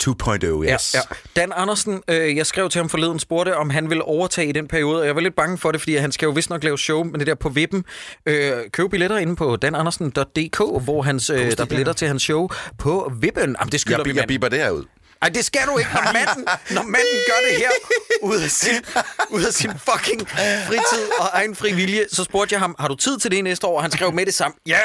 2.0, 0.63 0.65
Ja, 0.67 0.75
yes. 0.75 0.95
ja. 0.95 1.01
Dan 1.41 1.53
Andersen, 1.57 2.03
øh, 2.09 2.37
jeg 2.37 2.47
skrev 2.47 2.69
til 2.69 2.79
ham 2.79 2.89
forleden, 2.89 3.19
spurgte, 3.19 3.57
om 3.57 3.71
han 3.71 3.91
ville 3.91 4.03
overtage 4.05 4.49
i 4.49 4.53
den 4.53 4.69
periode, 4.69 5.01
og 5.01 5.07
jeg 5.07 5.15
var 5.15 5.21
lidt 5.21 5.37
bange 5.37 5.59
for 5.59 5.73
det, 5.73 5.81
fordi 5.81 5.97
han 5.97 6.13
skal 6.13 6.27
jo 6.27 6.33
vist 6.33 6.51
nok 6.51 6.65
lave 6.65 6.79
show 6.79 7.05
med 7.05 7.19
det 7.19 7.27
der 7.27 7.35
på 7.35 7.49
vippen. 7.49 7.85
Øh, 8.27 8.53
køb 8.73 8.91
billetter 8.91 9.17
inde 9.19 9.37
på 9.37 9.56
danandersen.dk, 9.57 10.59
hvor 10.85 11.03
hans, 11.03 11.31
øh, 11.31 11.51
der 11.51 11.63
er 11.63 11.65
billetter 11.65 11.93
til 11.93 12.09
hans 12.09 12.23
show 12.23 12.49
på 12.79 13.13
vippen. 13.21 13.57
Jamen, 13.59 13.73
det 13.73 13.81
skylder 13.81 13.99
Jeg, 13.99 14.15
vi, 14.15 14.19
jeg 14.19 14.29
biber 14.29 14.49
det 14.49 14.59
her 14.59 14.71
ud. 14.71 14.85
Ej, 15.23 15.29
det 15.29 15.45
skal 15.45 15.61
du 15.67 15.79
ikke, 15.79 15.91
når 15.95 16.13
manden, 16.13 16.45
når 16.71 16.83
manden 16.83 17.19
gør 17.27 17.49
det 17.49 17.59
her 17.59 17.71
ud 18.23 18.37
af, 18.37 18.51
sin, 18.51 18.75
ud 19.31 19.43
af 19.43 19.53
sin 19.53 19.71
fucking 19.71 20.29
fritid 20.67 21.11
og 21.19 21.27
egen 21.33 21.55
fri 21.55 21.73
vilje. 21.73 22.05
Så 22.13 22.25
spurgte 22.25 22.53
jeg 22.53 22.61
ham, 22.61 22.77
har 22.79 22.89
du 22.89 22.95
tid 22.95 23.19
til 23.19 23.31
det 23.31 23.45
næste 23.45 23.67
år? 23.67 23.77
Og 23.77 23.83
han 23.83 23.91
skrev 23.91 24.13
med 24.13 24.27
det 24.27 24.35
samme. 24.35 24.55
Ja! 24.67 24.79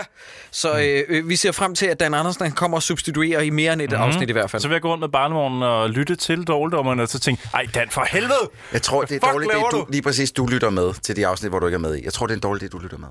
Så 0.52 0.80
øh, 0.80 1.04
øh, 1.10 1.30
vi 1.30 1.36
ser 1.36 1.52
frem 1.52 1.76
til, 1.76 1.86
at 1.86 2.00
Dan 2.00 2.14
Andersen 2.14 2.44
han 2.44 2.52
kommer 2.52 2.78
og 2.78 2.84
substituerer 2.84 3.42
i 3.42 3.50
mere 3.50 3.74
end 3.74 3.82
et 3.82 3.90
mm-hmm. 3.90 4.04
afsnit 4.04 4.30
i 4.30 4.32
hvert 4.32 4.52
fald. 4.52 4.62
Så 4.62 4.68
vil 4.68 4.76
jeg 4.76 4.82
gå 4.82 4.90
rundt 4.92 5.00
med 5.02 5.10
barnevognen 5.10 5.64
og 5.64 5.90
lytte 5.90 6.16
til 6.16 6.44
dårligdommerne, 6.44 7.04
og 7.04 7.08
så 7.10 7.20
tænke, 7.20 7.50
ej 7.54 7.68
Dan, 7.76 7.90
for 7.90 8.06
helvede! 8.10 8.50
Jeg 8.74 8.82
tror, 8.82 9.02
det 9.02 9.24
er 9.24 9.32
dårligt, 9.32 9.52
det, 9.52 9.62
du, 9.72 9.78
du? 9.78 9.86
lige 9.90 10.02
præcis 10.02 10.32
du 10.32 10.46
lytter 10.46 10.70
med 10.70 10.94
til 11.02 11.16
de 11.16 11.28
afsnit, 11.28 11.52
hvor 11.52 11.60
du 11.60 11.66
ikke 11.66 11.76
er 11.76 11.80
med 11.80 11.96
i. 11.96 12.04
Jeg 12.04 12.14
tror, 12.14 12.28
det 12.28 12.34
er 12.34 12.38
en 12.38 12.42
dårlig 12.42 12.62
det, 12.62 12.72
du 12.72 12.78
lytter 12.78 12.98
med. 12.98 13.08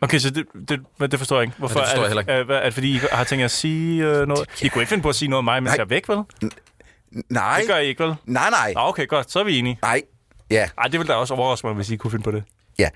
Okay, 0.00 0.18
så 0.18 0.30
det, 0.30 0.44
det, 0.68 0.80
det 1.10 1.18
forstår 1.18 1.36
jeg 1.36 1.42
ikke. 1.42 1.58
Hvorfor? 1.58 1.78
Ja, 1.80 1.84
det 1.84 1.90
forstår 1.90 2.02
jeg 2.02 2.04
er, 2.04 2.08
heller 2.08 2.42
ikke. 2.42 2.52
Er, 2.52 2.56
er, 2.56 2.60
er, 2.60 2.64
det 2.64 2.74
fordi 2.74 2.94
I 2.94 3.00
har 3.12 3.24
tænkt 3.24 3.44
at 3.44 3.50
sige 3.50 4.04
øh, 4.04 4.26
noget? 4.28 4.62
I 4.62 4.68
kunne 4.68 4.82
ikke 4.82 4.88
finde 4.88 5.02
på 5.02 5.08
at 5.08 5.14
sige 5.14 5.28
noget 5.28 5.38
om 5.38 5.44
mig, 5.44 5.62
mens 5.62 5.70
Nej. 5.70 5.74
jeg 5.76 5.82
er 5.84 5.88
væk, 5.88 6.08
vel? 6.08 6.18
Nej. 7.30 7.58
Det 7.58 7.68
gør 7.68 7.76
I 7.76 7.86
ikke, 7.86 8.04
vel? 8.04 8.14
Nej, 8.24 8.50
nej. 8.50 8.72
Nå, 8.74 8.80
okay, 8.80 9.06
godt. 9.08 9.32
Så 9.32 9.40
er 9.40 9.44
vi 9.44 9.58
enige. 9.58 9.78
Nej. 9.82 10.02
Ja, 10.50 10.68
Ej, 10.78 10.84
det 10.88 11.00
ville 11.00 11.12
da 11.12 11.18
også 11.18 11.34
overraske 11.34 11.66
mig, 11.66 11.76
hvis 11.76 11.90
I 11.90 11.96
kunne 11.96 12.10
finde 12.10 12.24
på 12.24 12.30
det. 12.30 12.44
ja. 12.78 12.88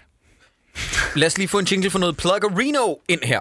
Lad 1.17 1.27
os 1.27 1.39
lige 1.39 1.49
få 1.49 1.59
en 1.59 1.65
jingle 1.65 1.91
for 1.91 1.99
noget 1.99 2.17
Pluggerino 2.17 2.95
ind 3.09 3.21
her. 3.25 3.41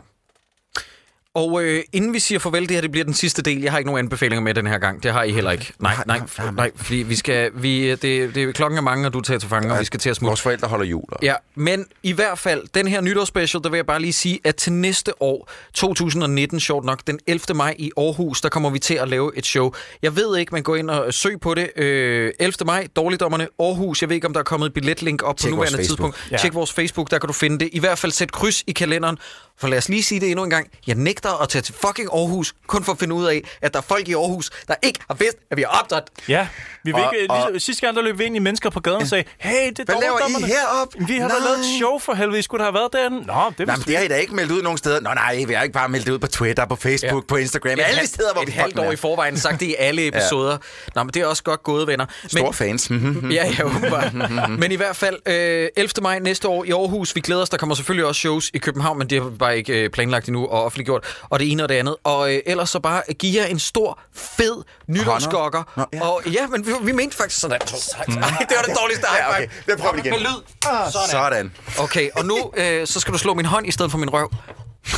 Og 1.36 1.64
øh, 1.64 1.84
inden 1.94 2.14
vi 2.14 2.20
siger 2.20 2.40
farvel, 2.40 2.62
det 2.62 2.72
her 2.72 2.82
det 2.82 2.92
bliver 2.92 3.06
den 3.06 3.14
sidste 3.14 3.42
del. 3.42 3.62
Jeg 3.62 3.72
har 3.72 3.78
ikke 3.78 3.88
nogen 3.88 4.06
anbefalinger 4.06 4.42
med 4.42 4.54
den 4.54 4.68
her 4.68 4.78
gang. 4.78 5.04
Det 5.04 5.12
har 5.12 5.24
I 5.24 5.32
heller 5.32 5.52
ikke. 5.52 5.74
Nej, 5.80 5.96
nej, 6.08 6.22
nej, 6.38 6.52
nej, 6.52 6.72
fordi 6.76 6.96
vi 6.96 7.16
skal, 7.16 7.52
vi, 7.54 7.96
det, 7.96 8.36
det, 8.36 8.56
klokken 8.56 8.78
er 8.78 8.82
mange, 8.82 9.08
og 9.08 9.14
du 9.14 9.22
tager 9.22 9.40
til 9.40 9.50
fange, 9.50 9.74
og 9.74 9.80
vi 9.80 9.86
skal 9.86 10.00
til 10.00 10.10
at 10.10 10.16
smutte. 10.16 10.30
Vores 10.30 10.42
forældre 10.42 10.68
holder 10.68 10.86
jul. 10.86 11.04
Ja, 11.22 11.34
men 11.56 11.86
i 12.04 12.12
hvert 12.12 12.40
fald, 12.40 12.64
den 12.74 12.88
her 12.88 13.02
nytårsspecial, 13.02 13.64
der 13.64 13.70
vil 13.70 13.78
jeg 13.78 13.86
bare 13.86 14.02
lige 14.02 14.14
sige, 14.14 14.40
at 14.44 14.56
til 14.56 14.74
næste 14.74 15.22
år, 15.22 15.52
2019, 15.74 16.60
sjovt 16.60 16.86
nok, 16.86 17.00
den 17.08 17.20
11. 17.28 17.58
maj 17.58 17.76
i 17.78 17.92
Aarhus, 17.98 18.42
der 18.42 18.50
kommer 18.50 18.70
vi 18.70 18.80
til 18.80 18.94
at 18.94 19.10
lave 19.10 19.32
et 19.38 19.46
show. 19.46 19.72
Jeg 20.02 20.16
ved 20.16 20.38
ikke, 20.38 20.52
man 20.52 20.64
går 20.64 20.76
ind 20.76 20.90
og 20.90 21.14
søg 21.14 21.40
på 21.40 21.54
det. 21.54 21.70
Øh, 21.76 22.34
11. 22.40 22.54
maj, 22.66 22.88
Dårligdommerne, 22.96 23.48
Aarhus. 23.60 24.02
Jeg 24.02 24.10
ved 24.10 24.16
ikke, 24.16 24.28
om 24.28 24.34
der 24.34 24.40
er 24.40 24.44
kommet 24.44 24.68
et 24.68 24.74
billetlink 24.74 25.24
op 25.24 25.38
Tjek 25.38 25.50
på 25.50 25.56
nuværende 25.56 25.84
tidspunkt. 25.84 26.28
Ja. 26.32 26.38
Tjek 26.38 26.54
vores 26.54 26.74
Facebook, 26.74 27.12
der 27.12 27.20
kan 27.20 27.28
du 27.28 27.34
finde 27.34 27.60
det. 27.60 27.70
I 27.72 27.80
hvert 27.80 27.98
fald 27.98 28.12
sæt 28.12 28.32
kryds 28.32 28.64
i 28.68 28.72
kalenderen. 28.72 29.18
For 29.62 29.68
lad 29.68 29.78
os 29.78 29.90
lige 29.90 30.04
sige 30.04 30.22
det 30.22 30.30
endnu 30.32 30.44
en 30.44 30.50
gang. 30.50 30.68
Jeg 30.88 30.96
nægter 30.96 31.42
at 31.44 31.50
tage 31.50 31.62
til 31.62 31.76
fucking 31.86 32.10
Aarhus, 32.14 32.54
kun 32.68 32.84
for 32.84 32.92
at 32.92 33.00
finde 33.00 33.16
ud 33.16 33.26
af, 33.26 33.42
at 33.62 33.74
der 33.74 33.80
er 33.80 33.84
folk 33.84 34.08
i 34.08 34.14
Aarhus, 34.14 34.50
der 34.68 34.76
ikke 34.84 35.00
har 35.08 35.14
vidst, 35.16 35.38
at 35.52 35.58
vi 35.58 35.62
har 35.62 35.80
optrådt. 35.82 36.04
Ja, 36.28 36.48
vi 36.84 36.92
vil 36.92 36.94
Og- 37.04 37.14
ikke, 37.22 37.34
og- 37.34 37.50
sidste 37.62 37.86
gang, 37.86 37.96
der 37.96 38.02
løb 38.04 38.20
vi 38.20 38.24
ind 38.24 38.36
i 38.36 38.40
mennesker 38.40 38.70
på 38.70 38.80
gaden 38.80 39.02
og 39.02 39.08
sagde, 39.08 39.24
hey, 39.38 39.70
det 39.70 39.80
er 39.80 39.84
Hvad 39.86 39.96
laver 40.02 40.20
I 40.40 40.44
heroppe? 40.44 40.98
Vi 41.08 41.18
har 41.18 41.28
da 41.28 41.34
lavet 41.46 41.60
et 41.60 41.66
show 41.80 42.00
for 42.00 42.14
helvede. 42.14 42.40
I 42.40 42.42
skulle 42.42 42.60
da 42.60 42.72
have 42.72 42.74
været 42.74 42.94
derinde. 42.94 43.18
Nå, 43.28 43.34
det 43.58 43.68
Nej, 43.68 43.76
men 43.76 43.86
det 43.88 43.98
har 43.98 44.04
I 44.04 44.08
da 44.08 44.16
ikke 44.16 44.36
meldt 44.36 44.52
ud 44.52 44.62
nogen 44.62 44.78
steder. 44.78 45.00
Nå 45.02 45.10
nej, 45.14 45.44
vi 45.48 45.54
har 45.54 45.64
ikke 45.64 45.74
bare 45.74 45.90
meldt 45.90 46.06
det 46.06 46.12
ud 46.14 46.20
på 46.20 46.28
Twitter, 46.28 46.66
på 46.66 46.76
Facebook, 46.76 47.24
ja. 47.24 47.28
på 47.28 47.36
Instagram. 47.36 47.72
Et 47.74 47.80
Alle 47.86 48.08
steder, 48.08 48.34
hvor 48.34 48.42
et 48.42 48.48
vi 48.48 48.52
halvt 48.52 48.80
år 48.80 48.84
er. 48.84 48.92
i 48.92 48.96
forvejen 48.96 49.38
sagt 49.38 49.60
det 49.60 49.66
i 49.66 49.76
alle 49.80 50.08
episoder. 50.12 50.58
Nå, 50.96 51.04
men 51.04 51.14
det 51.14 51.22
er 51.22 51.26
også 51.26 51.44
godt 51.44 51.64
gået, 51.64 51.88
venner. 51.88 52.06
Store 52.28 52.54
fans. 52.54 52.90
Ja, 53.32 53.54
ja, 53.60 53.64
åbenbart. 53.66 54.14
Men 54.50 54.72
i 54.72 54.76
hvert 54.76 54.96
fald, 54.96 55.16
øh, 55.26 55.68
11. 55.78 55.90
maj 56.02 56.20
næste 56.20 56.48
år 56.48 56.64
i 56.64 56.72
Aarhus. 56.72 57.16
Vi 57.16 57.22
glæder 57.22 57.42
os. 57.42 57.50
Der 57.50 57.58
kommer 57.58 57.76
selvfølgelig 57.76 58.06
også 58.06 58.20
shows 58.20 58.52
i 58.54 58.58
København, 58.58 58.98
men 59.00 59.10
det 59.10 59.22
har 59.22 59.30
vi 59.30 59.36
bare 59.50 59.58
ikke 59.58 59.84
øh, 59.84 59.90
planlagt 59.90 60.28
endnu 60.28 60.48
og 60.48 60.64
offentliggjort. 60.64 61.04
Og 61.30 61.40
det 61.40 61.52
ene 61.52 61.64
og 61.64 61.70
det 61.70 61.76
andet. 61.76 61.96
Og 62.04 62.34
øh, 62.34 62.42
ellers 62.46 62.70
så 62.70 62.80
bare 62.80 63.02
give 63.20 63.42
jer 63.42 63.48
en 63.48 63.60
stor, 63.60 64.00
fed 64.16 64.64
nytårsgokker. 64.88 65.64
Nå, 65.78 65.86
ja. 65.94 66.08
Og 66.08 66.22
ja, 66.26 66.48
men 66.48 66.66
vi, 66.66 66.72
vi 66.82 66.92
mente 66.92 67.18
faktisk 67.18 67.42
sådan. 67.42 67.60
Mm. 68.08 68.18
Ej, 68.24 68.46
det 68.50 68.56
var 68.58 68.64
det 68.64 68.78
dårligste 68.82 69.08
Ja, 69.18 69.30
okay. 69.30 69.48
Det 69.66 69.78
prøver 69.80 69.94
vi 69.94 70.00
igen. 70.00 70.12
Med 70.12 70.20
lyd. 70.20 70.44
Sådan. 70.92 71.10
Sådan. 71.10 71.52
Okay, 71.80 72.10
og 72.16 72.26
nu 72.26 72.52
øh, 72.58 72.88
så 72.88 73.00
skal 73.00 73.14
du 73.14 73.18
slå 73.18 73.34
min 73.34 73.46
hånd 73.46 73.68
i 73.68 73.72
stedet 73.72 73.92
for 73.92 73.98
min 73.98 74.10
røv. 74.10 74.32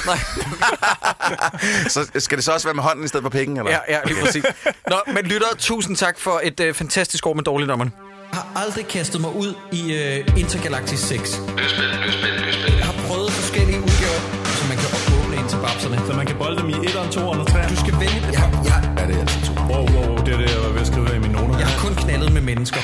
Nej. 0.06 0.18
Så 1.96 2.12
skal 2.20 2.38
det 2.38 2.46
så 2.46 2.52
også 2.52 2.68
være 2.68 2.74
med 2.74 2.84
hånden 2.84 3.06
i 3.06 3.08
stedet 3.08 3.24
for 3.24 3.30
pikken, 3.30 3.58
eller? 3.58 3.72
Ja, 3.72 3.80
ja, 3.90 4.00
lige 4.06 4.22
præcis. 4.22 4.46
Nå, 4.90 4.96
men 5.08 5.26
lytter, 5.26 5.48
tusind 5.60 5.98
tak 5.98 6.20
for 6.20 6.42
et 6.44 6.60
øh, 6.60 6.74
fantastisk 6.74 7.28
år 7.28 7.34
med 7.34 7.44
dårligdommerne. 7.44 7.92
Jeg 8.32 8.40
har 8.40 8.64
aldrig 8.64 8.88
kastet 8.88 9.22
mig 9.22 9.36
ud 9.36 9.54
i 9.72 9.94
øh, 9.94 10.38
Intergalactic 10.38 11.00
6. 11.00 11.32
Jeg 11.38 11.64
har 11.64 11.70
prøvet 11.78 12.71
babserne. 15.92 16.08
Så 16.08 16.18
man 16.18 16.26
kan 16.26 16.38
bolde 16.38 16.58
dem 16.62 16.70
i 16.70 16.74
1'eren, 16.74 17.10
2'eren 17.16 17.40
og 17.44 17.48
3'eren. 17.50 17.70
Du 17.70 17.76
skal 17.76 17.94
vælge... 18.00 18.20
Jeg, 18.38 18.50
jeg, 18.70 18.80
Ja, 18.98 19.08
det 19.08 19.16
er 19.16 19.20
altid 19.20 19.42
to. 19.48 19.54
Wow, 19.72 19.86
wow, 19.94 20.06
wow, 20.08 20.18
det 20.26 20.34
er 20.34 20.38
det, 20.38 20.50
jeg 20.56 20.62
var 20.66 20.72
ved 20.76 20.82
at 20.82 20.88
skrive 20.88 21.08
her 21.08 21.16
i 21.16 21.20
mine 21.20 21.34
noter. 21.34 21.58
jeg 21.60 21.68
har 21.68 21.80
kun 21.88 21.96
knaldet 21.96 22.34
med 22.34 22.42
mennesker. 22.42 22.80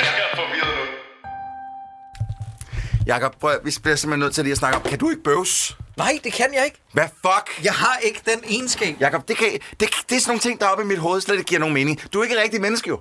Jakob, 3.06 3.36
prøv, 3.40 3.60
vi 3.64 3.72
bliver 3.82 3.96
simpelthen 3.96 4.20
nødt 4.20 4.36
til 4.36 4.44
lige 4.44 4.52
at 4.52 4.58
snakke 4.58 4.78
om, 4.78 4.84
kan 4.84 5.00
du 5.00 5.10
ikke 5.10 5.24
bøvs? 5.24 5.78
Nej, 5.98 6.20
det 6.24 6.34
kan 6.34 6.46
jeg 6.54 6.66
ikke. 6.66 6.78
Hvad 6.94 7.08
fuck? 7.26 7.64
Jeg 7.64 7.74
har 7.74 7.98
ikke 8.04 8.22
den 8.26 8.40
egenskab. 8.50 8.96
Jakob, 9.00 9.28
det, 9.28 9.38
kan, 9.38 9.48
det, 9.54 9.60
det 9.80 10.16
er 10.16 10.20
sådan 10.20 10.22
nogle 10.28 10.40
ting, 10.40 10.60
der 10.60 10.66
er 10.66 10.70
oppe 10.70 10.84
i 10.84 10.88
mit 10.88 10.98
hoved, 10.98 11.22
slet 11.22 11.36
ikke 11.38 11.48
giver 11.48 11.60
nogen 11.60 11.74
mening. 11.74 12.02
Du 12.14 12.20
er 12.20 12.24
ikke 12.24 12.36
et 12.36 12.42
rigtigt 12.42 12.62
menneske, 12.62 12.90
jo. 12.90 13.00